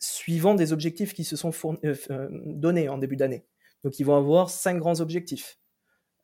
suivant 0.00 0.54
des 0.54 0.72
objectifs 0.72 1.14
qui 1.14 1.24
se 1.24 1.36
sont 1.36 1.52
euh, 1.84 2.28
donnés 2.44 2.88
en 2.88 2.98
début 2.98 3.16
d'année. 3.16 3.46
Donc, 3.86 4.00
ils 4.00 4.02
vont 4.02 4.16
avoir 4.16 4.50
cinq 4.50 4.78
grands 4.78 5.00
objectifs. 5.00 5.60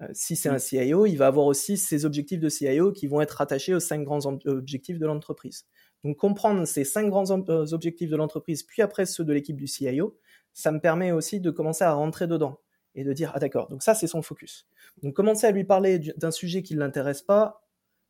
Euh, 0.01 0.09
si 0.13 0.35
c'est 0.35 0.49
un 0.49 0.59
CIO, 0.59 1.07
il 1.07 1.15
va 1.15 1.29
avoir 1.29 1.47
aussi 1.47 1.77
ses 1.77 2.05
objectifs 2.05 2.41
de 2.41 2.49
CIO 2.49 2.91
qui 2.91 3.07
vont 3.07 3.21
être 3.21 3.31
rattachés 3.31 3.73
aux 3.73 3.79
cinq 3.79 4.03
grands 4.03 4.27
objectifs 4.27 4.99
de 4.99 5.07
l'entreprise. 5.07 5.67
Donc, 6.03 6.17
comprendre 6.17 6.65
ces 6.65 6.83
cinq 6.83 7.09
grands 7.09 7.31
euh, 7.31 7.67
objectifs 7.71 8.11
de 8.11 8.17
l'entreprise, 8.17 8.65
puis 8.65 8.83
après 8.83 9.07
ceux 9.07 9.25
de 9.25 9.33
l'équipe 9.33 9.55
du 9.55 9.69
CIO, 9.69 10.19
ça 10.53 10.73
me 10.73 10.81
permet 10.81 11.13
aussi 11.13 11.39
de 11.39 11.53
commencer 11.53 11.85
à 11.85 11.93
rentrer 11.93 12.27
dedans 12.27 12.59
et 12.97 13.05
de 13.05 13.13
dire, 13.13 13.31
ah 13.33 13.39
d'accord, 13.39 13.69
donc 13.69 13.85
ça 13.85 13.95
c'est 13.95 14.09
son 14.09 14.23
focus. 14.23 14.67
Donc, 15.05 15.15
commencer 15.15 15.47
à 15.47 15.53
lui 15.53 15.63
parler 15.63 16.01
d'un 16.17 16.33
sujet 16.33 16.65
qui 16.65 16.75
ne 16.75 16.81
l'intéresse 16.81 17.23
pas, 17.23 17.65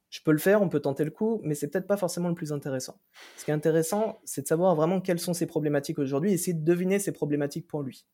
je 0.09 0.21
peux 0.25 0.33
le 0.33 0.39
faire, 0.39 0.63
on 0.63 0.71
peut 0.71 0.81
tenter 0.81 1.05
le 1.05 1.11
coup, 1.11 1.43
mais 1.45 1.55
c'est 1.55 1.69
peut-être 1.69 1.87
pas 1.87 1.99
forcément 1.99 2.31
le 2.31 2.35
plus 2.35 2.55
intéressant. 2.55 2.99
Ce 3.37 3.45
qui 3.45 3.51
est 3.51 3.55
intéressant, 3.55 4.19
c'est 4.25 4.41
de 4.41 4.49
savoir 4.49 4.75
vraiment 4.77 5.03
quelles 5.03 5.21
sont 5.21 5.35
ses 5.35 5.47
problématiques 5.47 5.99
aujourd'hui, 5.99 6.31
et 6.31 6.35
essayer 6.37 6.55
de 6.55 6.65
deviner 6.65 6.99
ses 6.99 7.13
problématiques 7.13 7.67
pour 7.67 7.83
lui 7.83 8.07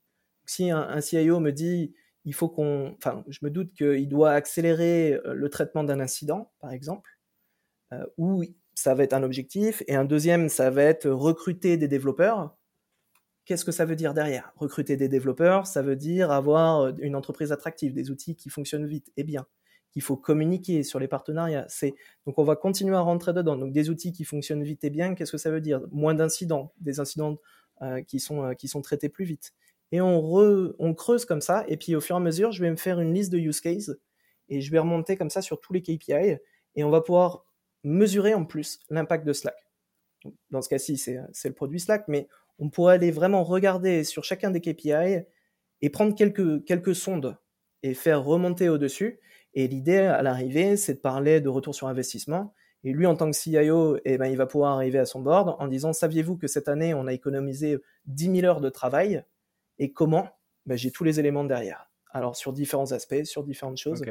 si 0.49 0.71
un, 0.71 1.01
CIO 1.01 1.41
me 1.41 1.53
dit 1.53 1.95
il 2.25 2.35
faut 2.35 2.49
qu'on, 2.49 2.95
enfin, 2.99 3.25
je 3.29 3.39
me 3.43 3.51
doute 3.51 3.73
qu'il 3.73 4.09
doit 4.09 4.33
accélérer 4.33 5.15
euh, 5.15 5.35
le 5.35 5.49
traitement 5.49 5.85
d'un 5.85 6.01
incident, 6.01 6.53
par 6.61 6.73
exemple, 6.73 7.19
euh, 7.93 8.05
ou 8.19 8.45
ça 8.75 8.95
va 8.95 9.05
être 9.05 9.15
un 9.15 9.23
objectif, 9.23 9.83
et 9.89 9.95
un 9.95 10.05
deuxième, 10.05 10.49
ça 10.49 10.71
va 10.71 10.83
être 10.83 11.09
recruter 11.09 11.77
des 11.77 11.89
développeurs. 11.89 12.57
Qu'est-ce 13.47 13.65
que 13.65 13.73
ça 13.73 13.87
veut 13.87 13.97
dire 13.97 14.13
derrière? 14.15 14.53
Recruter 14.57 14.97
des 14.97 15.09
développeurs, 15.09 15.67
ça 15.67 15.81
veut 15.81 15.97
dire 15.97 16.31
avoir 16.31 16.81
euh, 16.83 16.93
une 17.01 17.17
entreprise 17.17 17.51
attractive, 17.51 17.95
des 17.95 18.11
outils 18.11 18.37
qui 18.37 18.51
fonctionnent 18.51 18.87
vite 18.87 19.11
et 19.17 19.25
bien, 19.25 19.47
qu'il 19.91 20.03
faut 20.03 20.17
communiquer 20.17 20.83
sur 20.83 20.99
les 20.99 21.09
partenariats. 21.09 21.67
Donc 22.27 22.39
on 22.39 22.45
va 22.45 22.57
continuer 22.57 22.97
à 22.97 23.01
rentrer 23.01 23.33
dedans. 23.33 23.57
Donc 23.57 23.73
des 23.73 23.89
outils 23.89 24.13
qui 24.13 24.25
fonctionnent 24.25 24.65
vite 24.65 24.85
et 24.85 24.91
bien, 24.91 25.15
qu'est-ce 25.15 25.33
que 25.33 25.39
ça 25.39 25.51
veut 25.51 25.63
dire? 25.63 25.81
Moins 25.93 26.15
d'incidents, 26.15 26.75
des 26.81 27.01
incidents 27.01 27.39
qui 28.09 28.19
sont 28.19 28.83
traités 28.83 29.09
plus 29.09 29.25
vite 29.25 29.55
et 29.93 30.01
on, 30.01 30.95
creuse 30.95 31.25
comme 31.25 31.41
ça, 31.41 31.65
et 31.69 31.77
puis 31.77 31.97
au 31.97 32.01
fur 32.01 32.17
et 32.17 32.19
à 32.19 32.21
mesure, 32.21 32.53
je 32.53 32.63
vais 32.63 32.71
me 32.71 32.77
faire 32.77 33.01
une 33.01 33.15
liste 33.15 33.33
de 33.33 33.39
use 33.39 33.61
cases, 33.61 33.93
et 34.49 34.61
je 34.61 34.71
vais 34.71 34.79
remonter 34.79 35.17
comme 35.17 35.31
ça 35.31 35.43
sur 35.43 35.61
tous 35.61 35.73
les 35.73 35.83
KPI, 35.83 36.39
et 36.77 36.85
on 36.85 36.91
va 36.91 37.01
pouvoir 37.01 37.45
mesurer 37.85 38.35
en 38.35 38.45
plus 38.45 38.81
l'impact 38.91 39.27
de 39.27 39.33
Slack. 39.33 39.57
Dans 40.51 40.63
ce 40.63 40.69
cas-ci, 40.69 40.99
c'est 40.99 41.49
le 41.49 41.55
produit 41.55 41.81
Slack, 41.81 42.07
mais 42.09 42.29
on 42.59 42.71
pourrait 42.71 42.95
aller 42.95 43.11
vraiment 43.11 43.45
regarder 43.45 44.05
sur 44.05 44.25
chacun 44.25 44.51
des 44.51 44.61
KPI 44.61 45.23
et 45.81 45.91
prendre 45.91 46.15
quelques, 46.15 46.65
quelques 46.65 46.95
sondes 46.95 47.37
et 47.83 47.95
faire 47.95 48.25
remonter 48.25 48.69
au-dessus. 48.69 49.21
Et 49.55 49.69
l'idée 49.69 49.99
à 49.99 50.23
l'arrivée, 50.23 50.77
c'est 50.77 50.95
de 50.95 50.99
parler 50.99 51.41
de 51.41 51.49
retour 51.49 51.75
sur 51.75 51.87
investissement. 51.87 52.53
Et 52.85 52.93
lui, 52.93 53.07
en 53.07 53.17
tant 53.17 53.31
que 53.31 53.37
CIO, 53.37 53.99
eh 54.05 54.19
ben, 54.19 54.27
il 54.27 54.37
va 54.37 54.47
pouvoir 54.47 54.73
arriver 54.73 54.99
à 54.99 55.05
son 55.05 55.21
board 55.21 55.57
en 55.59 55.69
disant, 55.69 55.93
saviez-vous 55.93 56.37
que 56.37 56.47
cette 56.47 56.69
année, 56.69 56.95
on 56.95 57.07
a 57.07 57.13
économisé 57.13 57.79
10 58.07 58.41
000 58.41 58.47
heures 58.47 58.61
de 58.61 58.71
travail? 58.71 59.25
Et 59.79 59.93
comment 59.93 60.29
ben, 60.67 60.77
J'ai 60.77 60.91
tous 60.91 61.05
les 61.05 61.21
éléments 61.21 61.45
derrière. 61.45 61.91
Alors 62.11 62.37
sur 62.37 62.53
différents 62.53 62.93
aspects, 62.93 63.25
sur 63.25 63.45
différentes 63.45 63.79
choses. 63.79 64.03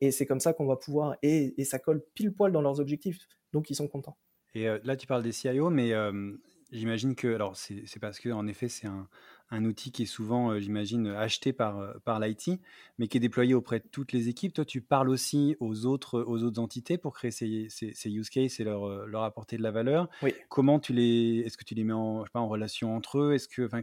Et 0.00 0.10
c'est 0.10 0.26
comme 0.26 0.40
ça 0.40 0.52
qu'on 0.52 0.66
va 0.66 0.76
pouvoir, 0.76 1.16
et, 1.22 1.54
ça 1.64 1.78
colle 1.78 2.02
pile 2.14 2.32
poil 2.32 2.52
dans 2.52 2.62
leurs 2.62 2.80
objectifs. 2.80 3.18
Donc 3.52 3.70
ils 3.70 3.74
sont 3.74 3.88
contents. 3.88 4.16
Et 4.54 4.68
euh, 4.68 4.78
là, 4.82 4.96
tu 4.96 5.06
parles 5.06 5.22
des 5.22 5.32
CIO, 5.32 5.70
mais 5.70 5.92
euh, 5.92 6.32
j'imagine 6.72 7.14
que, 7.14 7.34
alors 7.34 7.56
c'est 7.56 8.00
parce 8.00 8.18
que 8.18 8.30
en 8.30 8.46
effet, 8.46 8.68
c'est 8.68 8.86
un, 8.86 9.08
un 9.50 9.64
outil 9.64 9.90
qui 9.90 10.04
est 10.04 10.06
souvent, 10.06 10.50
euh, 10.50 10.60
j'imagine, 10.60 11.08
acheté 11.08 11.52
par, 11.52 11.78
euh, 11.78 11.92
par 12.04 12.20
l'IT, 12.20 12.60
mais 12.98 13.08
qui 13.08 13.16
est 13.16 13.20
déployé 13.20 13.54
auprès 13.54 13.80
de 13.80 13.84
toutes 13.90 14.12
les 14.12 14.28
équipes. 14.28 14.54
Toi, 14.54 14.64
tu 14.64 14.80
parles 14.80 15.08
aussi 15.08 15.56
aux 15.60 15.86
autres, 15.86 16.20
aux 16.20 16.42
autres 16.44 16.60
entités 16.60 16.98
pour 16.98 17.14
créer 17.14 17.30
ces, 17.30 17.66
ces, 17.68 18.10
use 18.10 18.30
cases 18.30 18.60
et 18.60 18.64
leur, 18.64 18.86
euh, 18.86 19.06
leur, 19.06 19.24
apporter 19.24 19.56
de 19.56 19.62
la 19.62 19.70
valeur. 19.70 20.08
Oui. 20.22 20.34
Comment 20.48 20.78
tu 20.78 20.92
les, 20.92 21.42
est-ce 21.44 21.56
que 21.56 21.64
tu 21.64 21.74
les 21.74 21.84
mets 21.84 21.92
en, 21.92 22.24
pas, 22.32 22.40
en 22.40 22.48
relation 22.48 22.94
entre 22.94 23.18
eux? 23.18 23.34
Est-ce 23.34 23.48
que, 23.48 23.62
enfin, 23.62 23.82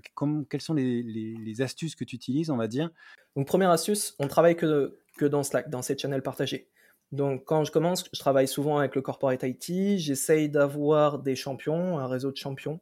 quelles 0.50 0.62
sont 0.62 0.74
les, 0.74 1.04
les, 1.04 1.62
astuces 1.62 1.96
que 1.96 2.04
tu 2.04 2.16
utilises, 2.16 2.50
on 2.50 2.58
va 2.58 2.68
dire? 2.68 2.92
Donc, 3.36 3.48
première 3.48 3.72
astuce, 3.72 4.16
on 4.20 4.28
travaille 4.28 4.56
que, 4.56 5.00
que 5.18 5.26
dans 5.26 5.44
Slack, 5.44 5.70
dans 5.70 5.82
ces 5.82 5.98
channels 5.98 6.22
partagés. 6.22 6.70
Donc, 7.12 7.46
quand 7.46 7.64
je 7.64 7.72
commence, 7.72 8.06
je 8.14 8.20
travaille 8.20 8.48
souvent 8.48 8.78
avec 8.80 8.96
le 8.96 9.02
corporate 9.02 9.44
IT. 9.44 9.98
J'essaye 9.98 10.50
d'avoir 10.50 11.20
des 11.20 11.36
champions, 11.36 11.98
un 12.00 12.08
réseau 12.08 12.32
de 12.32 12.38
champions 12.38 12.80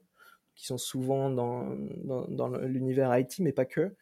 qui 0.56 0.66
sont 0.66 0.78
souvent 0.78 1.30
dans, 1.30 1.76
dans, 2.30 2.48
l'univers 2.58 3.16
IT, 3.18 3.40
mais 3.40 3.52
pas 3.52 3.66
que. 3.66 3.94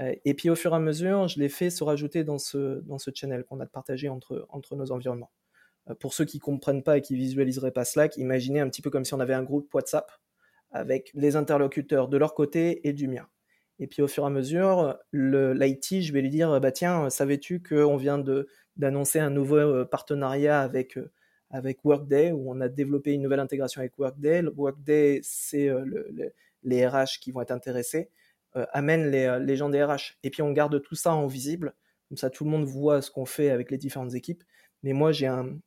Euh, 0.00 0.14
et 0.24 0.34
puis, 0.34 0.50
au 0.50 0.54
fur 0.54 0.72
et 0.72 0.76
à 0.76 0.78
mesure, 0.78 1.26
je 1.28 1.40
les 1.40 1.48
fais 1.48 1.70
se 1.70 1.82
rajouter 1.82 2.22
dans 2.22 2.38
ce, 2.38 2.80
dans 2.82 2.98
ce 2.98 3.10
channel 3.14 3.44
qu'on 3.44 3.60
a 3.60 3.66
partagé 3.66 4.08
entre, 4.08 4.46
entre 4.50 4.76
nos 4.76 4.92
environnements. 4.92 5.32
Euh, 5.88 5.94
pour 5.94 6.14
ceux 6.14 6.24
qui 6.24 6.38
comprennent 6.38 6.82
pas 6.82 6.98
et 6.98 7.00
qui 7.02 7.16
visualiseraient 7.16 7.72
pas 7.72 7.84
Slack, 7.84 8.16
imaginez 8.18 8.60
un 8.60 8.68
petit 8.68 8.82
peu 8.82 8.90
comme 8.90 9.04
si 9.04 9.14
on 9.14 9.20
avait 9.20 9.34
un 9.34 9.42
groupe 9.42 9.72
WhatsApp 9.74 10.12
avec 10.70 11.10
les 11.14 11.36
interlocuteurs 11.36 12.08
de 12.08 12.16
leur 12.16 12.34
côté 12.34 12.86
et 12.88 12.92
du 12.92 13.08
mien. 13.08 13.26
Et 13.78 13.86
puis 13.86 14.00
au 14.00 14.08
fur 14.08 14.24
et 14.24 14.26
à 14.26 14.30
mesure, 14.30 14.96
l'IT, 15.12 16.02
je 16.02 16.12
vais 16.12 16.22
lui 16.22 16.30
dire, 16.30 16.60
bah 16.60 16.72
tiens, 16.72 17.10
savais-tu 17.10 17.62
qu'on 17.62 17.96
vient 17.96 18.18
d'annoncer 18.76 19.18
un 19.18 19.30
nouveau 19.30 19.56
euh, 19.56 19.84
partenariat 19.84 20.60
avec, 20.60 20.96
euh, 20.96 21.10
avec 21.50 21.84
Workday, 21.84 22.32
où 22.32 22.50
on 22.50 22.60
a 22.60 22.68
développé 22.68 23.12
une 23.12 23.22
nouvelle 23.22 23.40
intégration 23.40 23.80
avec 23.80 23.98
Workday. 23.98 24.44
Workday, 24.56 25.20
c'est 25.22 25.70
les 26.62 26.86
RH 26.86 27.18
qui 27.20 27.32
vont 27.32 27.42
être 27.42 27.50
intéressés. 27.50 28.10
amène 28.54 29.10
les, 29.10 29.56
gens 29.56 29.68
des 29.68 29.82
RH. 29.84 30.16
Et 30.22 30.30
puis 30.30 30.40
on 30.42 30.52
garde 30.52 30.80
tout 30.82 30.94
ça 30.94 31.12
en 31.12 31.26
visible, 31.26 31.74
comme 32.08 32.16
ça 32.16 32.30
tout 32.30 32.44
le 32.44 32.50
monde 32.50 32.64
voit 32.64 33.02
ce 33.02 33.10
qu'on 33.10 33.26
fait 33.26 33.50
avec 33.50 33.70
les 33.70 33.76
différentes 33.78 34.14
équipes. 34.14 34.42
Mais 34.82 34.94
moi, 34.94 35.12
j'ai 35.12 35.26
un, 35.26 35.58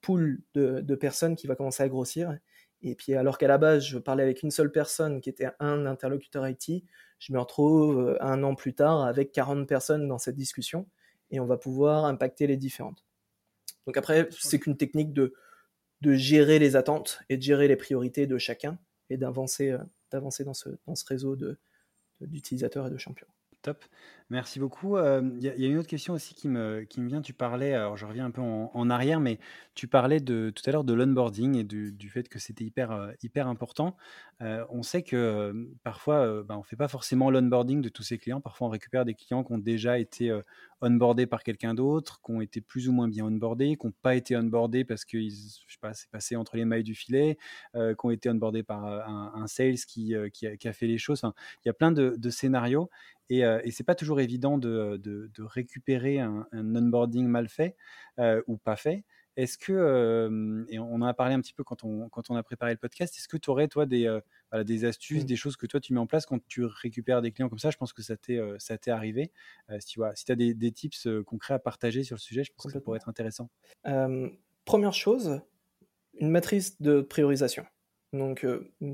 pool 0.00 0.40
de, 0.54 0.94
personnes 0.94 1.34
qui 1.34 1.48
va 1.48 1.56
commencer 1.56 1.82
à 1.82 1.88
grossir. 1.88 2.38
Et 2.82 2.94
puis 2.94 3.14
alors 3.14 3.38
qu'à 3.38 3.48
la 3.48 3.58
base, 3.58 3.84
je 3.84 3.98
parlais 3.98 4.22
avec 4.22 4.42
une 4.42 4.50
seule 4.52 4.70
personne 4.70 5.20
qui 5.20 5.28
était 5.28 5.48
un 5.58 5.86
interlocuteur 5.86 6.46
IT, 6.48 6.84
je 7.22 7.32
me 7.32 7.38
retrouve 7.38 8.00
euh, 8.00 8.16
un 8.20 8.42
an 8.42 8.56
plus 8.56 8.74
tard 8.74 9.04
avec 9.04 9.30
40 9.30 9.68
personnes 9.68 10.08
dans 10.08 10.18
cette 10.18 10.34
discussion 10.34 10.88
et 11.32 11.40
on 11.40 11.46
va 11.46 11.56
pouvoir 11.56 12.04
impacter 12.04 12.46
les 12.46 12.56
différentes. 12.56 13.04
Donc 13.86 13.96
après, 13.96 14.28
c'est 14.30 14.60
qu'une 14.60 14.76
technique 14.76 15.12
de, 15.12 15.34
de 16.02 16.14
gérer 16.14 16.58
les 16.58 16.76
attentes 16.76 17.20
et 17.28 17.36
de 17.36 17.42
gérer 17.42 17.66
les 17.66 17.76
priorités 17.76 18.26
de 18.26 18.38
chacun 18.38 18.78
et 19.10 19.16
d'avancer 19.16 19.70
euh, 19.70 19.78
d'avancer 20.10 20.44
dans 20.44 20.54
ce, 20.54 20.68
dans 20.86 20.94
ce 20.94 21.06
réseau 21.06 21.36
d'utilisateurs 22.20 22.86
et 22.86 22.90
de 22.90 22.98
champions. 22.98 23.26
Top. 23.62 23.84
Merci 24.28 24.58
beaucoup. 24.58 24.98
Il 24.98 25.38
y, 25.40 25.48
a 25.48 25.68
une 25.68 25.78
autre 25.78 25.88
question 25.88 26.14
aussi 26.14 26.34
qui 26.34 26.48
me, 26.48 26.82
qui 26.82 27.00
me 27.00 27.08
vient. 27.08 27.22
Tu 27.22 27.32
parlais, 27.32 27.74
alors 27.74 27.96
je 27.96 28.04
reviens 28.04 28.26
un 28.26 28.30
peu 28.30 28.40
en, 28.40 28.90
arrière, 28.90 29.20
mais 29.20 29.38
tu 29.74 29.86
parlais 29.86 30.20
de, 30.20 30.50
tout 30.50 30.62
à 30.66 30.72
l'heure 30.72 30.84
de 30.84 30.92
l'onboarding 30.92 31.56
et 31.56 31.64
du, 31.64 31.92
du, 31.92 32.10
fait 32.10 32.28
que 32.28 32.38
c'était 32.40 32.64
hyper, 32.64 33.12
hyper 33.22 33.46
important. 33.46 33.96
on 34.40 34.82
sait 34.82 35.02
que 35.02 35.70
parfois, 35.84 36.42
bah, 36.42 36.56
on 36.56 36.60
ne 36.60 36.64
fait 36.64 36.76
pas 36.76 36.88
forcément 36.88 37.30
l'onboarding 37.30 37.80
de 37.80 37.88
tous 37.88 38.02
ces 38.02 38.18
clients. 38.18 38.40
Parfois, 38.40 38.66
on 38.66 38.70
récupère 38.70 39.04
des 39.04 39.14
clients 39.14 39.44
qui 39.44 39.52
ont 39.52 39.58
déjà 39.58 39.98
été 39.98 40.36
onboardés 40.82 41.26
par 41.26 41.42
quelqu'un 41.42 41.74
d'autre, 41.74 42.20
qui 42.24 42.32
ont 42.32 42.40
été 42.40 42.60
plus 42.60 42.88
ou 42.88 42.92
moins 42.92 43.08
bien 43.08 43.24
onboardés, 43.24 43.76
qui 43.76 43.86
n'ont 43.86 43.92
pas 44.02 44.14
été 44.14 44.36
onboardés 44.36 44.84
parce 44.84 45.04
que 45.04 45.18
je 45.20 45.28
sais 45.28 45.78
pas, 45.80 45.94
c'est 45.94 46.10
passé 46.10 46.36
entre 46.36 46.56
les 46.56 46.64
mailles 46.64 46.82
du 46.82 46.94
filet, 46.94 47.38
qui 47.74 48.06
ont 48.06 48.10
été 48.10 48.28
onboardés 48.28 48.62
par 48.62 48.84
un, 48.84 49.46
sales 49.46 49.76
qui, 49.86 50.14
qui, 50.32 50.46
a, 50.46 50.72
fait 50.72 50.86
les 50.86 50.98
choses. 50.98 51.22
il 51.64 51.68
y 51.68 51.70
a 51.70 51.74
plein 51.74 51.92
de, 51.92 52.30
scénarios. 52.30 52.90
Et, 53.30 53.40
et 53.40 53.70
c'est 53.70 53.84
pas 53.84 53.94
toujours 53.94 54.20
évident 54.20 54.58
de, 54.58 54.96
de, 54.98 55.42
récupérer 55.42 56.18
un, 56.20 56.46
onboarding 56.52 57.26
mal 57.26 57.48
fait 57.48 57.76
ou 58.46 58.56
pas 58.58 58.76
fait. 58.76 59.04
Est-ce 59.36 59.56
que, 59.58 60.66
et 60.68 60.78
on 60.78 60.94
en 60.94 61.02
a 61.02 61.14
parlé 61.14 61.34
un 61.34 61.40
petit 61.40 61.54
peu 61.54 61.64
quand 61.64 61.84
on, 61.84 62.08
quand 62.08 62.30
on 62.30 62.36
a 62.36 62.42
préparé 62.42 62.72
le 62.72 62.78
podcast, 62.78 63.16
est-ce 63.16 63.28
que 63.28 63.36
tu 63.36 63.50
aurais, 63.50 63.68
toi, 63.68 63.86
des, 63.86 64.18
des 64.64 64.84
astuces, 64.84 65.24
mmh. 65.24 65.26
des 65.26 65.36
choses 65.36 65.56
que 65.56 65.66
toi, 65.66 65.80
tu 65.80 65.94
mets 65.94 66.00
en 66.00 66.06
place 66.06 66.26
quand 66.26 66.38
tu 66.46 66.64
récupères 66.64 67.22
des 67.22 67.32
clients 67.32 67.48
comme 67.48 67.58
ça? 67.58 67.70
Je 67.70 67.76
pense 67.76 67.92
que 67.92 68.02
ça 68.02 68.16
t'est, 68.16 68.40
ça 68.58 68.76
t'est 68.78 68.90
arrivé. 68.90 69.30
si 69.80 69.86
tu 69.86 70.00
si 70.14 70.32
as 70.32 70.34
des, 70.34 70.54
des, 70.54 70.72
tips 70.72 71.08
concrets 71.26 71.54
à 71.54 71.58
partager 71.58 72.04
sur 72.04 72.16
le 72.16 72.20
sujet, 72.20 72.44
je 72.44 72.52
pense 72.52 72.66
que 72.66 72.72
ça 72.72 72.80
pourrait 72.80 72.98
être 72.98 73.08
intéressant. 73.08 73.48
première 74.64 74.94
chose, 74.94 75.40
une 76.20 76.30
matrice 76.30 76.80
de 76.80 77.00
priorisation. 77.00 77.64
Donc, 78.12 78.46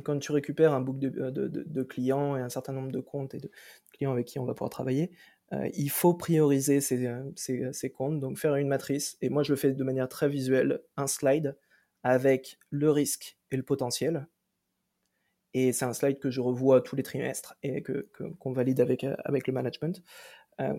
quand 0.04 0.18
tu 0.20 0.30
récupères 0.30 0.72
un 0.72 0.80
book 0.80 0.98
de, 0.98 1.08
de, 1.30 1.48
de, 1.48 1.82
clients 1.82 2.36
et 2.36 2.40
un 2.40 2.48
certain 2.48 2.72
nombre 2.72 2.92
de 2.92 3.00
comptes 3.00 3.34
et 3.34 3.38
de, 3.38 3.50
clients 3.92 4.12
avec 4.12 4.26
qui 4.26 4.38
on 4.38 4.44
va 4.44 4.54
pouvoir 4.54 4.70
travailler, 4.70 5.10
euh, 5.52 5.68
il 5.74 5.90
faut 5.90 6.14
prioriser 6.14 6.80
ces, 6.80 7.06
euh, 7.06 7.22
ces, 7.36 7.72
ces, 7.72 7.90
comptes, 7.90 8.20
donc 8.20 8.38
faire 8.38 8.54
une 8.56 8.68
matrice. 8.68 9.16
Et 9.22 9.30
moi, 9.30 9.42
je 9.42 9.52
le 9.52 9.56
fais 9.56 9.72
de 9.72 9.84
manière 9.84 10.08
très 10.08 10.28
visuelle, 10.28 10.82
un 10.96 11.06
slide 11.06 11.56
avec 12.02 12.58
le 12.70 12.90
risque 12.90 13.38
et 13.50 13.56
le 13.56 13.62
potentiel. 13.62 14.28
Et 15.54 15.72
c'est 15.72 15.86
un 15.86 15.94
slide 15.94 16.18
que 16.18 16.30
je 16.30 16.40
revois 16.40 16.82
tous 16.82 16.96
les 16.96 17.02
trimestres 17.02 17.56
et 17.62 17.82
que, 17.82 18.10
qu'on 18.38 18.52
valide 18.52 18.80
avec, 18.80 19.04
euh, 19.04 19.16
avec 19.24 19.46
le 19.46 19.52
management, 19.52 20.02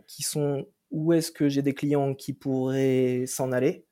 qui 0.08 0.24
sont 0.24 0.68
où 0.92 1.14
est-ce 1.14 1.32
que 1.32 1.48
j'ai 1.48 1.62
des 1.62 1.74
clients 1.74 2.14
qui 2.14 2.34
pourraient 2.34 3.24
s'en 3.28 3.54
aller, 3.54 3.86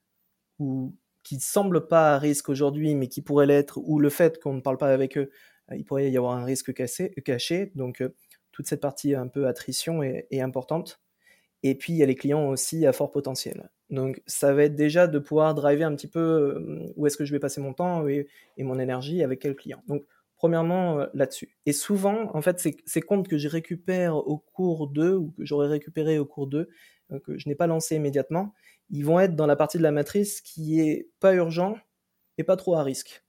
ou 0.59 0.93
qui 1.23 1.35
ne 1.35 1.41
semblent 1.41 1.87
pas 1.87 2.13
à 2.13 2.19
risque 2.19 2.49
aujourd'hui, 2.49 2.93
mais 2.93 3.07
qui 3.07 3.21
pourraient 3.21 3.45
l'être, 3.45 3.79
ou 3.81 3.97
le 3.97 4.09
fait 4.09 4.37
qu'on 4.41 4.53
ne 4.53 4.59
parle 4.59 4.77
pas 4.77 4.93
avec 4.93 5.17
eux, 5.17 5.29
il 5.73 5.85
pourrait 5.85 6.11
y 6.11 6.17
avoir 6.17 6.35
un 6.35 6.43
risque 6.43 6.73
caché. 6.73 7.71
Donc, 7.75 8.03
toute 8.57 8.65
cette 8.65 8.81
partie 8.81 9.13
un 9.13 9.27
peu 9.27 9.45
attrition 9.45 10.01
est, 10.01 10.41
importante. 10.41 10.99
Et 11.61 11.75
puis, 11.75 11.93
il 11.93 11.97
y 11.97 12.01
a 12.01 12.07
les 12.07 12.15
clients 12.15 12.49
aussi 12.49 12.87
à 12.87 12.91
fort 12.91 13.11
potentiel. 13.11 13.69
Donc, 13.91 14.23
ça 14.25 14.51
va 14.51 14.63
être 14.63 14.75
déjà 14.75 15.05
de 15.05 15.19
pouvoir 15.19 15.53
driver 15.53 15.85
un 15.85 15.95
petit 15.95 16.07
peu 16.07 16.19
euh, 16.19 16.91
où 16.95 17.05
est-ce 17.05 17.17
que 17.17 17.23
je 17.23 17.31
vais 17.31 17.39
passer 17.39 17.61
mon 17.61 17.73
temps 17.73 18.07
et, 18.07 18.27
mon 18.57 18.79
énergie 18.79 19.21
avec 19.21 19.41
quel 19.41 19.55
client. 19.55 19.83
Donc, 19.87 20.05
premièrement, 20.37 21.01
euh, 21.01 21.05
là-dessus. 21.13 21.55
Et 21.67 21.71
souvent, 21.71 22.35
en 22.35 22.41
fait, 22.41 22.59
ces, 22.59 23.01
comptes 23.01 23.27
que 23.27 23.37
je 23.37 23.47
récupère 23.47 24.15
au 24.15 24.39
cours 24.39 24.87
d'eux 24.87 25.13
ou 25.13 25.33
que 25.37 25.45
j'aurais 25.45 25.67
récupéré 25.67 26.17
au 26.17 26.25
cours 26.25 26.47
d'eux, 26.47 26.67
euh, 27.11 27.19
que 27.19 27.37
je 27.37 27.47
n'ai 27.47 27.55
pas 27.55 27.67
lancé 27.67 27.95
immédiatement, 27.95 28.55
ils 28.89 29.05
vont 29.05 29.19
être 29.19 29.35
dans 29.35 29.45
la 29.45 29.55
partie 29.55 29.77
de 29.77 29.83
la 29.83 29.91
matrice 29.91 30.41
qui 30.41 30.79
est 30.79 31.11
pas 31.19 31.35
urgent 31.35 31.77
et 32.39 32.43
pas 32.43 32.55
trop 32.55 32.73
à 32.73 32.81
risque 32.81 33.23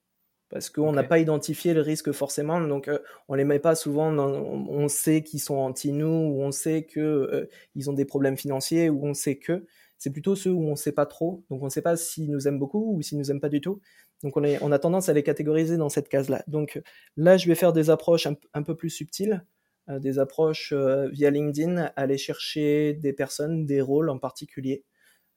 parce 0.51 0.71
qu'on 0.71 0.93
n'a 0.93 1.05
pas 1.05 1.19
identifié 1.19 1.75
le 1.75 1.83
risque 1.83 2.13
forcément, 2.13 2.61
donc 2.61 2.89
euh, 2.89 2.99
on 3.29 3.35
les 3.35 3.45
met 3.45 3.59
pas 3.59 3.75
souvent. 3.75 4.11
on 4.17 4.89
sait 4.89 5.23
qu'ils 5.23 5.41
sont 5.41 5.57
anti 5.57 5.93
nous, 5.93 6.07
ou 6.07 6.43
on 6.43 6.53
sait 6.53 6.85
que 6.85 7.01
euh, 7.01 7.49
ils 7.75 7.91
ont 7.91 7.93
des 7.93 8.07
problèmes 8.07 8.37
financiers, 8.37 8.89
ou 8.89 9.07
on 9.07 9.15
sait 9.15 9.37
que 9.37 9.67
c'est 9.99 10.11
plutôt 10.11 10.37
ceux 10.37 10.53
où 10.53 10.65
on 10.65 10.77
sait 10.77 10.93
pas 10.93 11.07
trop. 11.07 11.45
Donc 11.51 11.63
on 11.63 11.67
ne 11.67 11.71
sait 11.71 11.83
pas 11.83 11.97
s'ils 11.97 12.31
nous 12.31 12.49
aiment 12.49 12.59
beaucoup 12.59 12.97
ou 12.97 13.03
s'ils 13.03 13.19
nous 13.19 13.31
aiment 13.31 13.41
pas 13.41 13.49
du 13.49 13.61
tout. 13.61 13.81
Donc 14.23 14.37
on, 14.37 14.43
on 14.63 14.73
a 14.73 14.79
tendance 14.79 15.09
à 15.09 15.13
les 15.13 15.23
catégoriser 15.23 15.77
dans 15.77 15.89
cette 15.89 16.09
case-là. 16.09 16.43
Donc 16.47 16.81
là, 17.17 17.37
je 17.37 17.47
vais 17.47 17.55
faire 17.55 17.73
des 17.73 17.91
approches 17.91 18.27
un, 18.27 18.63
peu 18.63 18.75
plus 18.75 18.91
subtiles, 18.91 19.45
euh, 19.91 19.99
des 19.99 20.19
approches 20.19 20.73
via 20.73 21.31
LinkedIn, 21.31 21.93
aller 21.97 22.17
chercher 22.17 22.95
des 22.95 23.13
personnes, 23.13 23.67
des 23.67 23.81
rôles 23.81 24.09
en 24.09 24.19
particulier. 24.19 24.85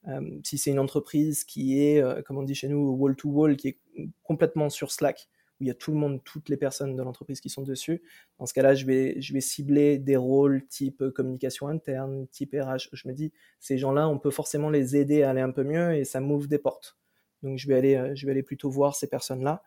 Euh, 0.08 0.20
si 0.42 0.58
c'est 0.58 0.70
une 0.70 0.78
entreprise 0.78 1.44
qui 1.44 1.80
est, 1.80 2.02
euh, 2.02 2.22
comme 2.22 2.38
on 2.38 2.42
dit 2.42 2.54
chez 2.54 2.68
nous, 2.68 2.90
wall 2.90 3.14
to 3.14 3.28
wall, 3.28 3.56
qui 3.56 3.68
est 3.68 3.78
complètement 4.22 4.68
sur 4.68 4.90
Slack, 4.90 5.28
où 5.60 5.64
il 5.64 5.68
y 5.68 5.70
a 5.70 5.74
tout 5.74 5.92
le 5.92 5.98
monde, 5.98 6.20
toutes 6.24 6.48
les 6.48 6.56
personnes 6.56 6.96
de 6.96 7.02
l'entreprise 7.02 7.40
qui 7.40 7.50
sont 7.50 7.62
dessus, 7.62 8.02
dans 8.38 8.46
ce 8.46 8.54
cas-là, 8.54 8.74
je 8.74 8.84
vais, 8.84 9.40
cibler 9.40 9.98
des 9.98 10.16
rôles 10.16 10.66
type 10.66 11.08
communication 11.10 11.68
interne, 11.68 12.26
type 12.28 12.54
RH. 12.54 12.88
Je 12.92 13.08
me 13.08 13.12
dis, 13.12 13.32
ces 13.60 13.78
gens-là, 13.78 14.08
on 14.08 14.18
peut 14.18 14.30
forcément 14.30 14.70
les 14.70 14.96
aider 14.96 15.22
à 15.22 15.30
aller 15.30 15.40
un 15.40 15.52
peu 15.52 15.62
mieux 15.62 15.94
et 15.94 16.04
ça 16.04 16.20
m'ouvre 16.20 16.48
des 16.48 16.58
portes. 16.58 16.96
Donc 17.42 17.58
je 17.58 17.68
vais 17.68 17.74
aller, 17.74 17.96
euh, 17.96 18.42
plutôt 18.42 18.70
voir 18.70 18.96
ces 18.96 19.08
personnes-là. 19.08 19.62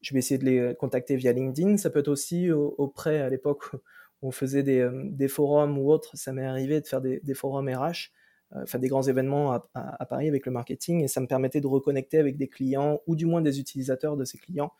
Je 0.00 0.12
vais 0.14 0.18
essayer 0.18 0.38
de 0.38 0.44
les 0.44 0.74
contacter 0.76 1.16
via 1.16 1.32
LinkedIn. 1.32 1.76
Ça 1.76 1.88
peut 1.90 2.00
être 2.00 2.08
aussi 2.08 2.50
auprès, 2.50 3.20
à 3.20 3.28
l'époque 3.30 3.72
où 4.20 4.28
on 4.28 4.30
faisait 4.32 4.64
des, 4.64 5.28
forums 5.28 5.78
ou 5.78 5.92
autres, 5.92 6.16
ça 6.16 6.32
m'est 6.32 6.44
arrivé 6.44 6.80
de 6.80 6.86
faire 6.86 7.00
des, 7.00 7.20
des 7.20 7.34
forums 7.34 7.68
RH 7.68 7.78
euh, 7.78 8.21
enfin 8.54 8.78
des 8.78 8.88
grands 8.88 9.02
événements 9.02 9.52
à, 9.74 10.06
Paris 10.06 10.28
avec 10.28 10.46
le 10.46 10.52
marketing 10.52 11.02
et 11.02 11.08
ça 11.08 11.20
me 11.20 11.26
permettait 11.26 11.60
de 11.60 11.66
reconnecter 11.66 12.18
avec 12.18 12.36
des 12.36 12.48
clients 12.48 13.00
ou 13.06 13.16
du 13.16 13.26
moins 13.26 13.40
des 13.40 13.60
utilisateurs 13.60 14.16
de 14.16 14.24
ces 14.24 14.38
clients 14.38 14.72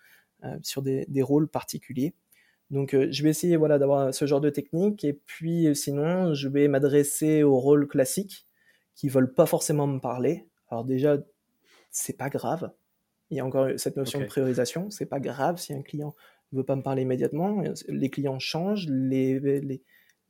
euh, 0.45 0.57
sur 0.63 0.83
des, 0.83 1.07
rôles 1.23 1.49
particuliers. 1.49 2.15
Donc 2.71 2.95
euh, 2.95 3.09
je 3.11 3.23
vais 3.23 3.31
essayer 3.31 3.57
voilà 3.57 3.79
d'avoir 3.79 4.15
ce 4.15 4.27
genre 4.27 4.41
de 4.41 4.51
technique 4.51 5.05
et 5.05 5.13
puis 5.13 5.75
sinon 5.75 6.35
je 6.35 6.49
vais 6.49 6.69
m'adresser 6.69 7.43
aux 7.43 7.59
rôles 7.59 7.87
classiques 7.89 8.47
qui 8.95 9.09
veulent 9.09 9.33
pas 9.33 9.47
forcément 9.47 9.87
me 9.87 10.01
parler. 10.01 10.47
Alors 10.69 10.85
déjà 10.85 11.19
c'est 11.91 12.17
pas 12.17 12.29
grave. 12.29 12.73
Il 13.31 13.37
y 13.37 13.41
a 13.41 13.47
encore 13.47 13.69
cette 13.77 13.97
notion 13.97 14.21
de 14.21 14.27
priorisation. 14.27 14.91
C'est 14.91 15.07
pas 15.07 15.21
grave 15.21 15.59
si 15.59 15.73
un 15.73 15.83
client 15.83 16.15
ne 16.53 16.59
veut 16.59 16.65
pas 16.65 16.77
me 16.77 16.83
parler 16.83 17.03
immédiatement. 17.03 17.63
Les 17.89 18.11
clients 18.11 18.39
changent, 18.39 18.87
les, 18.89 19.41
les, 19.41 19.83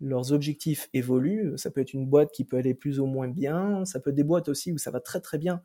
leurs 0.02 0.32
objectifs 0.32 0.88
évoluent. 0.92 1.56
Ça 1.56 1.70
peut 1.70 1.80
être 1.80 1.94
une 1.94 2.06
boîte 2.06 2.32
qui 2.32 2.44
peut 2.44 2.56
aller 2.56 2.74
plus 2.74 3.00
ou 3.00 3.06
moins 3.06 3.28
bien. 3.28 3.84
Ça 3.84 4.00
peut 4.00 4.10
être 4.10 4.16
des 4.16 4.24
boîtes 4.24 4.48
aussi 4.48 4.72
où 4.72 4.78
ça 4.78 4.90
va 4.90 5.00
très 5.00 5.20
très 5.20 5.38
bien 5.38 5.62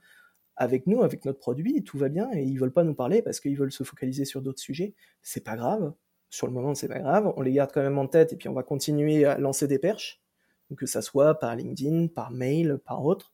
avec 0.58 0.88
nous, 0.88 1.04
avec 1.04 1.24
notre 1.24 1.40
produit, 1.40 1.84
tout 1.84 1.98
va 1.98 2.10
bien 2.10 2.30
et 2.34 2.44
ils 2.44 2.58
veulent 2.60 2.74
pas 2.74 2.84
nous 2.84 2.96
parler 2.96 3.22
parce 3.22 3.40
qu'ils 3.40 3.56
veulent 3.56 3.72
se 3.72 3.84
focaliser 3.84 4.26
sur 4.26 4.42
d'autres 4.42 4.60
sujets. 4.60 4.96
C'est 5.22 5.44
pas 5.44 5.56
grave. 5.56 5.94
Sur 6.30 6.48
le 6.48 6.54
moment, 6.54 6.74
c'est 6.74 6.88
pas 6.88 7.00
grave. 7.00 7.32
On 7.38 7.42
les 7.42 7.54
garde 7.54 7.72
quand 7.72 7.82
même 7.82 8.00
en 8.00 8.08
tête 8.08 8.34
et 8.34 8.36
puis 8.36 8.50
on 8.50 8.54
va 8.54 8.64
continuer 8.64 9.24
à 9.24 9.38
lancer 9.38 9.68
des 9.68 9.80
perches, 9.80 10.22
que 10.76 10.88
ça 10.88 11.02
soit 11.02 11.36
par 11.40 11.56
LinkedIn, 11.56 12.08
par 12.08 12.32
mail, 12.32 12.80
par 12.84 13.06
autre. 13.06 13.34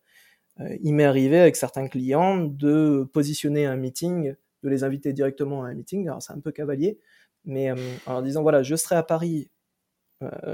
Euh, 0.59 0.77
il 0.81 0.93
m'est 0.93 1.05
arrivé 1.05 1.39
avec 1.39 1.55
certains 1.55 1.87
clients 1.87 2.43
de 2.43 3.09
positionner 3.13 3.65
un 3.65 3.77
meeting, 3.77 4.35
de 4.61 4.69
les 4.69 4.83
inviter 4.83 5.13
directement 5.13 5.63
à 5.63 5.69
un 5.69 5.73
meeting. 5.73 6.07
Alors 6.07 6.21
c'est 6.21 6.33
un 6.33 6.39
peu 6.39 6.51
cavalier, 6.51 6.99
mais 7.45 7.71
euh, 7.71 7.75
en 8.05 8.21
disant 8.21 8.43
voilà, 8.43 8.63
je 8.63 8.75
serai 8.75 8.95
à 8.95 9.03
Paris 9.03 9.49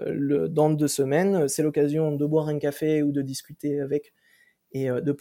le, 0.07 0.47
dans 0.49 0.69
deux 0.69 0.87
semaines, 0.87 1.47
c'est 1.47 1.63
l'occasion 1.63 2.15
de 2.15 2.25
boire 2.25 2.47
un 2.47 2.59
café 2.59 3.03
ou 3.03 3.11
de 3.11 3.21
discuter 3.21 3.81
avec 3.81 4.13
et 4.71 4.87
de 4.87 5.11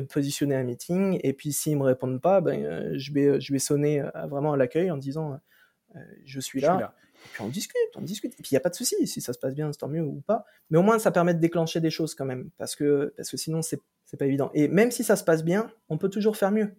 positionner 0.00 0.54
un 0.54 0.64
meeting. 0.64 1.18
Et 1.22 1.32
puis 1.32 1.52
s'ils 1.52 1.76
me 1.78 1.84
répondent 1.84 2.20
pas, 2.20 2.40
ben, 2.40 2.96
je, 2.98 3.12
vais, 3.12 3.40
je 3.40 3.52
vais 3.52 3.58
sonner 3.58 4.02
vraiment 4.28 4.52
à 4.52 4.56
l'accueil 4.56 4.90
en 4.90 4.96
disant 4.96 5.38
je 6.24 6.40
suis 6.40 6.60
là. 6.60 6.94
Et 7.24 7.28
puis 7.32 7.42
on 7.42 7.48
discute, 7.48 7.96
on 7.96 8.02
discute. 8.02 8.34
Et 8.34 8.42
puis 8.42 8.50
il 8.52 8.54
n'y 8.54 8.58
a 8.58 8.60
pas 8.60 8.68
de 8.68 8.74
souci, 8.74 9.06
si 9.06 9.20
ça 9.20 9.32
se 9.32 9.38
passe 9.38 9.54
bien, 9.54 9.72
c'est 9.72 9.78
tant 9.78 9.88
mieux 9.88 10.02
ou 10.02 10.20
pas. 10.20 10.44
Mais 10.70 10.78
au 10.78 10.82
moins 10.82 10.98
ça 10.98 11.10
permet 11.10 11.34
de 11.34 11.40
déclencher 11.40 11.80
des 11.80 11.90
choses 11.90 12.14
quand 12.14 12.24
même, 12.24 12.50
parce 12.58 12.76
que, 12.76 13.12
parce 13.16 13.30
que 13.30 13.36
sinon 13.36 13.62
c'est 13.62 13.80
pas 14.18 14.26
évident. 14.26 14.50
Et 14.54 14.68
même 14.68 14.90
si 14.90 15.02
ça 15.04 15.16
se 15.16 15.24
passe 15.24 15.42
bien, 15.42 15.70
on 15.88 15.98
peut 15.98 16.10
toujours 16.10 16.36
faire 16.36 16.52
mieux. 16.52 16.74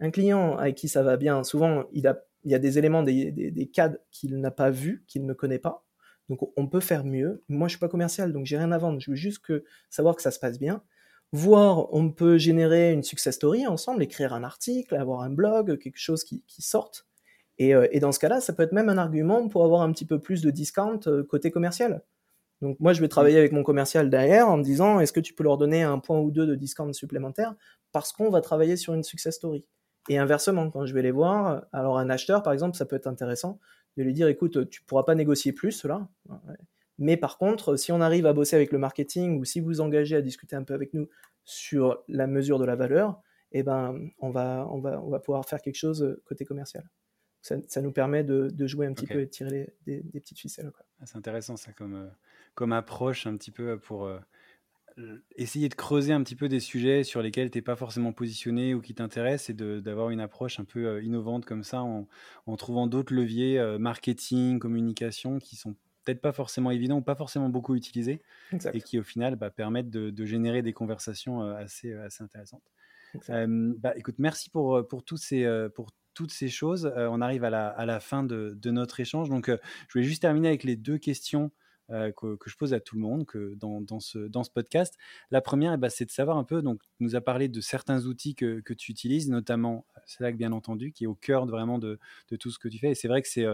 Un 0.00 0.10
client 0.10 0.56
avec 0.56 0.76
qui 0.76 0.88
ça 0.88 1.02
va 1.02 1.16
bien, 1.16 1.44
souvent 1.44 1.84
il, 1.92 2.06
a, 2.06 2.24
il 2.44 2.50
y 2.50 2.54
a 2.54 2.58
des 2.58 2.78
éléments, 2.78 3.02
des, 3.02 3.30
des, 3.32 3.50
des 3.50 3.66
cadres 3.66 3.98
qu'il 4.10 4.40
n'a 4.40 4.50
pas 4.50 4.70
vus, 4.70 5.04
qu'il 5.06 5.26
ne 5.26 5.32
connaît 5.32 5.58
pas. 5.58 5.84
Donc 6.32 6.50
on 6.56 6.66
peut 6.66 6.80
faire 6.80 7.04
mieux. 7.04 7.42
Moi 7.50 7.68
je 7.68 7.72
suis 7.72 7.78
pas 7.78 7.90
commercial, 7.90 8.32
donc 8.32 8.46
j'ai 8.46 8.56
rien 8.56 8.72
à 8.72 8.78
vendre. 8.78 8.98
Je 9.00 9.10
veux 9.10 9.16
juste 9.16 9.40
que, 9.40 9.64
savoir 9.90 10.16
que 10.16 10.22
ça 10.22 10.30
se 10.30 10.38
passe 10.38 10.58
bien. 10.58 10.82
Voir, 11.32 11.92
on 11.92 12.10
peut 12.10 12.38
générer 12.38 12.90
une 12.92 13.02
success 13.02 13.34
story 13.34 13.66
ensemble, 13.66 14.02
écrire 14.02 14.32
un 14.32 14.42
article, 14.42 14.94
avoir 14.94 15.20
un 15.20 15.28
blog, 15.28 15.76
quelque 15.76 15.98
chose 15.98 16.24
qui, 16.24 16.42
sorte 16.58 17.06
euh, 17.60 17.86
et, 17.90 18.00
dans 18.00 18.12
ce 18.12 18.18
cas-là, 18.18 18.40
ça 18.40 18.54
peut 18.54 18.62
être 18.62 18.72
même 18.72 18.88
un 18.88 18.96
argument 18.96 19.46
pour 19.48 19.62
avoir 19.62 19.82
un 19.82 19.92
petit 19.92 20.06
peu 20.06 20.18
plus 20.18 20.40
de 20.40 20.50
discount 20.50 21.00
euh, 21.06 21.22
côté 21.22 21.50
commercial. 21.50 22.02
Donc 22.62 22.80
moi, 22.80 22.94
je 22.94 23.02
vais 23.02 23.08
travailler 23.08 23.36
avec 23.36 23.52
mon 23.52 23.62
commercial 23.62 24.08
derrière 24.08 24.48
en 24.48 24.56
me 24.56 24.62
disant, 24.62 25.00
est-ce 25.00 25.12
que 25.12 25.20
tu 25.20 25.34
peux 25.34 25.44
leur 25.44 25.58
donner 25.58 25.82
un 25.82 25.98
point 25.98 26.18
ou 26.18 26.30
deux 26.30 26.46
de 26.46 26.54
discount 26.54 26.94
supplémentaire 26.94 27.54
parce 27.92 28.10
qu'on 28.10 28.30
va 28.30 28.40
travailler 28.40 28.76
sur 28.76 28.94
une 28.94 29.02
success 29.02 29.34
story? 29.34 29.66
Et 30.08 30.16
inversement, 30.16 30.70
quand 30.70 30.86
je 30.86 30.94
vais 30.94 31.02
les 31.02 31.10
voir, 31.10 31.66
alors 31.72 31.98
un 31.98 32.08
acheteur, 32.08 32.42
par 32.42 32.54
exemple, 32.54 32.74
ça 32.74 32.86
peut 32.86 32.96
être 32.96 33.06
intéressant 33.06 33.60
de 33.96 34.02
lui 34.02 34.12
dire, 34.12 34.28
écoute, 34.28 34.68
tu 34.70 34.82
pourras 34.82 35.02
pas 35.04 35.14
négocier 35.14 35.52
plus 35.52 35.84
là. 35.84 36.08
Mais 36.98 37.16
par 37.16 37.38
contre, 37.38 37.76
si 37.76 37.92
on 37.92 38.00
arrive 38.00 38.26
à 38.26 38.32
bosser 38.32 38.56
avec 38.56 38.72
le 38.72 38.78
marketing 38.78 39.38
ou 39.38 39.44
si 39.44 39.60
vous 39.60 39.80
engagez 39.80 40.16
à 40.16 40.22
discuter 40.22 40.56
un 40.56 40.62
peu 40.62 40.74
avec 40.74 40.94
nous 40.94 41.08
sur 41.44 42.02
la 42.08 42.26
mesure 42.26 42.58
de 42.58 42.64
la 42.64 42.76
valeur, 42.76 43.20
eh 43.52 43.62
ben, 43.62 44.10
on 44.18 44.30
va, 44.30 44.66
on 44.70 44.80
va, 44.80 45.00
on 45.02 45.10
va 45.10 45.18
pouvoir 45.18 45.44
faire 45.46 45.60
quelque 45.60 45.76
chose 45.76 46.02
euh, 46.02 46.22
côté 46.24 46.44
commercial 46.44 46.88
ça, 47.42 47.82
nous 47.82 47.92
permet 47.92 48.24
de, 48.24 48.66
jouer 48.66 48.86
un 48.86 48.94
petit 48.94 49.06
peu 49.06 49.20
et 49.20 49.26
de 49.26 49.30
tirer 49.30 49.74
des, 49.84 50.02
petites 50.12 50.38
ficelles. 50.38 50.70
Ah, 51.00 51.06
c'est 51.06 51.16
intéressant 51.16 51.56
ça 51.56 51.72
comme, 51.72 51.94
euh, 51.94 52.08
comme 52.54 52.72
approche 52.72 53.26
un 53.26 53.36
petit 53.36 53.50
peu 53.50 53.78
pour 53.78 54.06
euh, 54.06 54.18
essayer 55.36 55.68
de 55.68 55.74
creuser 55.74 56.12
un 56.12 56.22
petit 56.22 56.36
peu 56.36 56.48
des 56.48 56.60
sujets 56.60 57.04
sur 57.04 57.22
lesquels 57.22 57.50
tu 57.50 57.58
n'es 57.58 57.62
pas 57.62 57.76
forcément 57.76 58.12
positionné 58.12 58.74
ou 58.74 58.80
qui 58.80 58.94
t'intéressent 58.94 59.50
et 59.50 59.54
d'avoir 59.54 60.10
une 60.10 60.20
approche 60.20 60.60
un 60.60 60.64
peu 60.64 60.86
euh, 60.86 61.02
innovante 61.02 61.44
comme 61.44 61.64
ça 61.64 61.82
en, 61.82 62.06
en 62.46 62.56
trouvant 62.56 62.86
d'autres 62.86 63.14
leviers 63.14 63.60
marketing, 63.78 64.58
communication 64.58 65.38
qui 65.38 65.56
sont 65.56 65.74
peut-être 66.04 66.20
pas 66.20 66.32
forcément 66.32 66.70
évidents 66.70 66.98
ou 66.98 67.02
pas 67.02 67.14
forcément 67.14 67.48
beaucoup 67.48 67.74
utilisés 67.74 68.22
et 68.72 68.80
qui 68.80 68.98
au 68.98 69.04
final 69.04 69.36
bah, 69.36 69.50
permettent 69.50 69.90
de, 69.90 70.24
générer 70.24 70.62
des 70.62 70.72
conversations 70.72 71.42
assez, 71.42 71.92
assez 71.92 72.24
intéressantes. 72.24 72.64
bah, 73.28 73.92
écoute, 73.96 74.16
merci 74.18 74.50
pour, 74.50 74.86
pour 74.88 75.04
tous 75.04 75.16
ces, 75.16 75.46
pour 75.74 75.90
toutes 76.14 76.32
ces 76.32 76.48
choses, 76.48 76.86
euh, 76.96 77.08
on 77.10 77.20
arrive 77.20 77.44
à 77.44 77.50
la, 77.50 78.00
fin 78.00 78.24
de, 78.24 78.58
notre 78.70 79.00
échange. 79.00 79.28
Donc, 79.28 79.48
euh, 79.48 79.58
je 79.88 79.94
voulais 79.94 80.04
juste 80.04 80.22
terminer 80.22 80.48
avec 80.48 80.64
les 80.64 80.76
deux 80.76 80.98
questions 80.98 81.50
euh, 81.90 82.12
que, 82.12 82.36
je 82.46 82.56
pose 82.56 82.74
à 82.74 82.80
tout 82.80 82.96
le 82.96 83.02
monde 83.02 83.26
que 83.26 83.54
dans, 83.54 84.00
ce, 84.00 84.18
dans 84.18 84.44
ce 84.44 84.50
podcast. 84.50 84.96
La 85.30 85.40
première, 85.40 85.74
eh 85.74 85.76
ben, 85.76 85.90
c'est 85.90 86.04
de 86.04 86.10
savoir 86.10 86.36
un 86.36 86.44
peu, 86.44 86.62
donc, 86.62 86.80
tu 86.82 87.04
nous 87.04 87.16
as 87.16 87.20
parlé 87.20 87.48
de 87.48 87.60
certains 87.60 88.06
outils 88.06 88.34
que, 88.34 88.60
tu 88.72 88.90
utilises, 88.90 89.28
notamment 89.28 89.86
Slack, 90.06 90.36
bien 90.36 90.52
entendu, 90.52 90.92
qui 90.92 91.04
est 91.04 91.06
au 91.06 91.14
cœur 91.14 91.46
de, 91.46 91.50
vraiment 91.50 91.78
de, 91.78 91.98
tout 92.40 92.50
ce 92.50 92.58
que 92.58 92.68
tu 92.68 92.78
fais. 92.78 92.90
Et 92.90 92.94
c'est 92.94 93.08
vrai 93.08 93.22
que 93.22 93.28
c'est, 93.28 93.46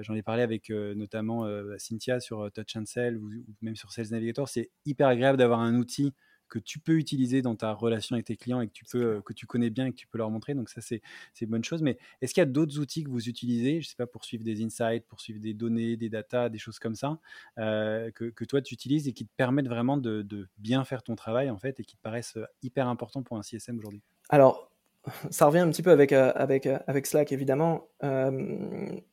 j'en 0.00 0.14
ai 0.14 0.22
parlé 0.22 0.42
avec 0.42 0.70
notamment 0.70 1.46
Cynthia 1.78 2.20
sur 2.20 2.50
Touch 2.52 2.76
and 2.76 2.86
Sell 2.86 3.16
ou, 3.16 3.30
même 3.62 3.76
sur 3.76 3.92
Sales 3.92 4.08
Navigator, 4.10 4.48
c'est 4.48 4.70
hyper 4.84 5.08
agréable 5.08 5.38
d'avoir 5.38 5.60
un 5.60 5.76
outil 5.76 6.12
que 6.50 6.58
tu 6.58 6.78
peux 6.78 6.98
utiliser 6.98 7.40
dans 7.40 7.54
ta 7.54 7.72
relation 7.72 8.14
avec 8.14 8.26
tes 8.26 8.36
clients 8.36 8.60
et 8.60 8.66
que 8.66 8.72
tu, 8.72 8.84
peux, 8.84 9.22
que 9.22 9.32
tu 9.32 9.46
connais 9.46 9.70
bien 9.70 9.86
et 9.86 9.90
que 9.92 9.96
tu 9.96 10.06
peux 10.06 10.18
leur 10.18 10.30
montrer. 10.30 10.54
Donc 10.54 10.68
ça, 10.68 10.80
c'est 10.80 11.00
une 11.40 11.48
bonne 11.48 11.64
chose. 11.64 11.82
Mais 11.82 11.96
est-ce 12.20 12.34
qu'il 12.34 12.40
y 12.40 12.46
a 12.46 12.46
d'autres 12.46 12.78
outils 12.78 13.04
que 13.04 13.10
vous 13.10 13.28
utilisez, 13.28 13.80
je 13.80 13.88
sais 13.88 13.96
pas, 13.96 14.06
pour 14.06 14.24
suivre 14.24 14.44
des 14.44 14.62
insights, 14.62 15.06
pour 15.06 15.20
suivre 15.20 15.40
des 15.40 15.54
données, 15.54 15.96
des 15.96 16.10
datas, 16.10 16.48
des 16.48 16.58
choses 16.58 16.78
comme 16.78 16.94
ça, 16.94 17.18
euh, 17.58 18.10
que, 18.10 18.24
que, 18.24 18.44
toi, 18.44 18.60
tu 18.60 18.74
utilises 18.74 19.08
et 19.08 19.12
qui 19.12 19.24
te 19.24 19.32
permettent 19.36 19.68
vraiment 19.68 19.96
de, 19.96 20.22
de, 20.22 20.48
bien 20.58 20.84
faire 20.84 21.02
ton 21.02 21.14
travail, 21.14 21.50
en 21.50 21.58
fait, 21.58 21.80
et 21.80 21.84
qui 21.84 21.96
te 21.96 22.02
paraissent 22.02 22.38
hyper 22.62 22.88
importants 22.88 23.22
pour 23.22 23.38
un 23.38 23.42
CSM 23.42 23.78
aujourd'hui? 23.78 24.02
Alors, 24.28 24.70
ça 25.30 25.46
revient 25.46 25.60
un 25.60 25.70
petit 25.70 25.82
peu 25.82 25.92
avec, 25.92 26.12
avec, 26.12 26.66
avec 26.66 27.06
Slack, 27.06 27.32
évidemment. 27.32 27.88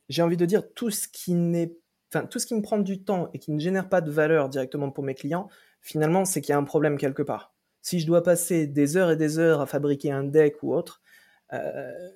J'ai 0.10 0.21
envie 0.21 0.38
de 0.38 0.45
dire 0.45 0.63
tout 0.73 0.89
ce 0.89 1.08
qui 1.08 1.34
n'est 1.34 1.71
Enfin, 2.13 2.26
tout 2.26 2.39
ce 2.39 2.45
qui 2.45 2.56
me 2.56 2.62
prend 2.62 2.78
du 2.78 3.04
temps 3.04 3.30
et 3.34 3.39
qui 3.39 3.52
ne 3.52 3.60
génère 3.60 3.89
pas 3.89 4.00
de 4.00 4.10
valeur 4.10 4.47
directement 4.47 4.91
pour 4.91 5.04
mes 5.04 5.13
clients, 5.13 5.50
finalement, 5.81 6.25
c'est 6.25 6.41
qu'il 6.41 6.51
y 6.51 6.55
a 6.55 6.57
un 6.57 6.63
problème 6.63 6.97
quelque 6.97 7.23
part. 7.23 7.53
Si 7.81 7.99
je 7.99 8.07
dois 8.07 8.23
passer 8.23 8.67
des 8.67 8.97
heures 8.97 9.11
et 9.11 9.15
des 9.15 9.39
heures 9.39 9.61
à 9.61 9.65
fabriquer 9.65 10.11
un 10.11 10.23
deck 10.23 10.61
ou 10.63 10.73
autre, 10.73 11.01
euh, 11.53 12.09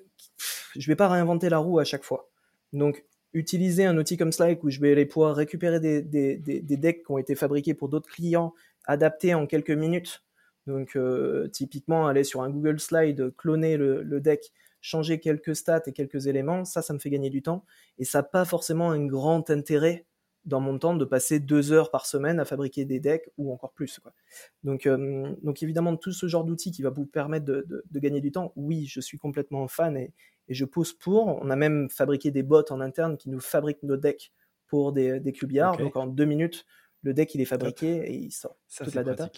je 0.76 0.88
vais 0.88 0.96
pas 0.96 1.08
réinventer 1.08 1.50
la 1.50 1.60
roue 1.60 1.80
à 1.80 1.84
chaque 1.84 2.04
fois. 2.04 2.30
Donc, 2.74 3.06
utiliser 3.34 3.86
un 3.86 3.98
outil 3.98 4.18
comme 4.18 4.32
Slack 4.32 4.64
où 4.64 4.70
je 4.70 4.80
vais 4.80 4.92
aller 4.92 5.06
pouvoir 5.06 5.36
récupérer 5.36 5.80
des, 5.80 6.02
decks 6.02 7.04
qui 7.06 7.12
ont 7.12 7.18
été 7.18 7.36
fabriqués 7.36 7.74
pour 7.74 7.90
d'autres 7.90 8.10
clients, 8.10 8.54
adaptés 8.86 9.34
en 9.34 9.48
quelques 9.48 9.72
minutes. 9.72 10.24
Donc, 10.68 10.96
euh, 10.96 11.48
typiquement, 11.48 12.08
aller 12.08 12.24
sur 12.24 12.42
un 12.42 12.50
Google 12.50 12.80
Slide, 12.80 13.34
cloner 13.38 13.78
le, 13.78 14.04
le, 14.04 14.20
deck, 14.20 14.52
changer 14.82 15.20
quelques 15.20 15.56
stats 15.56 15.84
et 15.88 15.94
quelques 15.94 16.28
éléments, 16.28 16.66
ça, 16.66 16.82
ça 16.82 16.94
me 16.94 17.00
fait 17.00 17.10
gagner 17.10 17.30
du 17.30 17.42
temps. 17.42 17.66
Et 17.98 18.06
ça 18.06 18.20
n'a 18.20 18.24
pas 18.24 18.46
forcément 18.46 18.92
un 18.92 19.06
grand 19.06 19.50
intérêt 19.50 20.06
dans 20.46 20.60
mon 20.60 20.80
temps 20.80 20.96
de 20.96 21.06
passer 21.06 21.40
deux 21.40 21.72
heures 21.72 21.92
par 21.92 22.06
semaine 22.06 22.40
à 22.40 22.46
fabriquer 22.46 22.86
des 22.86 23.00
decks 23.00 23.30
ou 23.38 23.54
encore 23.54 23.74
plus. 23.74 24.00
Quoi. 24.00 24.14
Donc, 24.64 24.88
euh, 24.88 25.32
donc 25.44 25.62
évidemment, 25.62 25.96
tout 25.96 26.12
ce 26.12 26.28
genre 26.28 26.44
d'outils 26.44 26.72
qui 26.72 26.82
va 26.82 26.90
vous 26.90 27.06
permettre 27.06 27.46
de, 27.46 27.66
de, 27.68 28.00
gagner 28.00 28.22
du 28.22 28.32
temps, 28.32 28.52
oui, 28.56 28.86
je 28.88 29.00
suis 29.00 29.18
complètement 29.18 29.68
fan 29.68 29.98
et, 29.98 30.14
et, 30.48 30.54
je 30.54 30.66
pousse 30.66 30.94
pour. 30.94 31.28
On 31.28 31.50
a 31.50 31.56
même 31.56 31.90
fabriqué 31.90 32.32
des 32.32 32.44
bots 32.44 32.66
en 32.72 32.82
interne 32.82 33.18
qui 33.18 33.30
nous 33.30 33.40
fabriquent 33.40 33.84
nos 33.84 33.98
decks 33.98 34.32
pour 34.68 34.94
des, 34.94 35.20
des 35.20 35.32
QBR. 35.32 35.78
Donc 35.78 35.96
en 35.96 36.08
deux 36.08 36.26
minutes, 36.26 36.66
le 37.04 37.14
deck 37.14 37.36
il 37.36 37.42
est 37.42 37.46
fabriqué 37.46 37.98
et 38.08 38.16
il 38.16 38.32
sort 38.32 38.58
toute 38.76 38.96
la 38.96 39.04
data. 39.04 39.30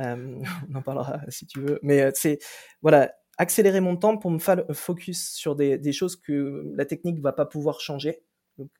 Euh, 0.00 0.38
on 0.70 0.74
en 0.74 0.82
parlera 0.82 1.20
si 1.28 1.46
tu 1.46 1.60
veux. 1.60 1.78
Mais 1.82 2.02
euh, 2.02 2.10
c'est 2.14 2.40
voilà, 2.82 3.14
accélérer 3.38 3.80
mon 3.80 3.96
temps 3.96 4.16
pour 4.16 4.30
me 4.30 4.38
focus 4.38 5.30
sur 5.32 5.54
des, 5.54 5.78
des 5.78 5.92
choses 5.92 6.16
que 6.16 6.72
la 6.74 6.86
technique 6.86 7.20
va 7.20 7.32
pas 7.32 7.46
pouvoir 7.46 7.80
changer 7.80 8.22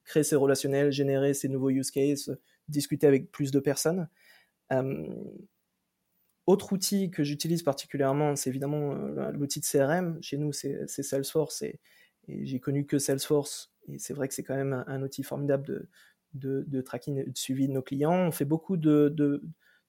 créer 0.05 0.23
ces 0.23 0.37
relationnels, 0.37 0.93
générer 0.93 1.35
ces 1.35 1.49
nouveaux 1.49 1.71
use 1.71 1.91
cases, 1.91 2.31
discuter 2.69 3.07
avec 3.07 3.31
plus 3.31 3.51
de 3.51 3.61
personnes. 3.61 4.09
Euh, 4.73 5.07
autre 6.47 6.73
outil 6.73 7.11
que 7.11 7.23
j'utilise 7.23 7.63
particulièrement, 7.63 8.35
c'est 8.35 8.51
évidemment 8.51 8.93
euh, 8.95 9.31
l'outil 9.33 9.61
de 9.61 9.65
CRM. 9.65 10.19
Chez 10.23 10.37
nous, 10.37 10.53
c'est 10.53 10.87
Salesforce 10.87 11.63
et, 11.63 11.81
j'ai 12.29 12.61
connu 12.61 12.87
que 12.87 12.99
Salesforce. 12.99 13.73
Et 13.89 13.99
c'est 13.99 14.15
vrai 14.15 14.29
que 14.29 14.35
c'est 14.35 14.45
quand 14.45 14.55
même 14.55 14.85
un, 14.87 15.03
outil 15.03 15.25
formidable 15.25 15.89
de, 16.35 16.65
de, 16.67 16.81
tracking 16.81 17.19
et 17.19 17.25
de 17.25 17.37
suivi 17.37 17.67
de 17.67 17.73
nos 17.73 17.83
clients. 17.83 18.13
On 18.13 18.31
fait 18.31 18.45
beaucoup 18.45 18.77
de, 18.77 19.13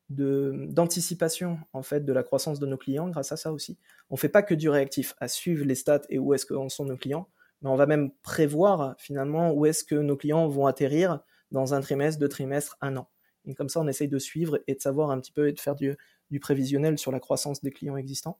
d'anticipation 0.09 1.59
en 1.73 1.83
fait 1.83 2.03
de 2.03 2.13
la 2.13 2.23
croissance 2.23 2.59
de 2.59 2.65
nos 2.65 2.77
clients 2.77 3.09
grâce 3.09 3.31
à 3.31 3.37
ça 3.37 3.51
aussi. 3.51 3.77
On 4.09 4.17
fait 4.17 4.29
pas 4.29 4.41
que 4.41 4.55
du 4.55 4.69
réactif 4.69 5.13
à 5.19 5.27
suivre 5.27 5.65
les 5.65 5.75
stats 5.75 6.01
et 6.09 6.17
où 6.17 6.33
est-ce 6.33 6.47
qu'en 6.47 6.69
sont 6.69 6.85
nos 6.85 6.97
clients 6.97 7.29
mais 7.61 7.69
on 7.69 7.75
va 7.75 7.85
même 7.85 8.11
prévoir 8.23 8.95
finalement 8.97 9.53
où 9.53 9.65
est-ce 9.65 9.83
que 9.83 9.95
nos 9.95 10.17
clients 10.17 10.47
vont 10.47 10.65
atterrir 10.65 11.19
dans 11.51 11.73
un 11.73 11.81
trimestre, 11.81 12.19
deux 12.19 12.29
trimestres, 12.29 12.77
un 12.81 12.97
an. 12.97 13.09
Et 13.45 13.55
comme 13.55 13.69
ça, 13.69 13.79
on 13.79 13.87
essaye 13.87 14.07
de 14.07 14.19
suivre 14.19 14.59
et 14.67 14.75
de 14.75 14.81
savoir 14.81 15.11
un 15.11 15.19
petit 15.19 15.31
peu 15.31 15.47
et 15.47 15.53
de 15.53 15.59
faire 15.59 15.75
du, 15.75 15.97
prévisionnel 16.39 16.97
sur 16.97 17.11
la 17.11 17.19
croissance 17.19 17.61
des 17.61 17.71
clients 17.71 17.97
existants. 17.97 18.39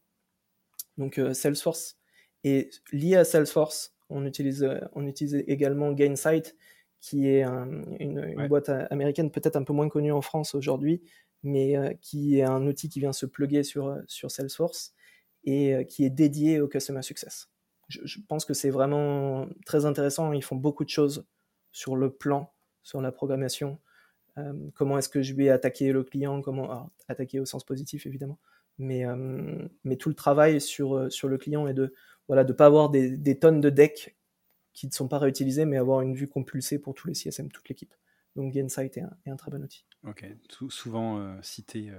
Donc 0.98 1.18
euh, 1.18 1.34
Salesforce. 1.34 1.98
Et 2.44 2.70
lié 2.92 3.16
à 3.16 3.24
Salesforce, 3.24 3.96
on 4.10 4.26
utilise, 4.26 4.64
euh, 4.64 4.80
on 4.94 5.06
utilise 5.06 5.36
également 5.48 5.92
Gainsight, 5.92 6.56
qui 7.00 7.28
est 7.28 7.44
une, 7.44 8.48
boîte 8.48 8.70
américaine 8.70 9.32
peut-être 9.32 9.56
un 9.56 9.64
peu 9.64 9.74
moins 9.74 9.90
connue 9.90 10.12
en 10.12 10.22
France 10.22 10.56
aujourd'hui, 10.56 11.02
mais 11.44 11.76
euh, 11.76 11.94
qui 12.02 12.40
est 12.40 12.44
un 12.44 12.66
outil 12.68 12.90
qui 12.90 13.00
vient 13.00 13.14
se 13.14 13.26
plugger 13.26 13.64
sur, 13.64 13.98
sur 14.08 14.30
Salesforce 14.32 14.94
et 15.44 15.86
qui 15.90 16.06
est 16.06 16.12
dédié 16.12 16.62
au 16.62 16.68
Customer 16.68 17.02
Success 17.02 17.51
je, 17.92 18.20
pense 18.28 18.46
que 18.46 18.54
c'est 18.54 18.70
vraiment 18.70 19.48
très 19.66 19.86
intéressant. 19.86 20.34
Ils 20.34 20.44
font 20.44 20.56
beaucoup 20.56 20.84
de 20.84 20.90
choses 20.90 21.26
sur 21.72 21.96
le 21.96 22.12
plan, 22.12 22.54
sur 22.84 23.02
la 23.02 23.12
programmation. 23.12 23.80
Euh, 24.38 24.54
comment 24.74 24.98
est-ce 24.98 25.10
que 25.10 25.22
je 25.22 25.34
vais 25.34 25.50
attaquer 25.50 25.92
le 25.92 26.04
client 26.04 26.42
Comment 26.42 26.92
attaquer 27.08 27.40
au 27.40 27.46
sens 27.46 27.64
positif 27.64 28.06
évidemment, 28.06 28.40
mais 28.78 29.06
euh, 29.06 29.68
tout 30.00 30.10
le 30.10 30.16
travail 30.16 30.62
sur 30.62 30.96
euh, 30.96 31.10
sur 31.10 31.28
le 31.28 31.38
client 31.38 31.68
et 31.68 31.74
de 31.74 31.94
voilà 32.28 32.44
de 32.44 32.54
pas 32.54 32.66
avoir 32.66 32.90
des, 32.90 33.18
des, 33.18 33.38
tonnes 33.38 33.60
de 33.60 33.70
decks 33.70 34.16
qui 34.74 34.88
ne 34.88 34.92
sont 34.92 35.10
pas 35.10 35.20
réutilisés, 35.20 35.66
mais 35.66 35.76
avoir 35.76 36.00
une 36.02 36.16
vue 36.16 36.30
compulsée 36.30 36.80
pour 36.80 36.94
tous 36.94 37.10
les 37.10 37.14
CSM, 37.14 37.52
toute 37.52 37.68
l'équipe. 37.68 37.94
Donc 38.38 38.54
Gainsight 38.54 38.96
est 38.96 39.02
un, 39.02 39.12
est 39.26 39.32
un 39.32 39.36
très 39.36 39.52
bon 39.52 39.62
outil. 39.62 39.86
Ok, 40.08 40.26
souvent 40.70 41.42
cité 41.42 41.92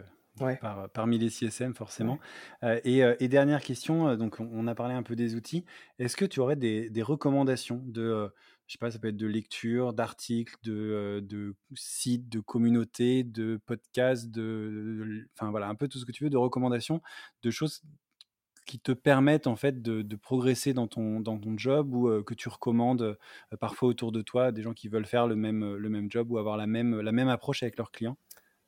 parmi 0.92 1.18
les 1.18 1.30
CSM 1.30 1.74
forcément. 1.74 2.18
Euh, 2.62 2.80
euh, 2.86 3.16
et, 3.20 3.28
dernière 3.28 3.60
question, 3.60 4.08
euh, 4.08 4.16
donc 4.16 4.40
on, 4.40 4.66
a 4.66 4.74
parlé 4.74 4.94
un 4.94 5.02
peu 5.02 5.16
des 5.16 5.34
outils. 5.34 5.64
Est-ce 5.98 6.16
que 6.16 6.24
tu 6.24 6.40
aurais 6.40 6.56
des, 6.56 7.02
recommandations 7.02 7.82
de, 7.84 8.30
je 8.66 8.72
sais 8.72 8.78
pas, 8.78 8.90
ça 8.90 8.98
peut 8.98 9.08
être 9.08 9.16
de 9.16 9.26
lecture, 9.26 9.92
d'articles, 9.92 10.54
de, 10.62 11.20
de, 11.22 11.54
sites, 11.74 12.28
de 12.28 12.40
communautés, 12.40 13.24
de 13.24 13.60
podcasts, 13.66 14.30
de, 14.30 15.28
enfin 15.36 15.50
voilà, 15.50 15.68
un 15.68 15.74
peu 15.74 15.88
tout 15.88 15.98
ce 15.98 16.04
que 16.04 16.12
tu 16.12 16.24
veux, 16.24 16.30
de 16.30 16.36
recommandations, 16.36 17.02
de 17.42 17.50
choses 17.50 17.82
qui 18.64 18.78
te 18.78 18.92
permettent 18.92 19.48
en 19.48 19.56
fait 19.56 19.82
de, 19.82 20.16
progresser 20.16 20.72
dans 20.72 20.86
ton, 20.86 21.20
dans 21.20 21.36
ton 21.36 21.58
job 21.58 21.92
ou 21.92 22.22
que 22.22 22.32
tu 22.32 22.48
recommandes 22.48 23.18
parfois 23.60 23.88
autour 23.88 24.12
de 24.12 24.22
toi 24.22 24.52
des 24.52 24.62
gens 24.62 24.72
qui 24.72 24.88
veulent 24.88 25.04
faire 25.04 25.26
le 25.26 25.34
même, 25.34 25.74
le 25.74 25.88
même 25.88 26.10
job 26.10 26.30
ou 26.30 26.38
avoir 26.38 26.56
la 26.56 26.68
même, 26.68 27.00
la 27.00 27.12
même 27.12 27.28
approche 27.28 27.62
avec 27.62 27.76
leurs 27.76 27.90
clients? 27.90 28.16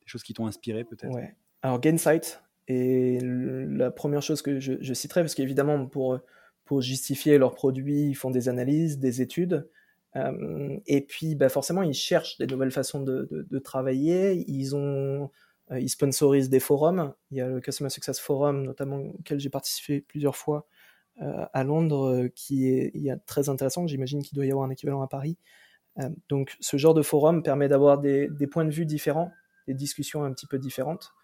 Des 0.01 0.09
choses 0.09 0.25
qui 0.25 0.35
t'ont 0.35 0.47
inspiré 0.47 0.85
peut-être? 0.85 1.15
Ouais. 1.15 1.35
Alors 1.65 1.81
Gainsight 1.81 2.43
est 2.69 3.23
la 3.23 3.91
première 3.91 4.21
chose 4.21 4.43
que 4.43 4.61
je, 4.61 4.93
citerai 4.93 5.23
parce 5.23 5.35
qu'évidemment 5.35 5.87
pour, 5.87 6.21
pour 6.67 6.83
justifier 6.83 7.39
leurs 7.39 7.55
produits, 7.55 8.11
ils 8.11 8.15
font 8.15 8.31
des 8.31 8.51
analyses, 8.51 8.99
des 8.99 9.23
études. 9.23 9.67
et 10.15 11.01
puis 11.09 11.35
bah 11.37 11.49
forcément, 11.49 11.83
ils 11.83 11.95
cherchent 11.95 12.37
des 12.37 12.47
nouvelles 12.47 12.71
façons 12.71 13.01
de, 13.01 13.27
de, 13.31 13.59
travailler. 13.59 14.45
Ils 14.47 14.77
ont 14.77 15.31
euh, 15.71 15.81
ils 15.81 15.89
sponsorisent 15.89 16.51
des 16.51 16.61
forums. 16.61 17.15
Il 17.31 17.39
y 17.39 17.41
a 17.41 17.49
le 17.49 17.63
Customer 17.63 17.89
Success 17.89 18.21
Forum, 18.21 18.65
notamment 18.65 18.99
auquel 18.99 19.41
j'ai 19.41 19.49
participé 19.49 20.03
plusieurs 20.03 20.37
fois 20.37 20.67
euh, 21.23 21.47
à 21.55 21.65
Londres, 21.65 22.25
euh, 22.25 22.29
qui 22.29 22.69
est, 22.69 22.93
très 23.25 23.49
intéressant. 23.49 23.87
J'imagine 23.87 24.23
qu'il 24.23 24.37
doit 24.37 24.45
y 24.45 24.51
avoir 24.51 24.67
un 24.67 24.71
équivalent 24.71 25.01
à 25.01 25.09
Paris. 25.09 25.39
donc, 26.29 26.57
ce 26.61 26.77
genre 26.77 26.95
de 26.95 27.03
forum 27.03 27.43
permet 27.43 27.69
d'avoir 27.69 27.99
des, 27.99 28.29
points 28.51 28.67
de 28.67 28.71
vue 28.71 28.85
différents, 28.85 29.33
des 29.67 29.75
discussions 29.75 30.25
un 30.25 30.33
petit 30.33 30.47
peu 30.47 30.59
différentes. 30.59 31.15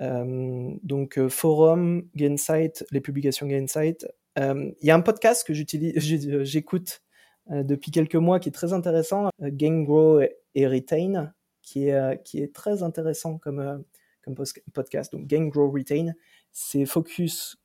Donc, 0.00 1.20
forum, 1.28 2.08
Gainsight, 2.16 2.84
les 2.90 3.00
publications 3.00 3.46
Gainsight. 3.46 4.06
il 4.36 4.74
y 4.82 4.90
a 4.90 4.94
un 4.94 5.00
podcast 5.00 5.46
que 5.46 5.52
j'écoute 6.44 7.02
depuis 7.50 7.90
quelques 7.90 8.16
mois 8.16 8.40
qui 8.40 8.48
est 8.48 8.52
très 8.52 8.72
intéressant, 8.72 9.30
Gain, 9.40 9.82
Grow 9.82 10.20
et 10.54 10.66
Retain 10.66 11.32
qui 11.62 11.88
est, 11.88 11.94
euh, 11.94 12.16
qui 12.16 12.42
est 12.42 12.54
très 12.54 12.82
intéressant 12.82 13.38
comme, 13.38 13.60
euh, 13.60 13.78
comme 14.22 14.34
podcast. 14.72 15.12
Donc, 15.12 15.26
Gain, 15.26 15.46
Grow, 15.46 15.70
Retain, 15.70 16.12
c'est 16.50 16.84
focus 16.84 17.56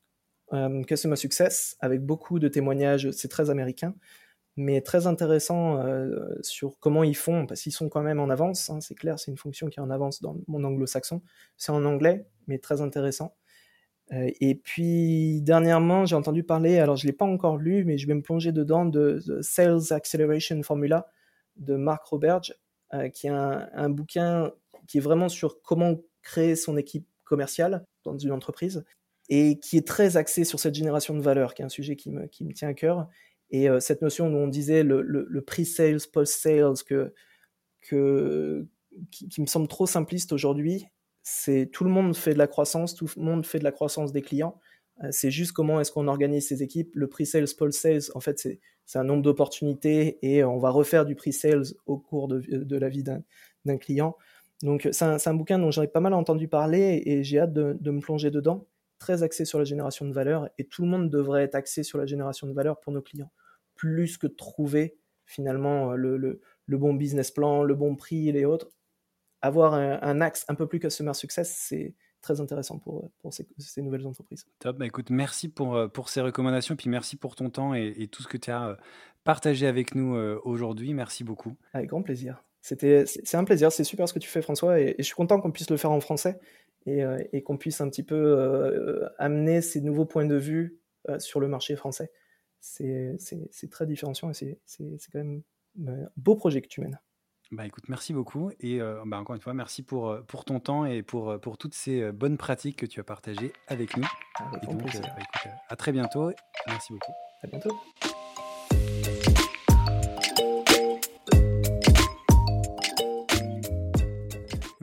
euh, 0.52 0.82
Customer 0.84 1.16
Success 1.16 1.76
avec 1.80 2.00
beaucoup 2.00 2.38
de 2.38 2.48
témoignages. 2.48 3.10
C'est 3.10 3.28
très 3.28 3.50
américain, 3.50 3.94
mais 4.58 4.80
très 4.82 5.06
intéressant 5.06 5.82
sur 6.42 6.78
comment 6.78 7.04
ils 7.04 7.16
font, 7.16 7.46
parce 7.46 7.62
qu'ils 7.62 7.72
sont 7.72 7.88
quand 7.88 8.02
même 8.02 8.20
en 8.20 8.28
avance. 8.28 8.70
Hein, 8.70 8.80
c'est 8.80 8.94
clair, 8.94 9.18
c'est 9.18 9.30
une 9.30 9.38
fonction 9.38 9.68
qui 9.68 9.78
est 9.78 9.82
en 9.82 9.90
avance 9.90 10.20
dans 10.20 10.36
mon 10.46 10.62
anglo-saxon. 10.64 11.22
C'est 11.56 11.72
en 11.72 11.84
anglais, 11.84 12.26
mais 12.46 12.58
très 12.58 12.80
intéressant. 12.82 13.34
et 14.10 14.54
puis 14.56 15.40
dernièrement, 15.42 16.06
j'ai 16.06 16.16
entendu 16.16 16.44
parler, 16.44 16.78
alors 16.78 16.96
je 16.96 17.06
ne 17.06 17.12
l'ai 17.12 17.16
pas 17.16 17.26
encore 17.26 17.56
lu, 17.56 17.84
mais 17.84 17.98
je 17.98 18.06
vais 18.06 18.14
me 18.14 18.22
plonger 18.22 18.52
dedans, 18.52 18.84
de, 18.84 19.20
de 19.26 19.42
Sales 19.42 19.92
Acceleration 19.92 20.62
Formula 20.62 21.06
de 21.58 21.76
Mark 21.76 22.04
Roberge, 22.06 22.54
euh, 22.94 23.08
qui 23.08 23.26
est 23.26 23.30
un, 23.30 23.90
bouquin 23.90 24.52
qui 24.86 24.98
est 24.98 25.00
vraiment 25.02 25.28
sur 25.28 25.60
comment 25.60 25.96
créer 26.22 26.56
son 26.56 26.76
équipe 26.76 27.06
commerciale 27.24 27.84
dans 28.04 28.16
une 28.16 28.32
entreprise 28.32 28.84
et 29.28 29.58
qui 29.58 29.76
est 29.76 29.86
très 29.86 30.16
axé 30.16 30.44
sur 30.44 30.58
cette 30.58 30.74
génération 30.74 31.14
de 31.14 31.20
valeur, 31.20 31.52
qui 31.52 31.60
est 31.60 31.64
un 31.66 31.70
sujet 31.70 31.96
qui 31.96 32.10
me, 32.10 32.26
qui 32.26 32.44
me 32.44 32.54
tient 32.54 32.68
à 32.68 32.74
cœur. 32.74 33.06
Et 33.50 33.68
euh, 33.68 33.80
cette 33.80 34.02
notion 34.02 34.30
dont 34.30 34.44
on 34.44 34.48
disait 34.48 34.82
le, 34.82 35.02
le, 35.02 35.40
pre-sales, 35.42 36.00
post-sales, 36.12 36.82
que, 36.86 37.14
que, 37.80 38.66
qui, 39.10 39.40
me 39.40 39.46
semble 39.46 39.68
trop 39.68 39.86
simpliste 39.86 40.32
aujourd'hui, 40.32 40.86
c'est 41.22 41.70
tout 41.72 41.84
le 41.84 41.90
monde 41.90 42.16
fait 42.16 42.34
de 42.34 42.38
la 42.38 42.46
croissance, 42.46 42.94
tout 42.94 43.08
le 43.16 43.22
monde 43.22 43.46
fait 43.46 43.58
de 43.58 43.64
la 43.64 43.72
croissance 43.72 44.12
des 44.12 44.22
clients. 44.22 44.58
Euh, 45.02 45.08
c'est 45.10 45.30
juste 45.30 45.52
comment 45.52 45.80
est-ce 45.80 45.92
qu'on 45.92 46.08
organise 46.08 46.48
ses 46.48 46.62
équipes. 46.62 46.90
Le 46.94 47.06
pre-sales, 47.06 47.46
post-sales, 47.56 48.10
en 48.14 48.20
fait, 48.20 48.38
c'est 48.38 48.98
un 48.98 49.04
nombre 49.04 49.22
d'opportunités 49.22 50.18
et 50.22 50.44
on 50.44 50.58
va 50.58 50.70
refaire 50.70 51.04
du 51.04 51.14
pre-sales 51.14 51.64
au 51.86 51.98
cours 51.98 52.28
de, 52.28 52.40
de 52.40 52.76
la 52.76 52.88
vie 52.88 53.02
d'un 53.02 53.78
client. 53.78 54.16
Donc, 54.62 54.88
c'est 54.90 55.04
un, 55.04 55.16
un, 55.24 55.34
bouquin 55.34 55.58
dont 55.58 55.70
j'en 55.70 55.82
ai 55.82 55.88
pas 55.88 56.00
mal 56.00 56.14
entendu 56.14 56.48
parler 56.48 57.02
et 57.06 57.22
j'ai 57.22 57.38
hâte 57.38 57.52
de, 57.52 57.76
de, 57.80 57.90
me 57.90 58.00
plonger 58.00 58.30
dedans. 58.30 58.66
Très 58.98 59.22
axé 59.22 59.44
sur 59.44 59.58
la 59.58 59.64
génération 59.64 60.06
de 60.06 60.12
valeur 60.12 60.48
et 60.58 60.64
tout 60.64 60.82
le 60.82 60.88
monde 60.88 61.10
devrait 61.10 61.44
être 61.44 61.54
axé 61.54 61.82
sur 61.82 61.98
la 61.98 62.06
génération 62.06 62.46
de 62.46 62.52
valeur 62.52 62.80
pour 62.80 62.92
nos 62.92 63.02
clients. 63.02 63.32
Plus 63.74 64.18
que 64.18 64.26
trouver 64.26 64.98
finalement 65.24 65.92
le, 65.92 66.16
le, 66.16 66.40
le 66.66 66.78
bon 66.78 66.94
business 66.94 67.30
plan, 67.30 67.62
le 67.62 67.74
bon 67.74 67.96
prix 67.96 68.28
et 68.28 68.32
les 68.32 68.44
autres. 68.44 68.70
Avoir 69.40 69.74
un, 69.74 69.98
un 70.02 70.20
axe 70.20 70.44
un 70.48 70.54
peu 70.54 70.66
plus 70.66 70.80
customer 70.80 71.14
success, 71.14 71.54
c'est 71.56 71.94
très 72.20 72.40
intéressant 72.40 72.78
pour, 72.78 73.10
pour 73.20 73.32
ces, 73.32 73.46
nouvelles 73.82 74.06
entreprises. 74.06 74.46
Top, 74.58 74.78
bah 74.78 74.86
écoute, 74.86 75.10
merci 75.10 75.48
pour, 75.48 75.76
euh, 75.76 75.88
pour 75.88 76.08
ces 76.08 76.20
recommandations, 76.20 76.76
puis 76.76 76.90
merci 76.90 77.16
pour 77.16 77.34
ton 77.34 77.50
temps 77.50 77.74
et, 77.74 78.08
tout 78.10 78.22
ce 78.22 78.28
que 78.28 78.36
tu 78.36 78.50
as 78.50 78.68
euh, 78.68 78.76
partagé 79.24 79.66
avec 79.66 79.94
nous 79.94 80.16
euh, 80.16 80.40
aujourd'hui. 80.44 80.94
Merci 80.94 81.24
beaucoup. 81.24 81.56
Avec 81.72 81.88
grand 81.88 82.02
plaisir. 82.02 82.42
C'était, 82.60 83.04
c'est 83.06 83.36
un 83.36 83.44
plaisir, 83.44 83.70
c'est 83.70 83.84
super 83.84 84.08
ce 84.08 84.12
que 84.12 84.18
tu 84.18 84.28
fais 84.28 84.42
François, 84.42 84.80
et, 84.80 84.96
je 84.98 85.04
suis 85.04 85.14
content 85.14 85.40
qu'on 85.40 85.52
puisse 85.52 85.70
le 85.70 85.76
faire 85.76 85.92
en 85.92 86.00
français 86.00 86.38
et, 86.88 87.04
et 87.32 87.42
qu'on 87.42 87.56
puisse 87.56 87.80
un 87.80 87.88
petit 87.88 88.02
peu 88.02 89.08
amener 89.18 89.60
ces 89.60 89.80
nouveaux 89.80 90.06
points 90.06 90.26
de 90.26 90.36
vue 90.36 90.78
sur 91.18 91.40
le 91.40 91.48
marché 91.48 91.76
français. 91.76 92.12
C'est, 92.60 93.16
très 93.70 93.86
différenciant 93.86 94.30
et 94.30 94.34
c'est 94.34 95.10
quand 95.12 95.18
même 95.18 95.42
un 95.86 96.08
beau 96.16 96.34
projet 96.34 96.60
que 96.60 96.68
tu 96.68 96.80
mènes. 96.80 96.98
Bah 97.50 97.66
écoute, 97.66 97.84
merci 97.88 98.12
beaucoup 98.12 98.50
et 98.60 98.78
bah, 99.06 99.18
encore 99.18 99.34
une 99.34 99.40
fois, 99.40 99.54
merci 99.54 99.82
pour, 99.82 100.18
pour 100.26 100.44
ton 100.44 100.60
temps 100.60 100.84
et 100.84 101.02
pour, 101.02 101.40
pour 101.40 101.56
toutes 101.56 101.74
ces 101.74 102.12
bonnes 102.12 102.36
pratiques 102.36 102.76
que 102.76 102.86
tu 102.86 103.00
as 103.00 103.04
partagées 103.04 103.52
avec 103.68 103.96
nous. 103.96 104.04
et 104.62 104.66
donc, 104.66 104.82
bah, 104.84 105.08
à 105.68 105.76
très 105.76 105.92
bientôt. 105.92 106.30
Merci 106.66 106.92
beaucoup. 106.92 107.12
À 107.42 107.46
bientôt. 107.46 107.70